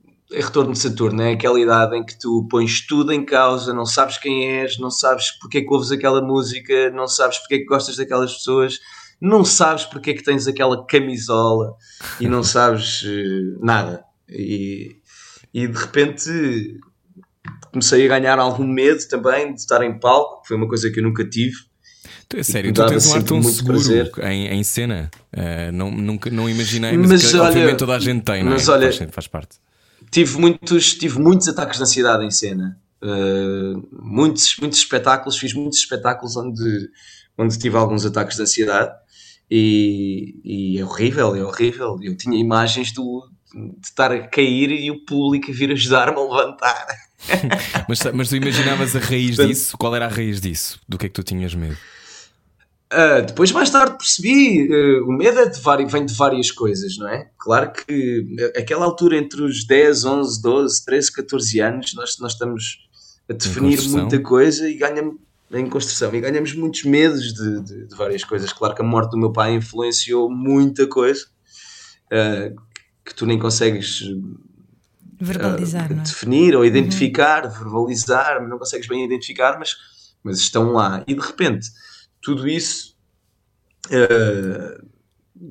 retorno 0.42 0.74
de 0.74 0.80
Saturno, 0.80 1.22
é 1.22 1.34
aquela 1.34 1.60
idade 1.60 1.96
em 1.98 2.04
que 2.04 2.18
tu 2.20 2.48
pões 2.50 2.86
tudo 2.86 3.12
em 3.12 3.24
causa, 3.26 3.74
não 3.74 3.86
sabes 3.86 4.18
quem 4.18 4.50
és, 4.60 4.78
não 4.78 4.90
sabes 4.92 5.32
porque 5.40 5.60
é 5.60 5.62
que 5.62 5.74
ouves 5.74 5.92
aquela 5.92 6.22
música, 6.22 6.90
não 6.92 7.08
sabes 7.08 7.38
porque 7.40 7.56
é 7.56 7.58
que 7.60 7.66
gostas 7.66 7.96
daquelas 7.98 8.34
pessoas, 8.34 8.80
não 9.22 9.46
sabes 9.46 9.86
porque 9.86 10.12
é 10.12 10.14
que 10.14 10.24
tens 10.24 10.48
aquela 10.48 10.86
camisola 10.86 11.74
e 12.20 12.28
não 12.28 12.42
sabes 12.44 13.04
eh, 13.06 13.58
nada. 13.62 14.04
E, 14.30 14.98
e 15.54 15.68
de 15.68 15.78
repente 15.78 16.80
comecei 17.72 18.06
a 18.06 18.08
ganhar 18.20 18.40
algum 18.40 18.66
medo 18.68 19.08
também 19.08 19.54
de 19.54 19.60
estar 19.60 19.84
em 19.84 20.00
palco, 20.00 20.42
que 20.42 20.48
foi 20.50 20.58
uma 20.58 20.68
coisa 20.68 20.90
que 20.90 21.00
eu 21.00 21.04
nunca 21.04 21.28
tive. 21.28 21.56
Tu, 22.28 22.38
é 22.38 22.44
sério, 22.44 22.74
tu 22.74 22.86
tens 22.86 23.06
um 23.08 23.14
ar 23.16 23.24
tão 23.24 23.38
muito 23.40 23.56
seguro 23.58 23.74
prazer. 23.78 24.12
em, 24.24 24.48
em 24.48 24.64
cena. 24.64 25.12
Eh, 25.32 25.72
não, 25.72 25.92
nunca, 25.92 26.30
não 26.30 26.50
imaginei, 26.50 26.98
mas, 26.98 27.10
Mas 27.12 27.30
que, 27.32 27.38
olha- 27.38 27.48
obviamente 27.50 27.78
toda 27.78 27.96
a 27.96 28.00
gente 28.00 28.24
tem, 28.24 28.44
não 28.44 28.52
é? 28.52 28.54
mas 28.56 28.68
olha- 28.68 28.92
faz, 28.92 29.12
faz 29.12 29.28
parte. 29.28 29.58
Tive 30.16 30.40
muitos, 30.40 30.94
tive 30.94 31.20
muitos 31.20 31.46
ataques 31.50 31.76
de 31.76 31.84
ansiedade 31.84 32.24
em 32.24 32.32
cena. 32.32 32.80
Uh, 33.04 33.86
muitos, 33.92 34.56
muitos 34.62 34.80
espetáculos, 34.80 35.38
fiz 35.38 35.54
muitos 35.54 35.80
espetáculos 35.80 36.38
onde, 36.38 36.90
onde 37.38 37.60
tive 37.60 37.76
alguns 37.76 38.06
ataques 38.06 38.38
de 38.38 38.44
ansiedade 38.44 38.94
e, 39.52 40.40
e 40.42 40.80
é 40.80 40.86
horrível, 40.86 41.36
é 41.36 41.44
horrível. 41.44 42.00
Eu 42.02 42.16
tinha 42.16 42.40
imagens 42.40 42.94
do, 42.94 43.30
de 43.54 43.88
estar 43.88 44.10
a 44.14 44.26
cair 44.26 44.72
e 44.72 44.90
o 44.90 45.04
público 45.04 45.52
a 45.52 45.54
vir 45.54 45.74
ajudar-me 45.74 46.18
a 46.18 46.22
levantar. 46.22 46.88
Mas, 47.90 48.00
mas 48.14 48.30
tu 48.30 48.36
imaginavas 48.36 48.96
a 48.96 49.00
raiz 49.00 49.38
disso? 49.38 49.76
Qual 49.78 49.96
era 49.96 50.06
a 50.06 50.10
raiz 50.10 50.40
disso? 50.40 50.80
Do 50.88 50.96
que 50.96 51.08
é 51.08 51.10
que 51.10 51.14
tu 51.16 51.24
tinhas 51.24 51.56
medo? 51.56 51.78
Uh, 52.94 53.26
depois, 53.26 53.52
mais 53.52 53.70
tarde, 53.70 53.98
percebi 53.98 54.70
uh, 54.72 55.06
o 55.08 55.12
medo 55.12 55.40
é 55.40 55.50
de 55.50 55.60
vem 55.88 56.06
de 56.06 56.14
várias 56.14 56.52
coisas, 56.52 56.98
não 56.98 57.10
é? 57.10 57.30
Claro 57.38 57.72
que 57.74 58.26
aquela 58.56 58.86
altura 58.86 59.18
entre 59.18 59.42
os 59.42 59.66
10, 59.66 60.06
11, 60.06 60.42
12, 60.42 60.86
13, 60.86 61.12
14 61.14 61.60
anos, 61.62 61.94
nós, 61.96 62.18
nós 62.20 62.34
estamos 62.34 62.88
a 63.28 63.34
definir 63.34 63.82
muita 63.90 64.22
coisa 64.22 64.70
e 64.70 64.76
ganhamos 64.76 65.16
em 65.52 65.70
construção 65.70 66.14
e 66.14 66.20
ganhamos 66.20 66.54
muitos 66.54 66.84
medos 66.84 67.34
de, 67.34 67.62
de, 67.62 67.88
de, 67.88 67.96
várias 67.96 68.24
coisas. 68.24 68.52
Claro 68.54 68.76
que 68.76 68.82
a 68.82 68.86
morte 68.86 69.12
do 69.12 69.18
meu 69.18 69.32
pai 69.32 69.56
influenciou 69.56 70.30
muita 70.30 70.88
coisa 70.88 71.26
uh, 72.08 72.56
que 73.04 73.16
tu 73.16 73.26
nem 73.26 73.40
consegues 73.40 74.04
verbalizar, 75.20 75.92
é? 75.92 75.96
definir 75.96 76.56
ou 76.56 76.66
identificar, 76.66 77.46
uhum. 77.46 77.52
verbalizar, 77.52 78.48
não 78.48 78.60
consegues 78.60 78.88
bem 78.88 79.04
identificar, 79.04 79.58
mas, 79.58 79.76
mas 80.24 80.40
estão 80.40 80.72
lá. 80.74 81.04
E 81.08 81.14
de 81.14 81.22
repente 81.22 81.70
tudo 82.26 82.48
isso 82.48 82.98
uh, 83.88 84.86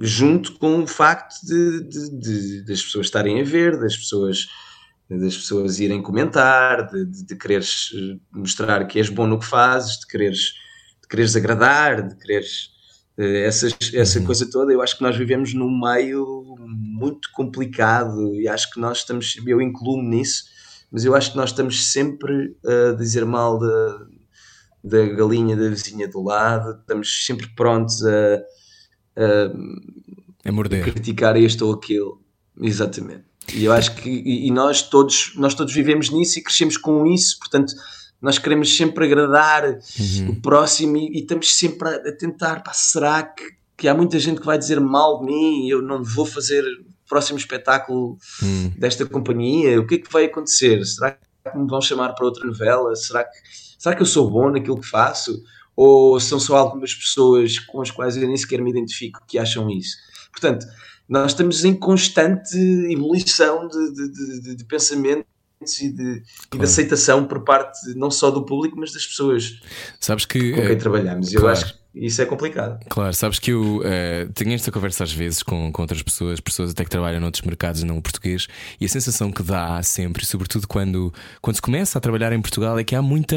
junto 0.00 0.58
com 0.58 0.82
o 0.82 0.86
facto 0.88 1.40
de, 1.46 1.88
de, 1.88 2.18
de, 2.18 2.64
das 2.64 2.82
pessoas 2.82 3.06
estarem 3.06 3.40
a 3.40 3.44
ver, 3.44 3.78
das 3.78 3.96
pessoas 3.96 4.48
das 5.08 5.36
pessoas 5.36 5.78
irem 5.78 6.02
comentar, 6.02 6.90
de, 6.90 7.04
de, 7.04 7.36
quereres 7.36 7.92
eh, 7.94 8.18
mostrar 8.32 8.86
que 8.86 8.98
és 8.98 9.10
bom 9.10 9.26
no 9.26 9.38
que 9.38 9.44
fazes, 9.44 9.98
de 9.98 10.06
quereres, 10.06 10.54
de 11.02 11.08
quereres 11.08 11.36
agradar, 11.36 12.08
de 12.08 12.16
quereres 12.16 12.70
uh, 13.18 13.22
essas, 13.22 13.76
essa 13.92 14.18
uhum. 14.18 14.24
coisa 14.24 14.50
toda. 14.50 14.72
Eu 14.72 14.80
acho 14.80 14.96
que 14.96 15.02
nós 15.02 15.14
vivemos 15.14 15.52
num 15.52 15.70
meio 15.78 16.56
muito 16.58 17.30
complicado 17.32 18.34
e 18.34 18.48
acho 18.48 18.70
que 18.72 18.80
nós 18.80 18.98
estamos, 18.98 19.36
eu 19.46 19.60
incluo-me 19.60 20.08
nisso, 20.08 20.44
mas 20.90 21.04
eu 21.04 21.14
acho 21.14 21.32
que 21.32 21.36
nós 21.36 21.50
estamos 21.50 21.92
sempre 21.92 22.56
a 22.64 22.94
dizer 22.94 23.26
mal 23.26 23.58
da, 23.58 24.06
da 24.84 25.06
galinha 25.06 25.56
da 25.56 25.68
vizinha 25.70 26.06
do 26.06 26.22
lado, 26.22 26.78
estamos 26.78 27.24
sempre 27.24 27.48
prontos 27.56 28.04
a, 28.04 28.36
a, 29.16 30.48
a 30.48 30.52
morder. 30.52 30.84
criticar 30.84 31.36
este 31.36 31.64
ou 31.64 31.72
aquilo. 31.72 32.20
Exatamente. 32.60 33.24
E 33.54 33.64
eu 33.64 33.72
acho 33.72 33.94
que 33.96 34.10
e, 34.10 34.50
nós 34.50 34.82
todos 34.82 35.32
nós 35.36 35.54
todos 35.54 35.72
vivemos 35.72 36.10
nisso 36.10 36.38
e 36.38 36.42
crescemos 36.42 36.76
com 36.76 37.06
isso, 37.06 37.38
portanto 37.38 37.72
nós 38.20 38.38
queremos 38.38 38.74
sempre 38.74 39.04
agradar 39.04 39.64
uhum. 39.64 40.30
o 40.30 40.40
próximo 40.40 40.96
e, 40.96 41.08
e, 41.14 41.20
estamos 41.20 41.54
sempre 41.56 41.88
a, 41.88 41.94
a 41.96 42.12
tentar, 42.12 42.62
pá, 42.62 42.72
será 42.72 43.22
que, 43.22 43.44
que 43.76 43.88
há 43.88 43.94
muita 43.94 44.18
gente 44.18 44.40
que 44.40 44.46
vai 44.46 44.58
dizer 44.58 44.80
mal 44.80 45.20
de 45.20 45.26
mim 45.26 45.66
e 45.66 45.70
eu 45.70 45.82
não 45.82 46.02
vou 46.02 46.24
fazer 46.24 46.62
o 46.62 47.08
próximo 47.08 47.38
espetáculo 47.38 48.18
uhum. 48.42 48.72
desta 48.78 49.04
companhia? 49.04 49.80
O 49.80 49.86
que 49.86 49.96
é 49.96 49.98
que 49.98 50.12
vai 50.12 50.24
acontecer? 50.24 50.82
Será 50.84 51.12
que 51.12 51.58
me 51.58 51.68
vão 51.68 51.82
chamar 51.82 52.14
para 52.14 52.24
outra 52.24 52.46
novela? 52.46 52.94
Será 52.96 53.24
que 53.24 53.63
será 53.84 53.94
que 53.94 54.00
eu 54.00 54.06
sou 54.06 54.30
bom 54.30 54.50
naquilo 54.50 54.80
que 54.80 54.88
faço? 54.88 55.44
Ou 55.76 56.18
são 56.18 56.40
só 56.40 56.56
algumas 56.56 56.94
pessoas 56.94 57.58
com 57.58 57.82
as 57.82 57.90
quais 57.90 58.16
eu 58.16 58.26
nem 58.26 58.36
sequer 58.36 58.62
me 58.62 58.70
identifico 58.70 59.22
que 59.28 59.38
acham 59.38 59.68
isso? 59.68 59.98
Portanto, 60.32 60.64
nós 61.06 61.32
estamos 61.32 61.66
em 61.66 61.74
constante 61.74 62.56
evolução 62.90 63.68
de, 63.68 63.92
de, 63.92 64.40
de, 64.40 64.56
de 64.56 64.64
pensamentos 64.64 65.26
e 65.82 65.90
de, 65.90 65.96
claro. 65.96 66.22
e 66.54 66.58
de, 66.58 66.64
aceitação 66.64 67.26
por 67.26 67.44
parte 67.44 67.94
não 67.94 68.10
só 68.10 68.30
do 68.30 68.46
público, 68.46 68.74
mas 68.78 68.90
das 68.90 69.04
pessoas 69.04 69.60
sabes 70.00 70.24
que, 70.24 70.52
com 70.52 70.62
quem 70.62 70.70
é, 70.70 70.76
trabalhamos. 70.76 71.28
Claro. 71.28 71.46
eu 71.46 71.50
acho 71.50 71.74
que 71.74 71.83
isso 71.94 72.20
é 72.20 72.26
complicado. 72.26 72.84
Claro, 72.88 73.14
sabes 73.14 73.38
que 73.38 73.52
eu 73.52 73.78
uh, 73.78 74.32
tenho 74.34 74.52
esta 74.52 74.72
conversa 74.72 75.04
às 75.04 75.12
vezes 75.12 75.42
com, 75.42 75.70
com 75.70 75.82
outras 75.82 76.02
pessoas, 76.02 76.40
pessoas 76.40 76.70
até 76.70 76.84
que 76.84 76.90
trabalham 76.90 77.20
noutros 77.20 77.42
mercados 77.42 77.82
não 77.84 78.00
português, 78.00 78.48
e 78.80 78.84
a 78.84 78.88
sensação 78.88 79.30
que 79.30 79.42
dá 79.42 79.82
sempre, 79.82 80.26
sobretudo 80.26 80.66
quando, 80.66 81.12
quando 81.40 81.56
se 81.56 81.62
começa 81.62 81.98
a 81.98 82.00
trabalhar 82.00 82.32
em 82.32 82.40
Portugal, 82.40 82.78
é 82.78 82.84
que 82.84 82.94
há 82.94 83.02
muita. 83.02 83.36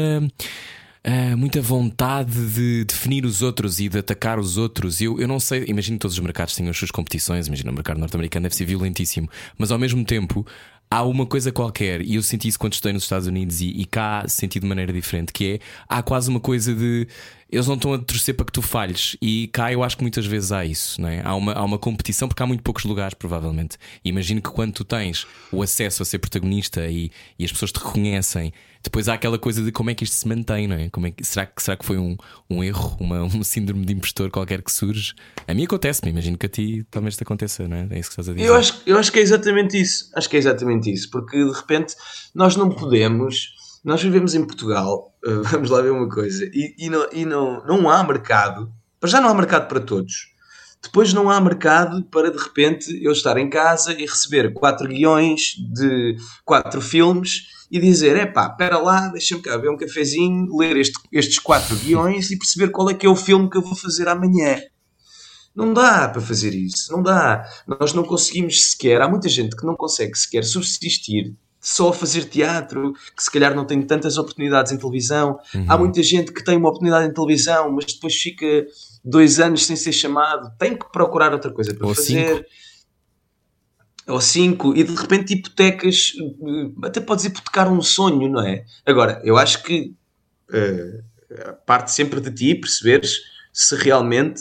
Uh, 1.06 1.36
muita 1.38 1.62
vontade 1.62 2.32
de 2.52 2.84
definir 2.84 3.24
os 3.24 3.40
outros 3.40 3.78
e 3.78 3.88
de 3.88 3.98
atacar 3.98 4.38
os 4.38 4.58
outros. 4.58 5.00
Eu, 5.00 5.18
eu 5.18 5.28
não 5.28 5.38
sei, 5.38 5.64
imagino 5.68 5.96
que 5.96 6.02
todos 6.02 6.18
os 6.18 6.20
mercados 6.20 6.56
tenham 6.56 6.70
as 6.70 6.76
suas 6.76 6.90
competições, 6.90 7.46
imagino 7.46 7.70
o 7.70 7.74
mercado 7.74 7.98
norte-americano 7.98 8.42
deve 8.42 8.56
ser 8.56 8.64
violentíssimo, 8.64 9.30
mas 9.56 9.70
ao 9.70 9.78
mesmo 9.78 10.04
tempo 10.04 10.44
há 10.90 11.02
uma 11.02 11.26
coisa 11.26 11.52
qualquer, 11.52 12.00
e 12.00 12.14
eu 12.14 12.22
senti 12.22 12.48
isso 12.48 12.58
quando 12.58 12.74
estou 12.74 12.92
nos 12.92 13.02
Estados 13.02 13.26
Unidos 13.26 13.60
e, 13.60 13.68
e 13.68 13.84
cá 13.84 14.24
senti 14.26 14.58
de 14.58 14.66
maneira 14.66 14.92
diferente, 14.92 15.32
que 15.32 15.54
é 15.54 15.58
há 15.88 16.02
quase 16.02 16.30
uma 16.30 16.40
coisa 16.40 16.74
de 16.74 17.06
eles 17.50 17.66
não 17.66 17.76
estão 17.76 17.94
a 17.94 17.98
torcer 17.98 18.34
para 18.34 18.44
que 18.44 18.52
tu 18.52 18.60
falhes. 18.60 19.16
E 19.22 19.48
cá 19.48 19.72
eu 19.72 19.82
acho 19.82 19.96
que 19.96 20.02
muitas 20.02 20.26
vezes 20.26 20.52
há 20.52 20.64
isso, 20.64 21.00
não 21.00 21.08
é? 21.08 21.22
há, 21.24 21.34
uma, 21.34 21.52
há 21.54 21.64
uma 21.64 21.78
competição 21.78 22.28
porque 22.28 22.42
há 22.42 22.46
muito 22.46 22.62
poucos 22.62 22.84
lugares, 22.84 23.14
provavelmente. 23.14 23.78
Imagino 24.04 24.42
que 24.42 24.50
quando 24.50 24.72
tu 24.72 24.84
tens 24.84 25.26
o 25.50 25.62
acesso 25.62 26.02
a 26.02 26.06
ser 26.06 26.18
protagonista 26.18 26.86
e, 26.86 27.10
e 27.38 27.44
as 27.44 27.50
pessoas 27.50 27.72
te 27.72 27.78
reconhecem, 27.78 28.52
depois 28.82 29.08
há 29.08 29.14
aquela 29.14 29.38
coisa 29.38 29.62
de 29.62 29.72
como 29.72 29.88
é 29.90 29.94
que 29.94 30.04
isto 30.04 30.14
se 30.14 30.28
mantém, 30.28 30.66
não 30.66 30.76
é? 30.76 30.90
Como 30.90 31.06
é 31.06 31.10
que, 31.10 31.24
será, 31.24 31.46
que, 31.46 31.62
será 31.62 31.76
que 31.76 31.84
foi 31.84 31.96
um, 31.96 32.16
um 32.50 32.62
erro, 32.62 32.96
uma, 33.00 33.22
um 33.34 33.42
síndrome 33.42 33.84
de 33.84 33.94
impostor 33.94 34.30
qualquer 34.30 34.60
que 34.62 34.70
surge? 34.70 35.14
A 35.46 35.54
mim 35.54 35.64
acontece-me, 35.64 36.10
imagino 36.10 36.36
que 36.36 36.46
a 36.46 36.48
ti 36.50 36.86
talvez 36.90 37.16
te 37.16 37.22
aconteça, 37.22 37.66
não 37.66 37.78
é? 37.78 37.86
É 37.90 37.98
isso 37.98 38.10
que 38.10 38.20
estás 38.20 38.28
a 38.28 38.34
dizer. 38.34 38.46
Eu 38.46 38.54
acho, 38.54 38.82
eu 38.84 38.98
acho 38.98 39.10
que 39.10 39.18
é 39.18 39.22
exatamente 39.22 39.80
isso. 39.80 40.10
Acho 40.14 40.28
que 40.28 40.36
é 40.36 40.38
exatamente 40.38 40.77
isso, 40.86 41.10
porque 41.10 41.42
de 41.44 41.52
repente 41.52 41.94
nós 42.34 42.56
não 42.56 42.70
podemos 42.70 43.56
nós 43.84 44.02
vivemos 44.02 44.34
em 44.34 44.44
Portugal, 44.44 45.14
eh, 45.24 45.30
vamos 45.50 45.70
lá 45.70 45.80
ver 45.80 45.90
uma 45.90 46.08
coisa, 46.08 46.44
e, 46.52 46.74
e, 46.78 46.90
não, 46.90 47.06
e 47.12 47.24
não, 47.24 47.64
não 47.64 47.90
há 47.90 48.02
mercado, 48.02 48.70
para 49.00 49.08
já 49.08 49.20
não 49.20 49.30
há 49.30 49.34
mercado 49.34 49.68
para 49.68 49.80
todos. 49.80 50.36
Depois 50.80 51.12
não 51.12 51.28
há 51.28 51.40
mercado 51.40 52.04
para 52.04 52.30
de 52.30 52.38
repente 52.38 53.02
eu 53.02 53.10
estar 53.10 53.36
em 53.36 53.50
casa 53.50 53.92
e 53.92 54.06
receber 54.06 54.52
quatro 54.52 54.86
guiões 54.86 55.54
de 55.72 56.16
quatro 56.44 56.80
filmes 56.80 57.48
e 57.68 57.80
dizer: 57.80 58.16
é 58.16 58.26
pá, 58.26 58.46
espera 58.46 58.78
lá, 58.78 59.08
deixa-me 59.08 59.42
cá 59.42 59.56
ver 59.56 59.70
um 59.70 59.76
cafezinho, 59.76 60.56
ler 60.56 60.76
este, 60.76 60.96
estes 61.10 61.40
quatro 61.40 61.74
guiões 61.76 62.30
e 62.30 62.38
perceber 62.38 62.70
qual 62.70 62.88
é 62.90 62.94
que 62.94 63.06
é 63.06 63.08
o 63.08 63.16
filme 63.16 63.50
que 63.50 63.56
eu 63.56 63.62
vou 63.62 63.74
fazer 63.74 64.06
amanhã. 64.06 64.60
Não 65.58 65.74
dá 65.74 66.08
para 66.08 66.20
fazer 66.20 66.54
isso, 66.54 66.92
não 66.92 67.02
dá. 67.02 67.44
Nós 67.66 67.92
não 67.92 68.04
conseguimos 68.04 68.70
sequer, 68.70 69.02
há 69.02 69.08
muita 69.08 69.28
gente 69.28 69.56
que 69.56 69.66
não 69.66 69.74
consegue 69.74 70.16
sequer 70.16 70.44
subsistir 70.44 71.34
só 71.60 71.88
a 71.88 71.92
fazer 71.92 72.26
teatro, 72.26 72.92
que 72.92 73.20
se 73.20 73.28
calhar 73.28 73.52
não 73.56 73.64
tem 73.64 73.82
tantas 73.82 74.18
oportunidades 74.18 74.70
em 74.70 74.78
televisão. 74.78 75.36
Uhum. 75.52 75.66
Há 75.68 75.76
muita 75.76 76.00
gente 76.00 76.32
que 76.32 76.44
tem 76.44 76.56
uma 76.56 76.68
oportunidade 76.68 77.08
em 77.08 77.12
televisão, 77.12 77.72
mas 77.72 77.86
depois 77.86 78.14
fica 78.14 78.46
dois 79.04 79.40
anos 79.40 79.66
sem 79.66 79.74
ser 79.74 79.90
chamado, 79.90 80.48
tem 80.56 80.76
que 80.76 80.88
procurar 80.92 81.32
outra 81.32 81.50
coisa 81.50 81.74
para 81.74 81.88
Ou 81.88 81.92
fazer. 81.92 82.36
Cinco. 82.36 82.48
Ou 84.06 84.20
cinco, 84.20 84.76
e 84.76 84.84
de 84.84 84.94
repente 84.94 85.34
hipotecas, 85.34 86.12
até 86.84 87.00
podes 87.00 87.24
hipotecar 87.24 87.70
um 87.70 87.82
sonho, 87.82 88.28
não 88.30 88.46
é? 88.46 88.64
Agora, 88.86 89.20
eu 89.24 89.36
acho 89.36 89.60
que 89.64 89.92
uh, 90.50 91.02
parte 91.66 91.90
sempre 91.90 92.20
de 92.20 92.30
ti 92.30 92.54
perceberes 92.54 93.16
se 93.52 93.74
realmente 93.74 94.40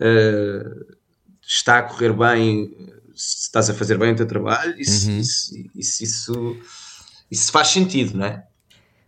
uh, 0.00 0.96
está 1.42 1.78
a 1.78 1.82
correr 1.82 2.12
bem 2.12 2.70
se 3.14 3.42
estás 3.42 3.68
a 3.68 3.74
fazer 3.74 3.98
bem 3.98 4.12
o 4.12 4.16
teu 4.16 4.26
trabalho 4.26 4.74
e 4.78 4.84
se, 4.84 5.10
uhum. 5.10 5.18
isso, 5.18 5.54
isso, 5.74 6.04
isso, 6.04 6.56
isso 7.30 7.52
faz 7.52 7.68
sentido, 7.68 8.16
não 8.16 8.26
é? 8.26 8.44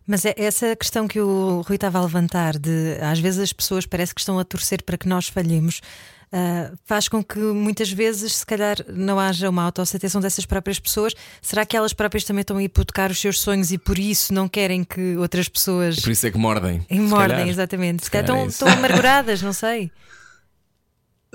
Mas 0.05 0.25
é 0.25 0.33
essa 0.37 0.75
questão 0.75 1.07
que 1.07 1.19
o 1.19 1.61
Rui 1.61 1.75
estava 1.75 1.97
a 1.97 2.01
levantar, 2.01 2.59
de 2.59 2.97
às 3.01 3.19
vezes 3.19 3.39
as 3.39 3.53
pessoas 3.53 3.85
parece 3.85 4.13
que 4.13 4.19
estão 4.19 4.37
a 4.37 4.43
torcer 4.43 4.83
para 4.83 4.97
que 4.97 5.07
nós 5.07 5.29
falhemos, 5.29 5.81
uh, 6.27 6.77
faz 6.83 7.07
com 7.07 7.23
que 7.23 7.39
muitas 7.39 7.89
vezes, 7.89 8.35
se 8.35 8.45
calhar, 8.45 8.75
não 8.89 9.17
haja 9.17 9.49
uma 9.49 9.63
autoaceitação 9.63 10.19
dessas 10.19 10.45
próprias 10.45 10.77
pessoas. 10.77 11.13
Será 11.41 11.65
que 11.65 11.77
elas 11.77 11.93
próprias 11.93 12.25
também 12.25 12.41
estão 12.41 12.57
a 12.57 12.63
hipotecar 12.63 13.09
os 13.09 13.19
seus 13.19 13.39
sonhos 13.39 13.71
e 13.71 13.77
por 13.77 13.97
isso 13.97 14.33
não 14.33 14.49
querem 14.49 14.83
que 14.83 15.15
outras 15.15 15.47
pessoas. 15.47 15.99
Por 16.01 16.11
isso 16.11 16.27
é 16.27 16.31
que 16.31 16.37
mordem. 16.37 16.85
E 16.89 16.99
mordem, 16.99 17.47
exatamente. 17.49 18.01
Se, 18.01 18.05
se 18.05 18.11
calhar, 18.11 18.27
calhar 18.27 18.47
estão, 18.47 18.67
é 18.67 18.71
estão 18.71 18.85
amarguradas, 18.85 19.41
não 19.41 19.53
sei. 19.53 19.89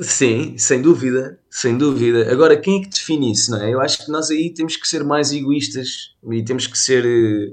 Sim, 0.01 0.57
sem 0.57 0.81
dúvida, 0.81 1.41
sem 1.51 1.77
dúvida. 1.77 2.31
Agora, 2.31 2.57
quem 2.57 2.81
é 2.81 2.83
que 2.85 2.91
define 2.91 3.33
isso, 3.33 3.51
não 3.51 3.61
é? 3.61 3.75
Eu 3.75 3.81
acho 3.81 4.05
que 4.05 4.13
nós 4.13 4.31
aí 4.31 4.53
temos 4.55 4.77
que 4.77 4.87
ser 4.87 5.03
mais 5.03 5.33
egoístas 5.33 6.15
e 6.31 6.43
temos 6.45 6.69
que 6.69 6.79
ser. 6.79 7.05
Uh, 7.05 7.53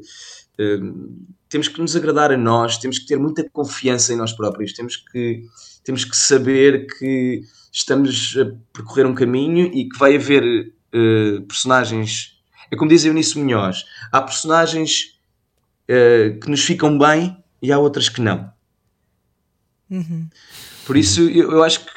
uh, 0.61 1.25
temos 1.49 1.67
que 1.67 1.81
nos 1.81 1.95
agradar 1.95 2.31
a 2.31 2.37
nós, 2.37 2.77
temos 2.77 2.99
que 2.99 3.07
ter 3.07 3.17
muita 3.17 3.47
confiança 3.49 4.13
em 4.13 4.15
nós 4.15 4.31
próprios, 4.31 4.73
temos 4.73 4.97
que, 4.97 5.43
temos 5.83 6.05
que 6.05 6.15
saber 6.15 6.85
que 6.85 7.41
estamos 7.71 8.37
a 8.39 8.45
percorrer 8.73 9.07
um 9.07 9.15
caminho 9.15 9.65
e 9.73 9.89
que 9.89 9.97
vai 9.97 10.15
haver 10.15 10.43
uh, 10.43 11.41
personagens. 11.47 12.37
É 12.69 12.75
como 12.75 12.89
diz 12.89 13.05
Eunice 13.05 13.39
Munhoz: 13.39 13.85
há 14.11 14.21
personagens 14.21 15.15
que 16.41 16.49
nos 16.49 16.63
ficam 16.63 16.97
bem 16.97 17.37
e 17.61 17.71
há 17.71 17.77
outras 17.77 18.09
que 18.09 18.19
não. 18.19 18.51
Uhum. 19.87 20.27
Por 20.85 20.97
isso, 20.97 21.21
eu, 21.21 21.51
eu 21.51 21.63
acho 21.63 21.85
que 21.85 21.94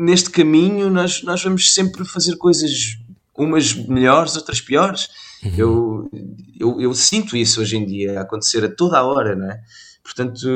neste 0.00 0.30
caminho 0.30 0.88
nós, 0.88 1.22
nós 1.22 1.42
vamos 1.42 1.74
sempre 1.74 2.04
fazer 2.04 2.36
coisas, 2.36 2.98
umas 3.36 3.74
melhores, 3.74 4.34
outras 4.34 4.60
piores. 4.60 5.08
Uhum. 5.44 5.52
Eu, 5.56 6.10
eu, 6.58 6.80
eu, 6.80 6.94
sinto 6.94 7.36
isso 7.36 7.60
hoje 7.60 7.76
em 7.76 7.84
dia 7.84 8.18
a 8.18 8.22
acontecer 8.22 8.64
a 8.64 8.68
toda 8.68 8.98
a 8.98 9.04
hora, 9.04 9.36
não 9.36 9.50
é? 9.50 9.60
Portanto, 10.02 10.48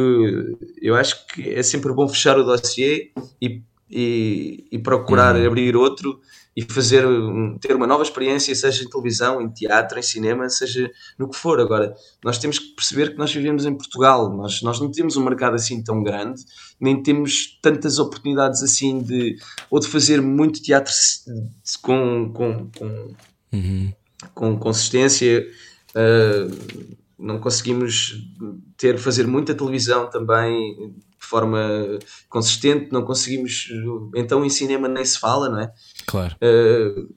eu 0.81 0.97
acho 0.97 1.27
que 1.27 1.49
é 1.51 1.63
sempre 1.63 1.93
bom 1.93 2.09
fechar 2.09 2.39
o 2.39 2.43
dossiê 2.43 3.11
e, 3.41 3.63
e, 3.91 4.67
e 4.73 4.79
procurar 4.79 5.37
uhum. 5.37 5.47
abrir 5.47 5.77
outro 5.77 6.21
e 6.57 6.63
fazer 6.63 7.05
ter 7.61 7.75
uma 7.75 7.87
nova 7.87 8.03
experiência, 8.03 8.55
seja 8.55 8.85
em 8.85 8.89
televisão, 8.89 9.41
em 9.41 9.49
teatro, 9.49 9.99
em 9.99 10.03
cinema, 10.03 10.49
seja 10.49 10.91
no 11.19 11.29
que 11.29 11.37
for. 11.37 11.61
Agora, 11.61 11.95
nós 12.23 12.39
temos 12.39 12.59
que 12.59 12.69
perceber 12.75 13.11
que 13.11 13.19
nós 13.19 13.33
vivemos 13.33 13.67
em 13.67 13.75
Portugal, 13.75 14.33
nós, 14.35 14.63
nós 14.63 14.81
não 14.81 14.91
temos 14.91 15.17
um 15.17 15.25
mercado 15.25 15.55
assim 15.55 15.83
tão 15.83 16.03
grande, 16.03 16.43
nem 16.81 17.03
temos 17.03 17.59
tantas 17.63 17.99
oportunidades 17.99 18.63
assim 18.63 19.01
de 19.01 19.37
ou 19.71 19.81
de 19.81 19.87
fazer 19.89 20.21
muito 20.21 20.63
teatro 20.63 20.93
com, 21.83 22.33
com, 22.33 22.71
com, 22.71 23.15
uhum. 23.53 23.93
com 24.35 24.59
consistência. 24.59 25.47
Uh, 25.91 26.95
não 27.19 27.39
conseguimos 27.39 28.21
ter 28.77 28.99
fazer 28.99 29.27
muita 29.27 29.55
televisão 29.55 30.11
também 30.11 30.93
de 31.25 31.27
forma 31.27 31.61
consistente, 32.29 32.93
não 32.93 33.03
conseguimos 33.03 33.69
então 34.15 34.45
em 34.45 34.51
cinema 34.51 34.89
nem 34.89 35.05
se 35.05 35.19
fala, 35.19 35.49
não 35.49 35.61
é? 35.61 35.73
Claro. 36.07 36.37
Uh, 36.37 37.15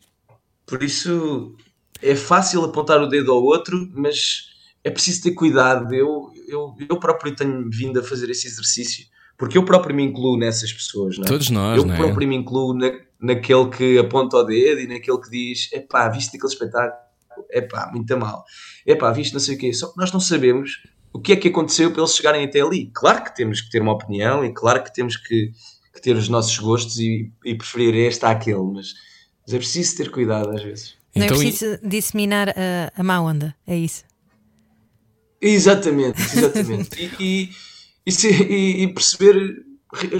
por 0.65 0.83
isso 0.83 1.55
é 2.01 2.15
fácil 2.15 2.63
apontar 2.63 3.01
o 3.01 3.07
dedo 3.07 3.31
ao 3.31 3.43
outro, 3.43 3.89
mas 3.93 4.47
é 4.83 4.89
preciso 4.89 5.23
ter 5.23 5.31
cuidado. 5.31 5.93
Eu, 5.93 6.31
eu, 6.47 6.75
eu 6.89 6.99
próprio 6.99 7.35
tenho 7.35 7.69
vindo 7.69 7.99
a 7.99 8.03
fazer 8.03 8.29
esse 8.29 8.47
exercício, 8.47 9.05
porque 9.37 9.57
eu 9.57 9.63
próprio 9.63 9.95
me 9.95 10.03
incluo 10.03 10.37
nessas 10.37 10.73
pessoas, 10.73 11.17
não 11.17 11.25
é? 11.25 11.27
Todos 11.27 11.49
nós, 11.49 11.77
Eu 11.77 11.85
não 11.85 11.93
é? 11.93 11.97
próprio 11.97 12.27
me 12.27 12.35
incluo 12.35 12.73
na, 12.73 12.91
naquele 13.19 13.69
que 13.69 13.97
aponta 13.97 14.37
o 14.37 14.43
dedo 14.43 14.81
e 14.81 14.87
naquele 14.87 15.19
que 15.19 15.29
diz: 15.29 15.69
é 15.73 15.79
pá, 15.79 16.09
viste 16.09 16.35
aquele 16.35 16.51
espetáculo? 16.51 16.97
É 17.51 17.61
pá, 17.61 17.91
muito 17.93 18.17
mal. 18.17 18.43
É 18.85 18.95
pá, 18.95 19.11
viste 19.11 19.33
não 19.33 19.39
sei 19.39 19.55
o 19.55 19.57
quê. 19.59 19.71
Só 19.73 19.91
que 19.91 19.97
nós 19.97 20.11
não 20.11 20.19
sabemos 20.19 20.81
o 21.13 21.19
que 21.19 21.33
é 21.33 21.35
que 21.35 21.49
aconteceu 21.49 21.91
para 21.91 22.01
eles 22.01 22.15
chegarem 22.15 22.45
até 22.45 22.61
ali. 22.61 22.89
Claro 22.93 23.23
que 23.23 23.35
temos 23.35 23.61
que 23.61 23.69
ter 23.69 23.81
uma 23.81 23.93
opinião 23.93 24.43
e 24.43 24.51
claro 24.51 24.83
que 24.83 24.93
temos 24.93 25.17
que 25.17 25.51
que 25.97 26.01
ter 26.01 26.15
os 26.15 26.29
nossos 26.29 26.57
gostos 26.57 26.97
e, 26.99 27.31
e 27.43 27.55
preferir 27.55 27.93
este 27.95 28.25
àquele, 28.25 28.61
mas, 28.61 28.93
mas, 29.45 29.53
é 29.53 29.57
preciso 29.57 29.97
ter 29.97 30.11
cuidado 30.11 30.51
às 30.51 30.61
vezes. 30.61 30.95
Não 31.15 31.23
é 31.23 31.25
então, 31.25 31.37
é 31.37 31.39
preciso 31.39 31.79
e... 31.83 31.87
disseminar 31.87 32.49
a, 32.49 32.91
a 32.95 33.03
má 33.03 33.19
onda, 33.19 33.55
é 33.65 33.75
isso? 33.75 34.03
Exatamente, 35.41 36.21
exatamente. 36.21 36.89
e, 37.19 37.43
e, 37.43 37.49
e, 38.07 38.83
e, 38.83 38.87
perceber 38.93 39.65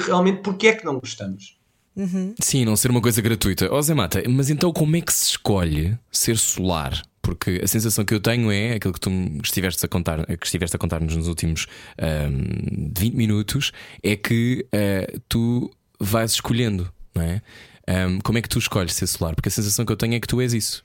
realmente 0.05 0.41
porque 0.41 0.67
é 0.67 0.73
que 0.73 0.85
não 0.85 0.99
gostamos. 0.99 1.57
Uhum. 1.95 2.35
Sim, 2.39 2.65
não 2.65 2.75
ser 2.75 2.91
uma 2.91 3.01
coisa 3.01 3.21
gratuita. 3.21 3.71
Ó 3.71 3.77
oh, 3.77 3.81
Zé 3.81 3.93
Mata, 3.93 4.21
mas 4.29 4.49
então 4.49 4.71
como 4.73 4.95
é 4.95 5.01
que 5.01 5.13
se 5.13 5.31
escolhe 5.31 5.97
ser 6.11 6.37
solar? 6.37 7.01
Porque 7.21 7.61
a 7.63 7.67
sensação 7.67 8.05
que 8.05 8.13
eu 8.13 8.19
tenho 8.19 8.51
é 8.51 8.73
aquilo 8.73 8.93
que 8.93 8.99
tu 8.99 9.09
estiveste 9.43 9.85
a 9.85 9.89
contar, 9.89 10.25
que 10.25 10.45
estiveste 10.45 10.75
a 10.75 10.79
contar-nos 10.79 11.15
nos 11.15 11.27
últimos 11.27 11.65
um, 11.99 12.91
20 12.95 13.15
minutos, 13.15 13.71
é 14.03 14.15
que 14.15 14.65
uh, 14.67 15.19
tu 15.27 15.69
vais 15.99 16.31
escolhendo, 16.31 16.91
não 17.13 17.23
é? 17.23 17.41
Um, 17.89 18.19
como 18.19 18.37
é 18.37 18.41
que 18.41 18.49
tu 18.49 18.59
escolhes 18.59 18.93
ser 18.93 19.07
solar? 19.07 19.33
Porque 19.33 19.49
a 19.49 19.51
sensação 19.51 19.85
que 19.85 19.91
eu 19.91 19.97
tenho 19.97 20.13
é 20.13 20.19
que 20.19 20.27
tu 20.27 20.39
és 20.39 20.53
isso. 20.53 20.83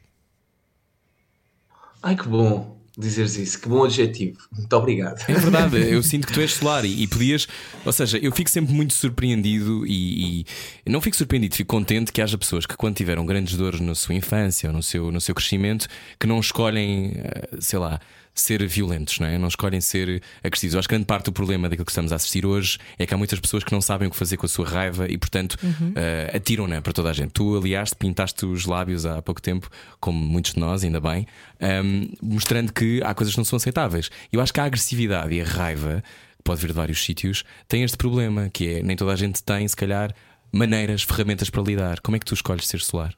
Ai 2.02 2.16
que 2.16 2.28
bom 2.28 2.81
dizeres 2.96 3.36
isso, 3.36 3.60
que 3.60 3.68
bom 3.68 3.84
adjetivo. 3.84 4.38
Muito 4.56 4.72
obrigado. 4.76 5.22
É 5.28 5.34
verdade, 5.34 5.76
eu 5.90 6.02
sinto 6.02 6.26
que 6.26 6.32
tu 6.32 6.40
és 6.40 6.52
solar 6.52 6.84
e, 6.84 7.02
e 7.02 7.06
podias, 7.06 7.48
ou 7.84 7.92
seja, 7.92 8.18
eu 8.18 8.30
fico 8.32 8.50
sempre 8.50 8.72
muito 8.74 8.92
surpreendido 8.92 9.86
e, 9.86 10.44
e, 10.86 10.90
não 10.90 11.00
fico 11.00 11.16
surpreendido, 11.16 11.54
fico 11.54 11.74
contente 11.74 12.12
que 12.12 12.20
haja 12.20 12.36
pessoas 12.36 12.66
que 12.66 12.76
quando 12.76 12.96
tiveram 12.96 13.24
grandes 13.24 13.56
dores 13.56 13.80
na 13.80 13.94
sua 13.94 14.14
infância 14.14 14.68
ou 14.68 14.76
no 14.76 14.82
seu, 14.82 15.10
no 15.10 15.20
seu 15.20 15.34
crescimento, 15.34 15.88
que 16.18 16.26
não 16.26 16.38
escolhem, 16.38 17.12
eh, 17.16 17.48
sei 17.60 17.78
lá, 17.78 17.98
ser 18.34 18.66
violentos, 18.66 19.18
não 19.18 19.26
é? 19.26 19.36
Não 19.38 19.48
escolhem 19.48 19.80
ser 19.80 20.22
agressivos. 20.42 20.74
Eu 20.74 20.78
acho 20.78 20.88
que 20.88 20.94
grande 20.94 21.06
parte 21.06 21.26
do 21.26 21.32
problema 21.32 21.68
daquilo 21.68 21.84
que 21.84 21.90
estamos 21.90 22.12
a 22.12 22.16
assistir 22.16 22.46
hoje 22.46 22.78
é 22.98 23.06
que 23.06 23.12
há 23.12 23.16
muitas 23.16 23.38
pessoas 23.38 23.62
que 23.62 23.72
não 23.72 23.80
sabem 23.80 24.08
o 24.08 24.10
que 24.10 24.16
fazer 24.16 24.36
com 24.36 24.46
a 24.46 24.48
sua 24.48 24.66
raiva 24.66 25.06
e, 25.10 25.18
portanto, 25.18 25.56
uhum. 25.62 25.90
uh, 25.90 26.36
atiram-na 26.36 26.80
para 26.80 26.92
toda 26.92 27.10
a 27.10 27.12
gente. 27.12 27.32
Tu, 27.32 27.56
aliás, 27.56 27.92
pintaste 27.92 28.46
os 28.46 28.66
lábios 28.66 29.04
há 29.04 29.20
pouco 29.20 29.40
tempo, 29.40 29.68
como 30.00 30.18
muitos 30.18 30.54
de 30.54 30.60
nós, 30.60 30.82
ainda 30.82 31.00
bem, 31.00 31.26
um, 31.60 31.66
ehm, 31.66 32.08
mostrando 32.22 32.72
que 32.72 33.02
há 33.04 33.14
coisas 33.14 33.34
que 33.34 33.38
não 33.38 33.44
são 33.44 33.56
aceitáveis. 33.56 34.10
Eu 34.32 34.40
acho 34.40 34.52
que 34.52 34.60
a 34.60 34.64
agressividade 34.64 35.34
e 35.34 35.40
a 35.40 35.44
raiva, 35.44 36.02
que 36.36 36.42
pode 36.42 36.60
vir 36.60 36.68
de 36.68 36.72
vários 36.72 37.04
sítios, 37.04 37.44
tem 37.68 37.82
este 37.82 37.96
problema, 37.96 38.48
que 38.50 38.74
é 38.74 38.82
nem 38.82 38.96
toda 38.96 39.12
a 39.12 39.16
gente 39.16 39.42
tem, 39.42 39.66
se 39.68 39.76
calhar, 39.76 40.14
maneiras, 40.50 41.02
ferramentas 41.02 41.50
para 41.50 41.62
lidar. 41.62 42.00
Como 42.00 42.16
é 42.16 42.18
que 42.18 42.26
tu 42.26 42.34
escolhes 42.34 42.66
ser 42.66 42.80
solar? 42.80 43.14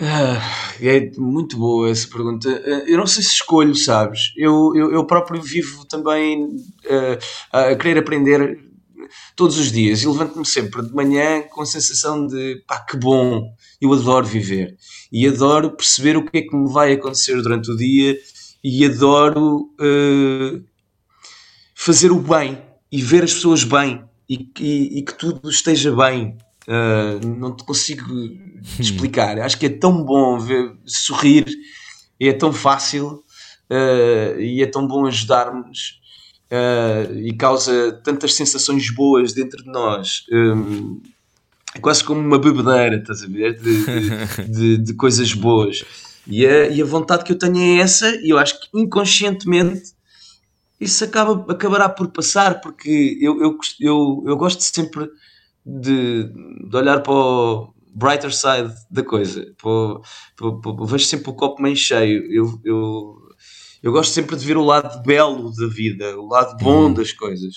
Ah, 0.00 0.40
é 0.80 1.10
muito 1.18 1.56
boa 1.56 1.90
essa 1.90 2.08
pergunta. 2.08 2.48
Ah, 2.64 2.84
eu 2.88 2.98
não 2.98 3.06
sei 3.06 3.22
se 3.22 3.30
escolho, 3.30 3.74
sabes? 3.74 4.32
Eu, 4.36 4.72
eu, 4.76 4.92
eu 4.92 5.04
próprio 5.04 5.42
vivo 5.42 5.84
também 5.86 6.44
uh, 6.46 7.18
a 7.50 7.74
querer 7.74 7.98
aprender 7.98 8.60
todos 9.34 9.58
os 9.58 9.72
dias 9.72 10.02
e 10.02 10.06
levanto-me 10.06 10.46
sempre 10.46 10.82
de 10.82 10.94
manhã 10.94 11.42
com 11.50 11.62
a 11.62 11.66
sensação 11.66 12.26
de 12.26 12.62
pá, 12.66 12.80
que 12.80 12.96
bom, 12.96 13.52
eu 13.80 13.92
adoro 13.92 14.26
viver 14.26 14.76
e 15.10 15.26
adoro 15.26 15.72
perceber 15.72 16.16
o 16.16 16.24
que 16.24 16.38
é 16.38 16.42
que 16.42 16.54
me 16.54 16.70
vai 16.70 16.92
acontecer 16.92 17.40
durante 17.42 17.70
o 17.70 17.76
dia 17.76 18.16
e 18.62 18.84
adoro 18.84 19.70
uh, 19.80 20.62
fazer 21.74 22.12
o 22.12 22.20
bem 22.20 22.62
e 22.92 23.02
ver 23.02 23.24
as 23.24 23.34
pessoas 23.34 23.64
bem 23.64 24.04
e, 24.28 24.48
e, 24.60 24.98
e 24.98 25.02
que 25.02 25.14
tudo 25.14 25.48
esteja 25.50 25.90
bem 25.94 26.36
Uh, 26.68 27.26
não 27.26 27.56
te 27.56 27.64
consigo 27.64 28.04
explicar. 28.78 29.40
Acho 29.40 29.58
que 29.58 29.66
é 29.66 29.70
tão 29.70 30.04
bom 30.04 30.38
ver 30.38 30.76
sorrir 30.84 31.46
é 32.20 32.32
tão 32.32 32.52
fácil 32.52 33.22
uh, 33.70 34.40
e 34.40 34.62
é 34.62 34.66
tão 34.66 34.86
bom 34.86 35.06
ajudar-nos 35.06 36.00
uh, 36.50 37.14
e 37.18 37.32
causa 37.36 37.92
tantas 38.04 38.34
sensações 38.34 38.90
boas 38.90 39.32
dentro 39.32 39.62
de 39.62 39.70
nós. 39.70 40.24
Um, 40.32 41.00
é 41.74 41.78
quase 41.78 42.02
como 42.02 42.20
uma 42.20 42.38
bebedeira, 42.38 42.96
estás 42.96 43.22
a 43.22 43.26
ver? 43.26 43.60
De, 43.60 43.84
de, 43.84 44.48
de, 44.48 44.78
de 44.78 44.94
coisas 44.94 45.32
boas. 45.32 45.84
E 46.26 46.46
a, 46.46 46.68
e 46.68 46.82
a 46.82 46.84
vontade 46.84 47.24
que 47.24 47.32
eu 47.32 47.38
tenho 47.38 47.58
é 47.58 47.82
essa, 47.82 48.10
e 48.22 48.30
eu 48.30 48.38
acho 48.38 48.60
que 48.60 48.68
inconscientemente 48.74 49.96
isso 50.80 51.04
acaba, 51.04 51.52
acabará 51.52 51.88
por 51.88 52.08
passar, 52.08 52.60
porque 52.60 53.18
eu, 53.20 53.40
eu, 53.40 53.58
eu, 53.80 54.24
eu 54.26 54.36
gosto 54.36 54.62
sempre 54.62 55.08
de, 55.68 56.24
de 56.68 56.76
olhar 56.76 57.02
para 57.02 57.12
o 57.12 57.74
brighter 57.94 58.32
side 58.32 58.72
da 58.90 59.02
coisa. 59.02 59.44
Para, 59.60 60.00
para, 60.36 60.74
para, 60.74 60.86
vejo 60.86 61.04
sempre 61.04 61.30
o 61.30 61.34
copo 61.34 61.60
meio 61.60 61.76
cheio. 61.76 62.24
Eu, 62.32 62.60
eu, 62.64 63.14
eu 63.82 63.92
gosto 63.92 64.12
sempre 64.12 64.36
de 64.36 64.46
ver 64.46 64.56
o 64.56 64.64
lado 64.64 65.02
belo 65.02 65.52
da 65.54 65.66
vida, 65.66 66.18
o 66.18 66.26
lado 66.26 66.56
bom 66.62 66.86
hum. 66.86 66.94
das 66.94 67.12
coisas. 67.12 67.56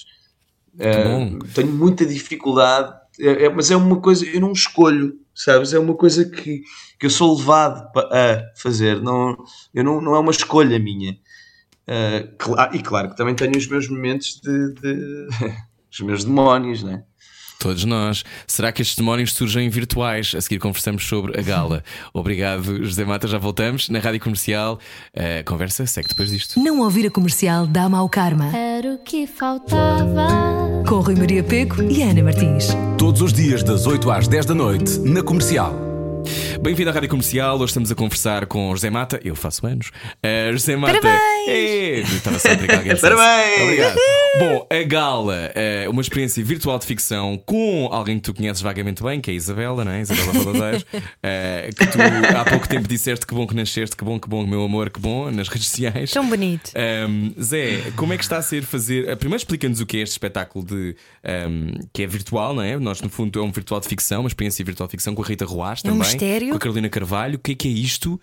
Uh, 0.76 1.40
tenho 1.54 1.72
muita 1.72 2.06
dificuldade, 2.06 2.94
é, 3.20 3.46
é, 3.46 3.50
mas 3.50 3.70
é 3.70 3.76
uma 3.76 4.00
coisa, 4.00 4.26
eu 4.26 4.40
não 4.40 4.54
escolho, 4.54 5.20
sabes? 5.36 5.74
É 5.74 5.80
uma 5.80 5.96
coisa 5.96 6.24
que, 6.24 6.62
que 6.98 7.06
eu 7.06 7.10
sou 7.10 7.38
levado 7.38 7.90
a 7.98 8.42
fazer, 8.56 9.02
não, 9.02 9.36
eu 9.74 9.84
não, 9.84 10.02
não 10.02 10.16
é 10.16 10.20
uma 10.20 10.32
escolha 10.32 10.80
minha. 10.80 11.12
Uh, 11.88 12.74
e 12.74 12.82
claro 12.82 13.10
que 13.10 13.18
também 13.18 13.36
tenho 13.36 13.58
os 13.58 13.68
meus 13.68 13.90
momentos 13.90 14.40
de, 14.42 14.74
de 14.76 15.28
os 15.92 16.00
meus 16.00 16.24
demónios, 16.24 16.84
né? 16.84 17.04
Todos 17.62 17.86
nós. 17.86 18.24
Será 18.48 18.72
que 18.72 18.82
estes 18.82 18.98
demónios 18.98 19.34
surgem 19.34 19.70
virtuais? 19.70 20.34
A 20.36 20.42
seguir 20.42 20.58
conversamos 20.58 21.08
sobre 21.08 21.40
a 21.40 21.44
gala. 21.44 21.84
Obrigado, 22.12 22.84
José 22.84 23.06
Mata. 23.06 23.28
Já 23.28 23.38
voltamos 23.38 23.88
na 23.88 24.00
Rádio 24.00 24.20
Comercial. 24.20 24.80
A 25.16 25.44
conversa 25.44 25.86
segue 25.86 26.08
depois 26.10 26.32
disto. 26.32 26.60
Não 26.60 26.80
ouvir 26.80 27.06
a 27.06 27.12
comercial 27.12 27.68
dá 27.68 27.88
mau 27.88 28.10
karma. 28.10 28.48
Era 28.48 28.96
o 28.96 28.98
que 28.98 29.28
faltava. 29.28 30.26
Com 30.90 31.02
Rui 31.02 31.14
Maria 31.14 31.44
Peco 31.44 31.84
e 31.84 32.02
Ana 32.02 32.24
Martins. 32.24 32.70
Todos 32.98 33.22
os 33.22 33.32
dias, 33.32 33.62
das 33.62 33.86
8 33.86 34.10
às 34.10 34.28
10 34.28 34.48
da 34.48 34.56
noite, 34.56 35.00
na 35.02 35.22
Comercial. 35.22 35.91
Bem-vindo 36.62 36.90
à 36.90 36.94
Rádio 36.94 37.10
Comercial. 37.10 37.56
Hoje 37.56 37.72
estamos 37.72 37.92
a 37.92 37.96
conversar 37.96 38.46
com 38.46 38.70
José 38.76 38.90
Mata. 38.90 39.20
Eu 39.24 39.36
faço 39.36 39.66
anos. 39.66 39.88
Uh, 40.18 40.52
José 40.52 40.76
Mata. 40.76 41.00
Parabéns! 41.00 41.48
É, 41.48 42.00
estava 42.02 42.38
só 42.38 42.50
a 42.50 42.52
alguém 42.52 42.96
Parabéns! 43.02 43.62
Obrigado. 43.64 44.00
Bom, 44.40 44.68
a 44.70 44.84
gala 44.84 45.52
é 45.56 45.90
uma 45.90 46.02
experiência 46.02 46.44
virtual 46.44 46.80
de 46.80 46.86
ficção 46.86 47.38
com 47.46 47.90
alguém 47.92 48.18
que 48.18 48.24
tu 48.24 48.34
conheces 48.34 48.62
vagamente 48.62 49.04
bem, 49.04 49.20
que 49.20 49.30
é 49.30 49.34
a 49.34 49.36
Isabela, 49.36 49.84
não 49.84 49.92
é? 49.92 50.02
Isabela 50.02 50.32
Valadeiros. 50.32 50.84
uh, 50.84 51.76
que 51.76 51.88
tu 51.88 51.98
há 52.38 52.46
pouco 52.46 52.68
tempo 52.68 52.88
disseste 52.88 53.26
que 53.26 53.34
bom 53.34 53.48
que 53.48 53.56
nasceste, 53.56 53.96
que 53.96 54.04
bom, 54.06 54.20
que 54.20 54.30
bom, 54.30 54.46
meu 54.46 54.64
amor, 54.64 54.90
que 54.90 55.00
bom, 55.00 55.32
nas 55.32 55.48
redes 55.50 55.68
sociais. 55.68 56.12
Tão 56.12 56.30
bonito. 56.30 56.72
Um, 57.10 57.34
Zé, 57.42 57.92
como 57.96 58.14
é 58.14 58.18
que 58.18 58.24
está 58.24 58.38
a 58.38 58.42
ser 58.42 58.64
fazer. 58.64 59.16
Primeiro 59.18 59.38
explica-nos 59.38 59.82
o 59.82 59.86
que 59.86 59.98
é 59.98 60.02
este 60.02 60.14
espetáculo 60.14 60.64
de, 60.64 60.96
um, 61.50 61.72
que 61.92 62.04
é 62.04 62.08
virtual, 62.08 62.54
não 62.54 62.64
é? 62.64 62.78
Nós, 62.78 63.02
no 63.02 63.10
fundo, 63.10 63.40
é 63.40 63.44
um 63.44 63.52
virtual 63.52 63.82
de 63.82 63.88
ficção, 63.88 64.22
uma 64.22 64.28
experiência 64.28 64.64
virtual 64.64 64.88
de 64.88 64.92
ficção 64.92 65.14
com 65.16 65.24
a 65.24 65.26
Rita 65.26 65.46
Roas 65.46 65.82
também. 65.82 66.11
Mistério 66.14 66.50
com 66.50 66.56
a 66.56 66.60
Carolina 66.60 66.90
Carvalho. 66.90 67.36
O 67.36 67.40
que 67.40 67.52
é 67.54 67.56
que 67.56 67.68
é 67.68 67.72
isto 67.72 68.20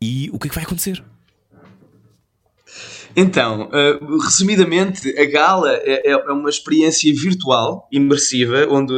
e 0.00 0.30
o 0.32 0.38
que 0.38 0.46
é 0.46 0.48
que 0.48 0.54
vai 0.54 0.64
acontecer? 0.64 1.02
Então, 3.14 3.68
uh, 3.68 4.18
resumidamente, 4.18 5.18
a 5.18 5.24
gala 5.26 5.72
é, 5.74 6.10
é, 6.10 6.16
uma 6.16 6.48
experiência 6.48 7.12
virtual, 7.14 7.86
imersiva, 7.92 8.66
onde 8.70 8.94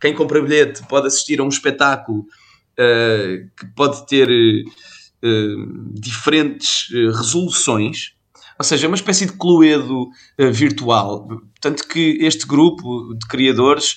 quem 0.00 0.14
compra 0.14 0.42
bilhete 0.42 0.82
pode 0.88 1.06
assistir 1.06 1.40
a 1.40 1.44
um 1.44 1.48
espetáculo 1.48 2.20
uh, 2.20 3.48
que 3.56 3.66
pode 3.76 4.06
ter 4.06 4.28
uh, 4.28 5.92
diferentes 5.92 6.88
resoluções, 6.90 8.14
ou 8.58 8.64
seja, 8.64 8.86
é 8.86 8.88
uma 8.88 8.96
espécie 8.96 9.26
de 9.26 9.32
cluedo 9.32 10.08
virtual. 10.52 11.28
Tanto 11.60 11.88
que 11.88 12.18
este 12.20 12.46
grupo 12.46 13.12
de 13.14 13.26
criadores, 13.26 13.96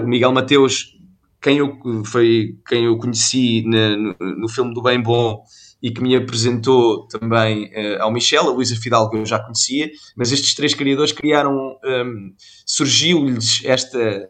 o 0.00 0.06
Miguel 0.06 0.30
Mateus 0.30 0.96
quem 1.42 1.58
eu, 1.58 1.76
foi 2.06 2.56
quem 2.68 2.84
eu 2.84 2.96
conheci 2.96 3.64
na, 3.66 3.96
no, 3.96 4.16
no, 4.38 4.48
filme 4.48 4.72
do 4.72 4.80
Bem 4.80 5.02
Bom 5.02 5.42
e 5.82 5.90
que 5.90 6.00
me 6.00 6.14
apresentou 6.14 7.08
também 7.08 7.64
uh, 7.64 8.02
ao 8.02 8.12
Michel, 8.12 8.48
a 8.48 8.52
Luísa 8.52 8.76
Fidalgo 8.76 9.16
eu 9.16 9.26
já 9.26 9.40
conhecia, 9.40 9.90
mas 10.16 10.30
estes 10.30 10.54
três 10.54 10.72
criadores 10.72 11.10
criaram, 11.10 11.76
um, 11.84 12.32
surgiu-lhes 12.64 13.64
esta 13.64 14.28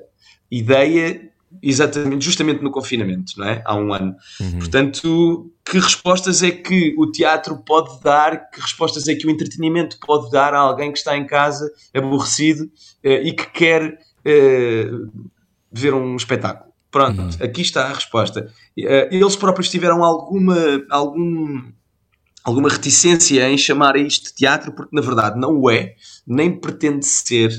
ideia 0.50 1.30
exatamente, 1.62 2.24
justamente 2.24 2.62
no 2.62 2.70
confinamento, 2.70 3.32
não 3.36 3.46
é? 3.46 3.62
Há 3.66 3.76
um 3.76 3.92
ano. 3.92 4.16
Uhum. 4.40 4.58
Portanto, 4.58 5.52
que 5.62 5.78
respostas 5.78 6.42
é 6.42 6.50
que 6.50 6.94
o 6.96 7.10
teatro 7.10 7.58
pode 7.58 8.00
dar, 8.02 8.50
que 8.50 8.58
respostas 8.58 9.06
é 9.06 9.14
que 9.14 9.26
o 9.26 9.30
entretenimento 9.30 9.98
pode 10.00 10.30
dar 10.30 10.54
a 10.54 10.58
alguém 10.58 10.90
que 10.90 10.96
está 10.96 11.14
em 11.14 11.26
casa 11.26 11.70
aborrecido 11.94 12.64
uh, 12.64 13.22
e 13.22 13.32
que 13.32 13.46
quer 13.50 13.86
uh, 13.92 15.28
ver 15.70 15.92
um 15.92 16.16
espetáculo? 16.16 16.71
Pronto, 16.92 17.22
uhum. 17.22 17.30
aqui 17.40 17.62
está 17.62 17.86
a 17.86 17.94
resposta. 17.94 18.52
Uh, 18.78 19.08
eles 19.10 19.34
próprios 19.34 19.70
tiveram 19.70 20.04
alguma, 20.04 20.84
algum, 20.90 21.72
alguma 22.44 22.68
reticência 22.68 23.48
em 23.48 23.56
chamar 23.56 23.96
a 23.96 23.98
isto 23.98 24.28
de 24.28 24.34
teatro, 24.34 24.72
porque 24.72 24.94
na 24.94 25.00
verdade 25.00 25.40
não 25.40 25.58
o 25.58 25.70
é, 25.70 25.94
nem 26.26 26.54
pretende 26.54 27.06
ser, 27.06 27.50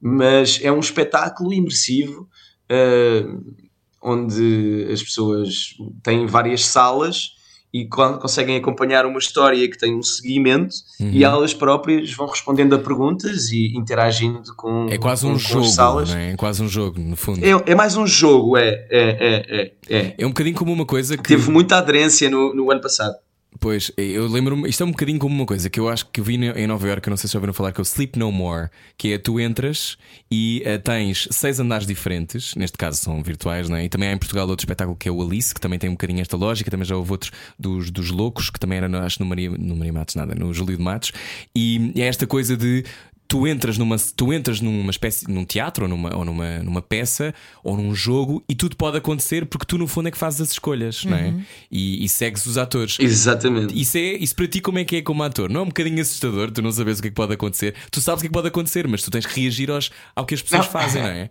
mas 0.00 0.60
é 0.62 0.70
um 0.70 0.78
espetáculo 0.78 1.52
imersivo 1.52 2.28
uh, 2.70 3.56
onde 4.00 4.88
as 4.92 5.02
pessoas 5.02 5.74
têm 6.04 6.26
várias 6.26 6.64
salas 6.64 7.35
e 7.72 7.86
conseguem 7.86 8.56
acompanhar 8.56 9.04
uma 9.04 9.18
história 9.18 9.68
que 9.68 9.78
tem 9.78 9.94
um 9.94 10.02
seguimento 10.02 10.74
uhum. 11.00 11.10
e 11.10 11.24
elas 11.24 11.52
próprias 11.52 12.12
vão 12.12 12.26
respondendo 12.26 12.74
a 12.74 12.78
perguntas 12.78 13.50
e 13.50 13.76
interagindo 13.76 14.54
com 14.56 14.86
É 14.88 14.96
quase 14.96 15.26
um 15.26 15.32
com, 15.32 15.38
jogo, 15.38 15.64
salas. 15.66 16.14
É? 16.14 16.30
é? 16.32 16.36
quase 16.36 16.62
um 16.62 16.68
jogo, 16.68 16.98
no 16.98 17.16
fundo. 17.16 17.44
É, 17.44 17.72
é 17.72 17.74
mais 17.74 17.96
um 17.96 18.06
jogo, 18.06 18.56
é, 18.56 18.68
é, 18.68 18.86
é, 18.90 19.46
é, 19.48 19.72
é. 19.88 20.14
É 20.18 20.26
um 20.26 20.30
bocadinho 20.30 20.56
como 20.56 20.72
uma 20.72 20.86
coisa 20.86 21.16
que... 21.16 21.22
Teve 21.22 21.50
muita 21.50 21.76
aderência 21.76 22.30
no, 22.30 22.54
no 22.54 22.70
ano 22.70 22.80
passado. 22.80 23.14
Pois, 23.60 23.92
eu 23.96 24.26
lembro-me, 24.26 24.68
isto 24.68 24.82
é 24.82 24.86
um 24.86 24.90
bocadinho 24.90 25.18
como 25.18 25.34
uma 25.34 25.46
coisa 25.46 25.70
que 25.70 25.78
eu 25.78 25.88
acho 25.88 26.06
que 26.06 26.20
vi 26.20 26.34
em 26.34 26.66
Nova 26.66 26.86
York, 26.86 27.08
não 27.08 27.16
sei 27.16 27.28
se 27.28 27.36
ouviram 27.36 27.54
falar, 27.54 27.72
que 27.72 27.80
é 27.80 27.82
o 27.82 27.84
Sleep 27.84 28.18
No 28.18 28.30
More, 28.32 28.68
que 28.98 29.12
é 29.12 29.18
tu 29.18 29.40
entras 29.40 29.96
e 30.30 30.62
uh, 30.66 30.78
tens 30.82 31.28
seis 31.30 31.60
andares 31.60 31.86
diferentes, 31.86 32.54
neste 32.54 32.76
caso 32.76 32.98
são 32.98 33.22
virtuais, 33.22 33.68
né? 33.68 33.84
e 33.84 33.88
também 33.88 34.08
há 34.08 34.12
em 34.12 34.18
Portugal 34.18 34.48
outro 34.48 34.64
espetáculo 34.64 34.96
que 34.96 35.08
é 35.08 35.12
o 35.12 35.22
Alice, 35.22 35.54
que 35.54 35.60
também 35.60 35.78
tem 35.78 35.88
um 35.88 35.94
bocadinho 35.94 36.20
esta 36.20 36.36
lógica, 36.36 36.70
também 36.70 36.84
já 36.84 36.96
houve 36.96 37.12
outros 37.12 37.32
dos, 37.58 37.90
dos 37.90 38.10
loucos, 38.10 38.50
que 38.50 38.58
também 38.58 38.78
era, 38.78 39.04
acho, 39.04 39.20
no 39.20 39.26
Maria, 39.26 39.50
no 39.50 39.76
Maria 39.76 39.92
Matos, 39.92 40.14
nada, 40.16 40.34
no 40.34 40.52
Júlio 40.52 40.76
de 40.76 40.82
Matos, 40.82 41.12
e 41.54 41.92
é 41.96 42.02
esta 42.02 42.26
coisa 42.26 42.56
de 42.56 42.84
tu 43.28 43.46
entras 43.46 43.78
numa, 43.78 43.96
tu 44.16 44.32
entras 44.32 44.60
numa 44.60 44.90
espécie 44.90 45.30
num 45.30 45.44
teatro 45.44 45.84
ou 45.84 45.88
numa, 45.88 46.16
ou 46.16 46.24
numa, 46.24 46.58
numa 46.58 46.82
peça 46.82 47.34
ou 47.62 47.76
num 47.76 47.94
jogo 47.94 48.44
e 48.48 48.54
tudo 48.54 48.76
pode 48.76 48.96
acontecer 48.96 49.46
porque 49.46 49.66
tu 49.66 49.78
no 49.78 49.86
fundo 49.86 50.08
é 50.08 50.10
que 50.10 50.18
fazes 50.18 50.40
as 50.40 50.52
escolhas, 50.52 51.04
uhum. 51.04 51.10
não 51.10 51.18
é? 51.18 51.28
Uhum. 51.28 51.42
E, 51.70 52.04
e, 52.04 52.08
segues 52.08 52.46
os 52.46 52.58
atores. 52.58 52.96
Exatamente. 52.98 53.78
Isso, 53.78 53.98
é, 53.98 54.12
isso 54.12 54.34
para 54.34 54.46
ti 54.46 54.60
como 54.60 54.78
é 54.78 54.84
que 54.84 54.96
é 54.96 55.02
como 55.02 55.22
ator? 55.22 55.50
Não 55.50 55.60
é 55.60 55.62
um 55.64 55.68
bocadinho 55.68 56.00
assustador 56.00 56.50
tu 56.50 56.62
não 56.62 56.72
sabes 56.72 56.98
o 56.98 57.02
que 57.02 57.08
é 57.08 57.10
que 57.10 57.16
pode 57.16 57.34
acontecer? 57.34 57.74
Tu 57.90 58.00
sabes 58.00 58.20
o 58.20 58.22
que 58.22 58.26
é 58.26 58.30
que 58.30 58.34
pode 58.34 58.48
acontecer, 58.48 58.86
mas 58.88 59.02
tu 59.02 59.10
tens 59.10 59.26
que 59.26 59.40
reagir 59.40 59.70
aos, 59.70 59.90
ao 60.14 60.24
que 60.24 60.34
as 60.34 60.42
pessoas 60.42 60.66
não. 60.66 60.72
fazem, 60.72 61.02
não 61.02 61.08
é? 61.08 61.30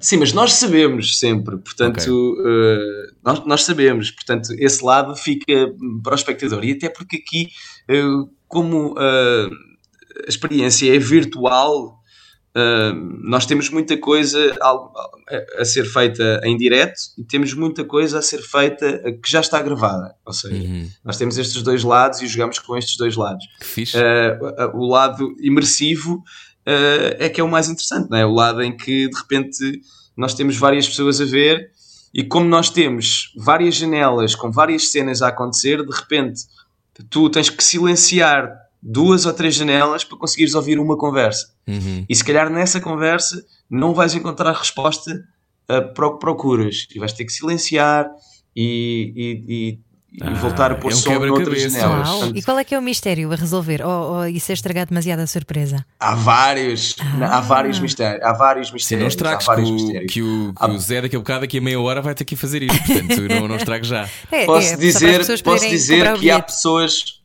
Sim, 0.00 0.16
mas 0.18 0.32
nós 0.32 0.54
sabemos 0.54 1.18
sempre, 1.18 1.56
portanto, 1.58 1.98
okay. 1.98 2.44
uh, 2.44 3.14
nós, 3.24 3.46
nós, 3.46 3.62
sabemos, 3.62 4.10
portanto, 4.10 4.48
esse 4.58 4.84
lado 4.84 5.14
fica 5.14 5.72
para 6.02 6.12
o 6.12 6.14
espectador. 6.16 6.64
E 6.64 6.72
até 6.72 6.88
porque 6.88 7.16
aqui, 7.16 7.48
uh, 7.88 8.28
como 8.48 8.92
uh, 8.92 9.50
a 10.26 10.28
experiência 10.28 10.94
é 10.94 10.98
virtual, 10.98 12.00
uh, 12.56 12.94
nós 13.22 13.46
temos 13.46 13.68
muita 13.68 13.96
coisa 13.96 14.56
a, 14.60 15.60
a, 15.60 15.64
ser 15.64 15.84
feita 15.84 16.40
em 16.44 16.56
direto 16.56 16.98
e 17.18 17.24
temos 17.24 17.52
muita 17.54 17.84
coisa 17.84 18.18
a 18.18 18.22
ser 18.22 18.42
feita 18.42 19.00
que 19.22 19.30
já 19.30 19.40
está 19.40 19.60
gravada. 19.60 20.14
Ou 20.24 20.32
seja, 20.32 20.54
uhum. 20.54 20.88
nós 21.04 21.16
temos 21.16 21.36
estes 21.38 21.62
dois 21.62 21.82
lados 21.82 22.22
e 22.22 22.26
jogamos 22.26 22.58
com 22.58 22.76
estes 22.76 22.96
dois 22.96 23.16
lados. 23.16 23.44
Uh, 23.94 24.76
o 24.76 24.86
lado 24.86 25.34
imersivo 25.40 26.16
uh, 26.16 27.16
é 27.18 27.28
que 27.28 27.40
é 27.40 27.44
o 27.44 27.48
mais 27.48 27.68
interessante, 27.68 28.10
não 28.10 28.18
é? 28.18 28.26
O 28.26 28.32
lado 28.32 28.62
em 28.62 28.76
que 28.76 29.08
de 29.08 29.16
repente 29.16 29.82
nós 30.16 30.34
temos 30.34 30.56
várias 30.56 30.86
pessoas 30.86 31.20
a 31.20 31.24
ver 31.24 31.70
e 32.12 32.22
como 32.22 32.46
nós 32.46 32.70
temos 32.70 33.32
várias 33.36 33.74
janelas 33.74 34.36
com 34.36 34.50
várias 34.50 34.92
cenas 34.92 35.20
a 35.20 35.28
acontecer, 35.28 35.84
de 35.84 35.92
repente 35.92 36.42
tu 37.10 37.28
tens 37.28 37.50
que 37.50 37.62
silenciar 37.62 38.63
duas 38.84 39.24
ou 39.24 39.32
três 39.32 39.54
janelas 39.54 40.04
para 40.04 40.18
conseguires 40.18 40.54
ouvir 40.54 40.78
uma 40.78 40.96
conversa. 40.98 41.48
Uhum. 41.66 42.04
E 42.06 42.14
se 42.14 42.22
calhar 42.22 42.50
nessa 42.50 42.80
conversa 42.80 43.42
não 43.70 43.94
vais 43.94 44.14
encontrar 44.14 44.52
resposta 44.52 45.24
para 45.66 46.06
o 46.06 46.12
que 46.12 46.20
procuras 46.20 46.86
e 46.94 46.98
vais 46.98 47.12
ter 47.12 47.24
que 47.24 47.32
silenciar 47.32 48.10
e, 48.54 49.12
e, 49.16 49.54
e, 49.54 50.22
ah, 50.22 50.34
voltar 50.34 50.70
a 50.70 50.74
pôr 50.74 50.92
é 50.92 50.94
um 50.94 50.98
som 50.98 51.18
noutras 51.18 51.62
janelas. 51.62 52.08
Portanto, 52.08 52.36
e 52.36 52.42
qual 52.42 52.58
é 52.58 52.64
que 52.64 52.74
é 52.74 52.78
o 52.78 52.82
mistério 52.82 53.32
a 53.32 53.34
resolver? 53.34 53.82
Ou, 53.82 54.12
ou 54.12 54.26
isso 54.28 54.52
é 54.52 54.54
estragar 54.54 54.86
demasiado 54.86 55.20
a 55.20 55.26
surpresa? 55.26 55.84
Há 55.98 56.14
vários, 56.14 56.96
ah. 57.00 57.38
há 57.38 57.40
vários 57.40 57.80
mistérios. 57.80 58.22
Há 58.22 58.32
vários 58.32 58.70
mistérios. 58.70 59.02
não 59.02 59.08
estragues 59.08 59.48
há 59.48 59.52
vários 59.52 59.68
que, 59.68 59.74
mistérios. 59.74 60.12
que, 60.12 60.22
o, 60.22 60.54
que 60.54 60.64
há... 60.64 60.68
o 60.68 60.78
Zé 60.78 61.00
daqui 61.00 61.16
a 61.16 61.18
bocado, 61.18 61.40
daqui 61.40 61.58
a 61.58 61.60
meia 61.60 61.80
hora, 61.80 62.02
vai 62.02 62.14
ter 62.14 62.24
que 62.24 62.36
fazer 62.36 62.62
isto. 62.62 62.78
Portanto, 62.84 63.22
não, 63.22 63.48
não 63.48 63.82
já. 63.82 64.08
É, 64.30 64.44
posso 64.46 64.74
é, 64.74 64.76
dizer, 64.76 65.42
posso 65.42 65.68
dizer 65.68 66.14
que 66.18 66.30
há 66.30 66.40
pessoas 66.40 67.23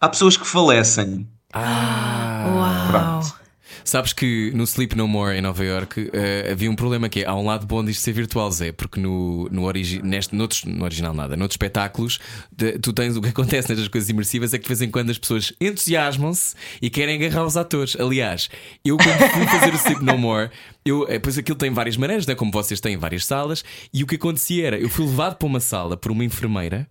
há 0.00 0.08
pessoas 0.08 0.36
que 0.36 0.46
falecem. 0.46 1.26
Ah, 1.52 2.44
Uau. 2.54 2.90
Pronto. 2.90 3.48
Sabes 3.88 4.12
que 4.12 4.52
no 4.54 4.64
Sleep 4.64 4.94
No 4.94 5.08
More 5.08 5.34
em 5.34 5.40
Nova 5.40 5.64
York 5.64 5.98
uh, 5.98 6.52
havia 6.52 6.70
um 6.70 6.76
problema 6.76 7.08
que 7.08 7.22
é, 7.22 7.26
há 7.26 7.34
um 7.34 7.46
lado 7.46 7.66
bom 7.66 7.82
disto 7.82 8.02
ser 8.02 8.12
virtual, 8.12 8.50
Zé, 8.50 8.70
porque 8.70 9.00
no, 9.00 9.48
no, 9.50 9.64
origi 9.64 10.02
neste, 10.02 10.36
noutros, 10.36 10.62
no 10.64 10.84
original 10.84 11.14
nada, 11.14 11.38
noutros 11.38 11.54
espetáculos, 11.54 12.18
de, 12.54 12.78
tu 12.78 12.92
tens 12.92 13.16
o 13.16 13.22
que 13.22 13.30
acontece 13.30 13.70
nestas 13.70 13.88
coisas 13.88 14.10
imersivas 14.10 14.52
é 14.52 14.58
que 14.58 14.64
de 14.64 14.68
vez 14.68 14.82
em 14.82 14.90
quando 14.90 15.08
as 15.08 15.16
pessoas 15.16 15.54
entusiasmam-se 15.58 16.54
e 16.82 16.90
querem 16.90 17.16
agarrar 17.16 17.46
os 17.46 17.56
atores. 17.56 17.96
Aliás, 17.98 18.50
eu 18.84 18.98
quando 18.98 19.18
fui 19.30 19.46
fazer 19.46 19.72
o 19.72 19.76
Sleep 19.76 20.04
No 20.04 20.18
More, 20.18 20.50
eu, 20.84 21.06
eh, 21.08 21.18
pois 21.18 21.38
aquilo 21.38 21.56
tem 21.56 21.70
várias 21.70 21.96
maneiras, 21.96 22.26
né? 22.26 22.34
como 22.34 22.52
vocês 22.52 22.80
têm 22.80 22.98
várias 22.98 23.24
salas, 23.24 23.64
e 23.90 24.02
o 24.02 24.06
que 24.06 24.16
acontecia 24.16 24.66
era, 24.66 24.78
eu 24.78 24.90
fui 24.90 25.06
levado 25.06 25.36
para 25.36 25.46
uma 25.46 25.60
sala 25.60 25.96
por 25.96 26.12
uma 26.12 26.24
enfermeira 26.24 26.86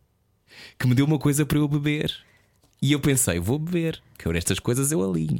que 0.79 0.87
me 0.87 0.95
deu 0.95 1.05
uma 1.05 1.19
coisa 1.19 1.45
para 1.45 1.59
eu 1.59 1.67
beber. 1.67 2.26
E 2.81 2.91
eu 2.91 2.99
pensei, 2.99 3.39
vou 3.39 3.57
beber, 3.57 3.99
que 4.17 4.27
eu 4.27 4.31
nestas 4.31 4.59
coisas 4.59 4.91
eu 4.91 5.03
alinho. 5.03 5.37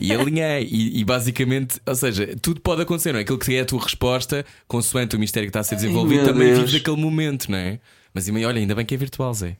e 0.00 0.12
alinhei. 0.12 0.68
E, 0.70 1.00
e, 1.00 1.04
basicamente, 1.04 1.80
ou 1.84 1.94
seja, 1.94 2.36
tudo 2.40 2.60
pode 2.60 2.82
acontecer, 2.82 3.12
não 3.12 3.18
é? 3.18 3.22
Aquilo 3.22 3.38
que 3.38 3.56
é 3.56 3.60
a 3.60 3.64
tua 3.64 3.82
resposta, 3.82 4.44
consoante 4.68 5.16
o 5.16 5.18
mistério 5.18 5.48
que 5.48 5.50
está 5.50 5.60
a 5.60 5.64
ser 5.64 5.74
desenvolvido, 5.74 6.20
Ai, 6.20 6.26
também 6.26 6.54
vive 6.54 6.78
daquele 6.78 6.96
momento, 6.96 7.50
não 7.50 7.58
é? 7.58 7.80
Mas 8.12 8.28
olha, 8.28 8.58
ainda 8.58 8.74
bem 8.74 8.86
que 8.86 8.94
é 8.94 8.96
virtual, 8.96 9.34
Zé. 9.34 9.56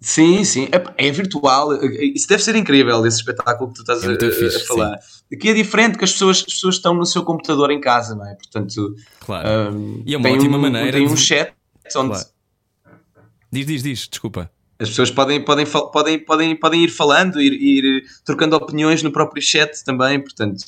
Sim, 0.00 0.44
sim, 0.44 0.68
é, 0.70 1.06
é, 1.06 1.10
virtual. 1.10 1.72
Isso 2.14 2.28
deve 2.28 2.42
ser 2.42 2.56
incrível, 2.56 3.06
esse 3.06 3.18
espetáculo 3.18 3.70
que 3.70 3.76
tu 3.76 3.80
estás 3.80 4.04
é 4.04 4.12
a, 4.12 4.32
fixe, 4.32 4.56
a, 4.56 4.66
falar. 4.66 5.00
Sim. 5.00 5.36
Aqui 5.36 5.48
é 5.48 5.54
diferente, 5.54 5.96
que 5.96 6.04
as 6.04 6.12
pessoas, 6.12 6.38
as 6.38 6.52
pessoas 6.52 6.74
estão 6.74 6.94
no 6.94 7.06
seu 7.06 7.22
computador 7.22 7.70
em 7.70 7.80
casa, 7.80 8.14
não 8.14 8.28
é? 8.28 8.34
Portanto, 8.34 8.96
claro. 9.20 9.72
Um, 9.72 10.02
e 10.04 10.12
é 10.12 10.18
uma 10.18 10.28
ótima 10.28 10.58
um, 10.58 10.60
maneira. 10.60 10.92
Tem 10.92 11.06
um 11.06 11.16
chat 11.16 11.54
onde. 11.96 12.10
Claro. 12.10 12.26
Diz, 13.50 13.66
diz, 13.66 13.82
diz, 13.82 14.08
desculpa. 14.08 14.50
As 14.78 14.88
pessoas 14.88 15.10
podem, 15.10 15.40
podem, 15.44 15.64
podem, 15.66 16.18
podem, 16.18 16.56
podem 16.56 16.84
ir 16.84 16.88
falando, 16.88 17.40
ir, 17.40 17.52
ir 17.52 18.04
trocando 18.24 18.56
opiniões 18.56 19.02
no 19.02 19.12
próprio 19.12 19.40
chat 19.40 19.84
também, 19.84 20.20
portanto, 20.20 20.64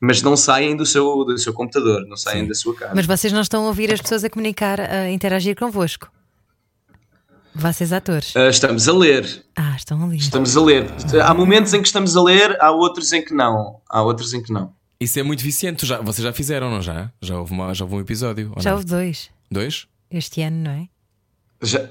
mas 0.00 0.22
não 0.22 0.36
saem 0.36 0.74
do 0.74 0.86
seu, 0.86 1.24
do 1.24 1.36
seu 1.36 1.52
computador, 1.52 2.06
não 2.06 2.16
saem 2.16 2.42
Sim. 2.42 2.48
da 2.48 2.54
sua 2.54 2.74
casa. 2.74 2.92
Mas 2.94 3.06
vocês 3.06 3.32
não 3.32 3.42
estão 3.42 3.64
a 3.64 3.68
ouvir 3.68 3.92
as 3.92 4.00
pessoas 4.00 4.24
a 4.24 4.30
comunicar, 4.30 4.80
a 4.80 5.10
interagir 5.10 5.54
convosco? 5.56 6.10
Vocês 7.54 7.92
atores? 7.92 8.34
Uh, 8.34 8.48
estamos 8.48 8.88
a 8.88 8.92
ler. 8.92 9.44
Ah, 9.54 9.76
estão 9.76 10.02
a 10.02 10.06
ler. 10.06 10.16
Estamos 10.16 10.56
a 10.56 10.62
ler. 10.62 10.86
Há 11.22 11.32
momentos 11.32 11.72
em 11.72 11.80
que 11.80 11.86
estamos 11.86 12.16
a 12.16 12.22
ler, 12.22 12.56
há 12.60 12.72
outros 12.72 13.12
em 13.12 13.24
que 13.24 13.32
não. 13.32 13.80
Há 13.88 14.02
outros 14.02 14.34
em 14.34 14.42
que 14.42 14.52
não. 14.52 14.74
Isso 14.98 15.20
é 15.20 15.22
muito 15.22 15.42
viciante. 15.44 15.86
Já, 15.86 16.00
vocês 16.00 16.24
já 16.24 16.32
fizeram, 16.32 16.70
não 16.70 16.82
já? 16.82 17.12
Já 17.22 17.38
houve, 17.38 17.52
uma, 17.52 17.72
já 17.72 17.84
houve 17.84 17.96
um 17.96 18.00
episódio? 18.00 18.52
Já 18.58 18.70
não? 18.70 18.78
houve 18.78 18.88
dois. 18.88 19.30
Dois? 19.50 19.86
Este 20.10 20.42
ano, 20.42 20.64
não 20.64 20.70
é? 20.72 20.88
Já, 21.62 21.88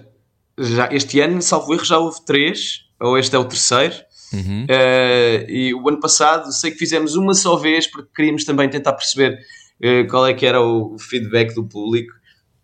já, 0.58 0.90
este 0.92 1.20
ano, 1.20 1.42
salvo 1.42 1.74
erro, 1.74 1.86
já 1.86 1.98
houve 1.98 2.24
três, 2.26 2.86
ou 3.00 3.18
este 3.18 3.36
é 3.36 3.40
o 3.40 3.46
terceiro. 3.46 3.96
Uhum. 4.34 4.64
Uh, 4.64 5.50
e 5.50 5.74
o 5.76 5.88
ano 5.88 6.00
passado 6.00 6.52
sei 6.52 6.72
que 6.72 6.78
fizemos 6.78 7.16
uma 7.16 7.36
só 7.36 7.56
vez 7.56 7.86
porque 7.86 8.10
queríamos 8.16 8.44
também 8.44 8.68
tentar 8.68 8.94
perceber 8.94 9.38
uh, 9.80 10.08
qual 10.10 10.26
é 10.26 10.34
que 10.34 10.44
era 10.44 10.60
o 10.60 10.98
feedback 10.98 11.54
do 11.54 11.64
público 11.64 12.12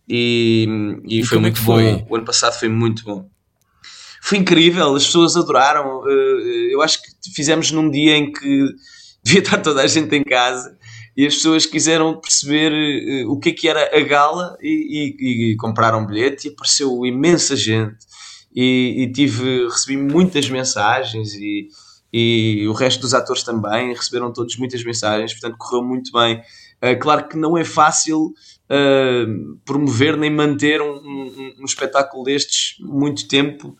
e, 0.08 0.68
e, 1.06 1.20
e 1.20 1.24
foi 1.24 1.38
é 1.38 1.42
muito 1.42 1.62
é 1.62 1.64
bom. 1.64 1.74
Foi? 1.76 2.06
O 2.10 2.16
ano 2.16 2.26
passado 2.26 2.58
foi 2.58 2.70
muito 2.70 3.04
bom. 3.04 3.30
Foi 4.22 4.40
incrível, 4.40 4.96
as 4.96 5.06
pessoas 5.06 5.38
adoraram. 5.38 6.00
Uh, 6.00 6.70
eu 6.72 6.82
acho 6.82 7.02
que 7.02 7.10
fizemos 7.36 7.72
num 7.72 7.90
dia 7.90 8.18
em 8.18 8.32
que 8.32 8.66
devia 9.24 9.42
estar 9.42 9.60
toda 9.60 9.84
a 9.84 9.88
gente 9.88 10.16
em 10.16 10.24
casa 10.24 10.76
e 11.20 11.28
as 11.28 11.36
pessoas 11.36 11.66
quiseram 11.66 12.18
perceber 12.18 12.72
uh, 12.72 13.30
o 13.30 13.38
que 13.38 13.50
é 13.50 13.52
que 13.52 13.68
era 13.68 13.92
a 13.94 14.00
gala 14.00 14.58
e, 14.62 15.18
e, 15.20 15.52
e 15.52 15.58
compraram 15.58 16.00
um 16.00 16.06
bilhete 16.06 16.48
e 16.48 16.52
apareceu 16.52 17.06
imensa 17.06 17.58
gente 17.58 17.98
e, 18.56 19.04
e, 19.04 19.12
tive, 19.12 19.66
recebi 19.66 19.98
muitas 19.98 20.50
mensagens 20.50 21.34
e, 21.34 21.68
e 22.14 22.66
o 22.70 22.72
resto 22.72 23.02
dos 23.02 23.14
atores 23.14 23.44
também 23.44 23.94
receberam 23.94 24.32
todos 24.32 24.56
muitas 24.56 24.82
mensagens, 24.82 25.34
portanto 25.34 25.58
correu 25.58 25.84
muito 25.84 26.10
bem. 26.14 26.40
Uh, 26.82 26.98
claro 26.98 27.28
que 27.28 27.36
não 27.36 27.58
é 27.58 27.66
fácil 27.66 28.28
uh, 28.70 29.58
promover 29.66 30.16
nem 30.16 30.32
manter 30.32 30.82
um, 30.82 30.96
um, 30.96 31.54
um, 31.60 31.66
espetáculo 31.66 32.24
destes 32.24 32.78
muito 32.80 33.28
tempo. 33.28 33.76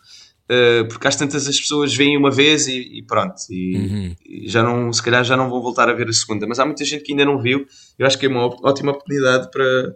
Uh, 0.50 0.84
porque 0.88 1.06
às 1.06 1.14
tantas 1.14 1.46
as 1.46 1.60
pessoas 1.60 1.94
veem 1.94 2.16
uma 2.16 2.30
vez 2.30 2.66
e, 2.66 2.98
e 2.98 3.02
pronto, 3.04 3.36
e, 3.48 3.76
uhum. 3.76 4.16
e, 4.26 4.48
já 4.48 4.64
não, 4.64 4.92
se 4.92 5.00
calhar 5.00 5.22
já 5.22 5.36
não 5.36 5.48
vão 5.48 5.62
voltar 5.62 5.88
a 5.88 5.92
ver 5.92 6.08
a 6.08 6.12
segunda, 6.12 6.44
mas 6.44 6.58
há 6.58 6.66
muita 6.66 6.84
gente 6.84 7.04
que 7.04 7.12
ainda 7.12 7.24
não 7.24 7.40
viu. 7.40 7.64
Eu 7.96 8.04
acho 8.04 8.18
que 8.18 8.26
é 8.26 8.28
uma 8.28 8.46
ótima 8.64 8.90
oportunidade 8.90 9.48
para, 9.52 9.94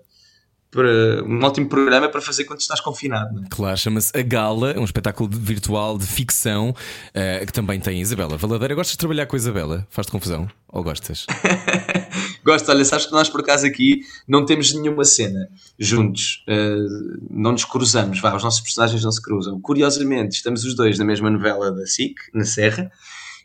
para 0.71 1.25
um 1.25 1.43
ótimo 1.43 1.69
programa 1.69 2.09
para 2.09 2.21
fazer 2.21 2.45
quando 2.45 2.61
estás 2.61 2.81
confinado. 2.81 3.41
É? 3.41 3.49
Claro, 3.51 3.77
chama-se 3.77 4.17
A 4.17 4.23
Gala, 4.23 4.79
um 4.79 4.85
espetáculo 4.85 5.29
virtual 5.29 5.99
de 5.99 6.07
ficção 6.07 6.71
uh, 6.71 7.47
que 7.47 7.53
também 7.53 7.81
tem 7.81 8.01
Isabela 8.01 8.37
Valadeira. 8.37 8.77
Gostas 8.77 8.93
de 8.93 8.99
trabalhar 8.99 9.27
com 9.27 9.35
a 9.35 9.39
Isabela? 9.39 9.85
Faz-te 9.91 10.13
confusão? 10.13 10.49
Ou 10.69 10.85
gostas? 10.85 11.27
Gosto, 12.45 12.71
olha, 12.71 12.85
sabes 12.85 13.07
que 13.07 13.13
nós 13.13 13.29
por 13.29 13.41
acaso 13.41 13.67
aqui 13.67 14.01
não 14.29 14.45
temos 14.45 14.75
nenhuma 14.75 15.05
cena 15.05 15.49
juntos, 15.79 16.45
uh, 16.49 17.19
não 17.31 17.53
nos 17.53 17.65
cruzamos, 17.65 18.21
vá, 18.21 18.35
os 18.35 18.43
nossos 18.43 18.61
personagens 18.61 19.03
não 19.03 19.13
se 19.13 19.23
cruzam. 19.23 19.61
Curiosamente, 19.61 20.37
estamos 20.37 20.65
os 20.65 20.75
dois 20.75 20.99
na 20.99 21.05
mesma 21.05 21.31
novela 21.31 21.73
da 21.73 21.87
SIC, 21.87 22.15
na 22.35 22.45
Serra, 22.45 22.91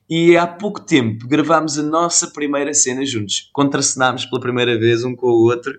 e 0.09 0.35
há 0.35 0.45
pouco 0.45 0.79
tempo 0.79 1.27
gravámos 1.27 1.77
a 1.77 1.83
nossa 1.83 2.27
primeira 2.27 2.73
cena 2.73 3.05
juntos. 3.05 3.49
Contracenámos 3.53 4.25
pela 4.25 4.41
primeira 4.41 4.77
vez 4.77 5.03
um 5.03 5.15
com 5.15 5.27
o 5.27 5.43
outro 5.43 5.73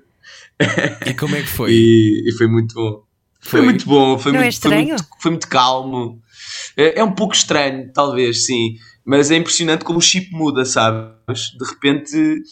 e 1.07 1.15
como 1.15 1.37
é 1.37 1.43
que 1.43 1.49
foi? 1.49 1.73
e, 1.73 2.29
e 2.29 2.33
foi 2.33 2.47
muito 2.47 2.75
bom. 2.75 3.03
Foi, 3.41 3.61
foi 3.61 3.63
muito 3.63 3.87
bom, 3.87 4.19
foi, 4.19 4.33
Não 4.33 4.41
muito, 4.41 4.47
é 4.47 4.51
estranho? 4.51 4.89
Foi, 4.89 4.97
muito, 4.97 5.23
foi 5.23 5.31
muito 5.31 5.49
calmo. 5.49 6.23
É, 6.77 7.01
é, 7.01 7.05
um 7.05 7.13
pouco 7.13 7.35
estranho, 7.35 7.91
talvez, 7.93 8.45
sim. 8.45 8.77
Mas 9.05 9.31
é 9.31 9.37
impressionante 9.37 9.85
como 9.85 9.99
o 9.99 10.03
chip 10.03 10.31
muda, 10.33 10.65
sabes? 10.65 11.51
De 11.59 11.65
repente. 11.65 12.43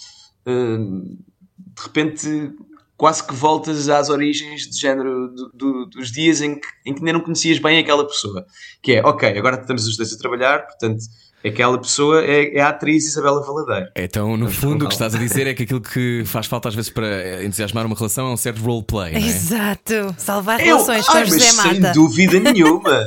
Uh, 0.48 1.18
de 1.56 1.82
repente 1.82 2.52
quase 2.96 3.24
que 3.24 3.32
voltas 3.32 3.88
às 3.88 4.08
origens 4.08 4.62
de 4.68 4.76
género 4.76 5.28
do, 5.28 5.50
do, 5.54 5.86
dos 5.86 6.10
dias 6.10 6.40
em 6.40 6.58
que, 6.58 6.66
em 6.84 6.92
que 6.92 6.98
ainda 7.00 7.12
não 7.12 7.20
conhecias 7.20 7.58
bem 7.58 7.78
aquela 7.78 8.04
pessoa. 8.04 8.44
Que 8.82 8.94
é, 8.94 9.06
ok, 9.06 9.38
agora 9.38 9.60
estamos 9.60 9.86
os 9.86 9.96
dois 9.96 10.12
a 10.12 10.18
trabalhar, 10.18 10.66
portanto 10.66 11.04
aquela 11.44 11.78
pessoa 11.78 12.24
é, 12.24 12.56
é, 12.56 12.60
a 12.60 12.68
atriz 12.68 13.06
Isabela 13.06 13.44
Valadeiro. 13.44 13.90
Então, 13.94 14.36
no 14.36 14.50
fundo, 14.50 14.84
o 14.84 14.88
que 14.88 14.94
estás 14.94 15.14
a 15.14 15.18
dizer 15.18 15.46
é 15.46 15.54
que 15.54 15.62
aquilo 15.62 15.80
que 15.80 16.22
faz 16.26 16.46
falta 16.46 16.68
às 16.68 16.74
vezes 16.74 16.90
para 16.90 17.44
entusiasmar 17.44 17.86
uma 17.86 17.94
relação 17.94 18.28
é 18.28 18.32
um 18.32 18.36
certo 18.36 18.60
roleplay. 18.60 19.14
É? 19.14 19.18
Exato, 19.18 20.14
salvar 20.18 20.58
relações 20.58 21.06
com 21.06 21.24
José 21.24 21.52
mas 21.52 21.56
Mata. 21.56 21.70
Sem 21.70 21.92
dúvida 21.92 22.40
nenhuma. 22.40 23.04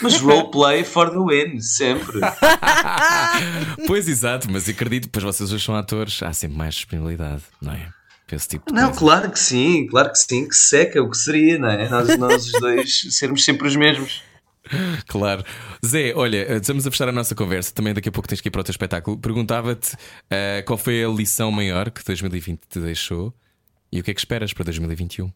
mas 0.00 0.18
roleplay 0.18 0.84
for 0.84 1.10
the 1.10 1.18
win, 1.18 1.60
sempre. 1.60 2.20
pois 3.86 4.08
exato, 4.08 4.50
mas 4.50 4.68
acredito, 4.68 5.08
pois 5.10 5.24
vocês 5.24 5.52
hoje 5.52 5.64
são 5.64 5.76
atores, 5.76 6.22
há 6.22 6.32
sempre 6.32 6.56
mais 6.56 6.74
disponibilidade, 6.74 7.42
não 7.60 7.72
é? 7.72 7.88
Tipo 8.48 8.72
não, 8.72 8.86
coisa. 8.86 8.98
claro 8.98 9.30
que 9.30 9.38
sim, 9.38 9.86
claro 9.86 10.10
que 10.10 10.18
sim, 10.18 10.48
que 10.48 10.56
seca 10.56 11.00
o 11.00 11.08
que 11.08 11.16
seria, 11.16 11.56
não 11.56 11.68
é? 11.68 11.88
Nós, 11.88 12.18
nós 12.18 12.46
os 12.46 12.52
dois 12.60 13.06
sermos 13.10 13.44
sempre 13.44 13.68
os 13.68 13.76
mesmos. 13.76 14.22
Claro. 15.08 15.44
Zé, 15.84 16.14
olha, 16.14 16.56
estamos 16.56 16.86
a 16.86 16.90
fechar 16.90 17.08
a 17.08 17.12
nossa 17.12 17.34
conversa. 17.34 17.72
Também 17.72 17.94
daqui 17.94 18.08
a 18.08 18.12
pouco 18.12 18.28
tens 18.28 18.40
que 18.40 18.48
ir 18.48 18.50
para 18.50 18.60
o 18.60 18.64
teu 18.64 18.72
espetáculo. 18.72 19.18
Perguntava-te 19.18 19.94
uh, 19.94 20.64
qual 20.66 20.78
foi 20.78 21.04
a 21.04 21.08
lição 21.08 21.50
maior 21.50 21.90
que 21.90 22.04
2020 22.04 22.60
te 22.68 22.80
deixou 22.80 23.34
e 23.92 24.00
o 24.00 24.02
que 24.02 24.10
é 24.10 24.14
que 24.14 24.20
esperas 24.20 24.52
para 24.52 24.64
2021? 24.64 25.30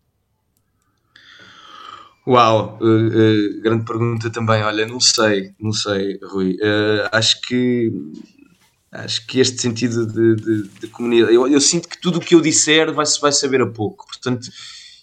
Uau, 2.26 2.78
uh, 2.80 2.84
uh, 2.84 3.62
grande 3.62 3.84
pergunta 3.84 4.30
também. 4.30 4.62
Olha, 4.62 4.86
não 4.86 5.00
sei, 5.00 5.52
não 5.58 5.72
sei, 5.72 6.18
Rui. 6.22 6.56
acho 7.12 7.40
que 7.42 7.90
acho 8.90 9.26
que 9.26 9.38
este 9.38 9.60
sentido 9.60 10.06
de, 10.06 10.36
de, 10.36 10.68
de 10.80 10.86
comunidade. 10.88 11.34
Eu, 11.34 11.46
eu, 11.46 11.60
sinto 11.60 11.88
que 11.88 12.00
tudo 12.00 12.18
o 12.18 12.20
que 12.20 12.34
eu 12.34 12.40
disser 12.40 12.92
vai-se 12.92 13.20
vai 13.20 13.32
saber 13.32 13.60
a 13.60 13.66
pouco. 13.66 14.06
Portanto, 14.06 14.48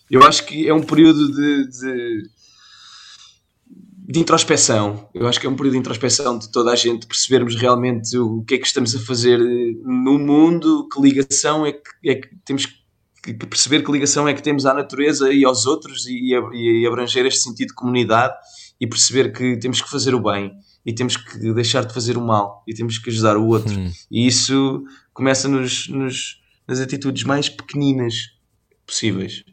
eu 0.10 0.24
acho 0.24 0.46
que 0.46 0.68
é 0.68 0.74
um 0.74 0.82
período 0.82 1.32
de, 1.32 1.68
de 1.68 2.30
de 4.08 4.20
introspeção. 4.20 5.10
Eu 5.14 5.28
acho 5.28 5.40
que 5.40 5.48
é 5.48 5.50
um 5.50 5.56
período 5.56 5.74
de 5.74 5.80
introspeção 5.80 6.38
de 6.38 6.50
toda 6.52 6.72
a 6.72 6.76
gente, 6.76 7.08
percebermos 7.08 7.56
realmente 7.56 8.16
o 8.18 8.44
que 8.44 8.56
é 8.56 8.58
que 8.58 8.68
estamos 8.68 8.96
a 8.96 9.00
fazer 9.00 9.40
no 9.84 10.20
mundo, 10.20 10.88
que 10.90 11.02
ligação 11.02 11.66
é 11.66 11.72
que, 11.72 12.10
é 12.10 12.16
que 12.16 12.30
temos 12.46 12.66
que 12.66 13.34
perceber 13.34 13.84
que 13.84 13.92
ligação 13.92 14.28
é 14.28 14.34
que 14.36 14.44
temos 14.44 14.68
à 14.68 14.74
natureza 14.74 15.34
e 15.34 15.44
aos 15.44 15.66
outros 15.66 16.06
e, 16.06 16.36
e 16.54 16.86
abranger 16.86 17.26
este 17.26 17.42
sentido 17.42 17.70
de 17.70 17.74
comunidade 17.74 18.36
e 18.80 18.86
perceber 18.86 19.32
que 19.32 19.58
temos 19.58 19.82
que 19.82 19.90
fazer 19.90 20.14
o 20.14 20.22
bem 20.22 20.52
e 20.86 20.94
temos 20.94 21.18
que 21.18 21.52
deixar 21.54 21.84
de 21.84 21.94
fazer 21.94 22.18
o 22.18 22.22
mal 22.22 22.64
e 22.68 22.74
temos 22.76 23.00
que 23.00 23.10
ajudar 23.10 23.38
o 23.38 23.48
outro. 23.48 23.74
Hum. 23.74 23.92
E 24.12 24.28
isso 24.28 24.84
começa 25.12 25.48
nos, 25.48 25.90
nos, 25.90 26.40
nas 26.68 26.80
atitudes 26.80 27.24
mais 27.24 27.50
pequeninas 27.50 28.14
possíveis. 28.86 29.44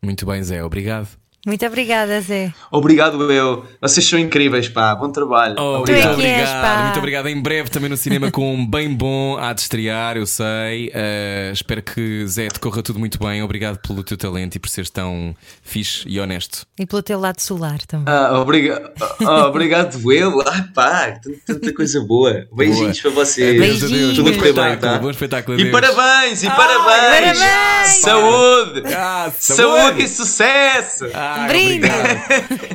Muito 0.00 0.24
bem, 0.24 0.40
Zé, 0.40 0.62
obrigado. 0.62 1.21
Muito 1.44 1.66
obrigada, 1.66 2.20
Zé. 2.20 2.54
Obrigado, 2.70 3.32
eu. 3.32 3.66
Vocês 3.80 4.06
são 4.06 4.16
incríveis, 4.16 4.68
pá. 4.68 4.94
Bom 4.94 5.10
trabalho. 5.10 5.56
Oh, 5.58 5.80
obrigado. 5.80 6.14
Muito 6.14 6.20
obrigado. 6.20 6.76
És, 6.76 6.82
muito 6.84 6.98
obrigado. 6.98 7.28
Em 7.28 7.42
breve 7.42 7.68
também 7.68 7.90
no 7.90 7.96
cinema 7.96 8.30
com 8.30 8.54
um 8.54 8.64
bem 8.64 8.94
bom 8.94 9.36
a 9.36 9.52
de 9.52 9.62
estrear, 9.62 10.16
eu 10.16 10.24
sei. 10.24 10.90
Uh, 10.90 11.52
espero 11.52 11.82
que, 11.82 12.24
Zé, 12.28 12.46
te 12.46 12.60
corra 12.60 12.80
tudo 12.80 13.00
muito 13.00 13.18
bem. 13.18 13.42
Obrigado 13.42 13.78
pelo 13.78 14.04
teu 14.04 14.16
talento 14.16 14.54
e 14.54 14.60
por 14.60 14.68
seres 14.68 14.88
tão 14.88 15.34
fixe 15.64 16.08
e 16.08 16.20
honesto. 16.20 16.64
E 16.78 16.86
pelo 16.86 17.02
teu 17.02 17.18
lado 17.18 17.40
solar 17.40 17.80
também. 17.88 18.06
Ah, 18.06 18.38
obriga 18.38 18.92
oh, 19.20 19.48
obrigado, 19.48 19.98
eu. 20.12 20.40
Ah, 20.42 20.68
pá, 20.72 21.20
tanta 21.44 21.74
coisa 21.74 22.00
boa. 22.02 22.46
Beijinhos 22.52 23.00
boa. 23.00 23.14
para 23.14 23.24
vocês. 23.24 23.58
Beijinhos. 23.58 24.14
Tudo 24.14 24.32
correr 24.34 24.52
bem, 24.52 24.76
tá? 24.78 24.96
Bom 25.00 25.10
espetáculo. 25.10 25.58
E 25.58 25.72
parabéns, 25.72 26.44
e 26.44 26.46
parabéns. 26.46 27.40
parabéns. 27.40 28.00
Saúde. 28.00 28.82
Ah, 28.94 29.32
saúde. 29.36 29.80
saúde. 29.80 30.02
e 30.04 30.08
sucesso. 30.08 31.06
Ah, 31.12 31.31
brinde. 31.46 31.86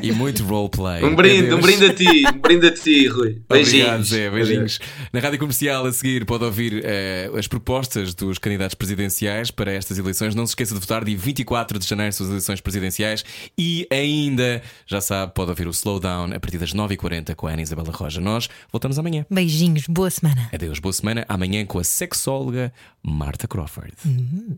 e 0.02 0.12
muito 0.12 0.44
roleplay. 0.44 1.04
Um 1.04 1.16
brinde, 1.16 1.54
um 1.54 1.60
brinde 1.60 1.86
a 1.86 1.94
ti, 1.94 2.24
um 2.34 2.40
brinde 2.40 2.68
a 2.68 2.72
ti, 2.72 3.08
Rui. 3.08 3.42
Beijinhos. 3.50 3.84
Obrigado, 3.84 4.04
Zé, 4.04 4.30
beijinhos. 4.30 4.80
Na 5.12 5.20
rádio 5.20 5.40
comercial 5.40 5.86
a 5.86 5.92
seguir 5.92 6.26
pode 6.26 6.44
ouvir 6.44 6.84
uh, 6.84 7.38
as 7.38 7.48
propostas 7.48 8.14
dos 8.14 8.38
candidatos 8.38 8.76
presidenciais 8.76 9.52
para 9.52 9.72
estas 9.72 9.98
eleições. 9.98 10.36
Não 10.36 10.46
se 10.46 10.52
esqueça 10.52 10.74
de 10.74 10.80
votar 10.80 11.04
dia 11.04 11.18
24 11.18 11.80
de 11.80 11.88
janeiro 11.88 12.14
são 12.14 12.26
as 12.26 12.32
eleições 12.32 12.62
presidenciais 12.62 13.24
e 13.58 13.88
ainda, 13.92 14.62
já 14.86 15.02
sabe, 15.02 15.34
pode 15.34 15.50
ouvir 15.50 15.68
o 15.68 15.72
Slowdown 15.72 16.34
a 16.34 16.40
partir 16.40 16.58
das 16.58 16.74
9h40 16.74 17.36
com 17.36 17.48
a 17.48 17.52
Ana 17.52 17.62
Isabela 17.62 17.92
Roja. 17.92 18.22
Nós 18.22 18.50
voltamos 18.72 18.98
amanhã. 19.00 19.26
Beijinhos, 19.30 19.86
boa 19.88 20.10
semana. 20.10 20.50
Adeus, 20.54 20.80
boa 20.80 20.94
semana. 20.94 21.26
Amanhã 21.28 21.66
com 21.66 21.80
a 21.80 21.84
sexóloga 21.84 22.72
Marta 23.04 23.48
Crawford. 23.48 23.94
Uhum. 24.06 24.58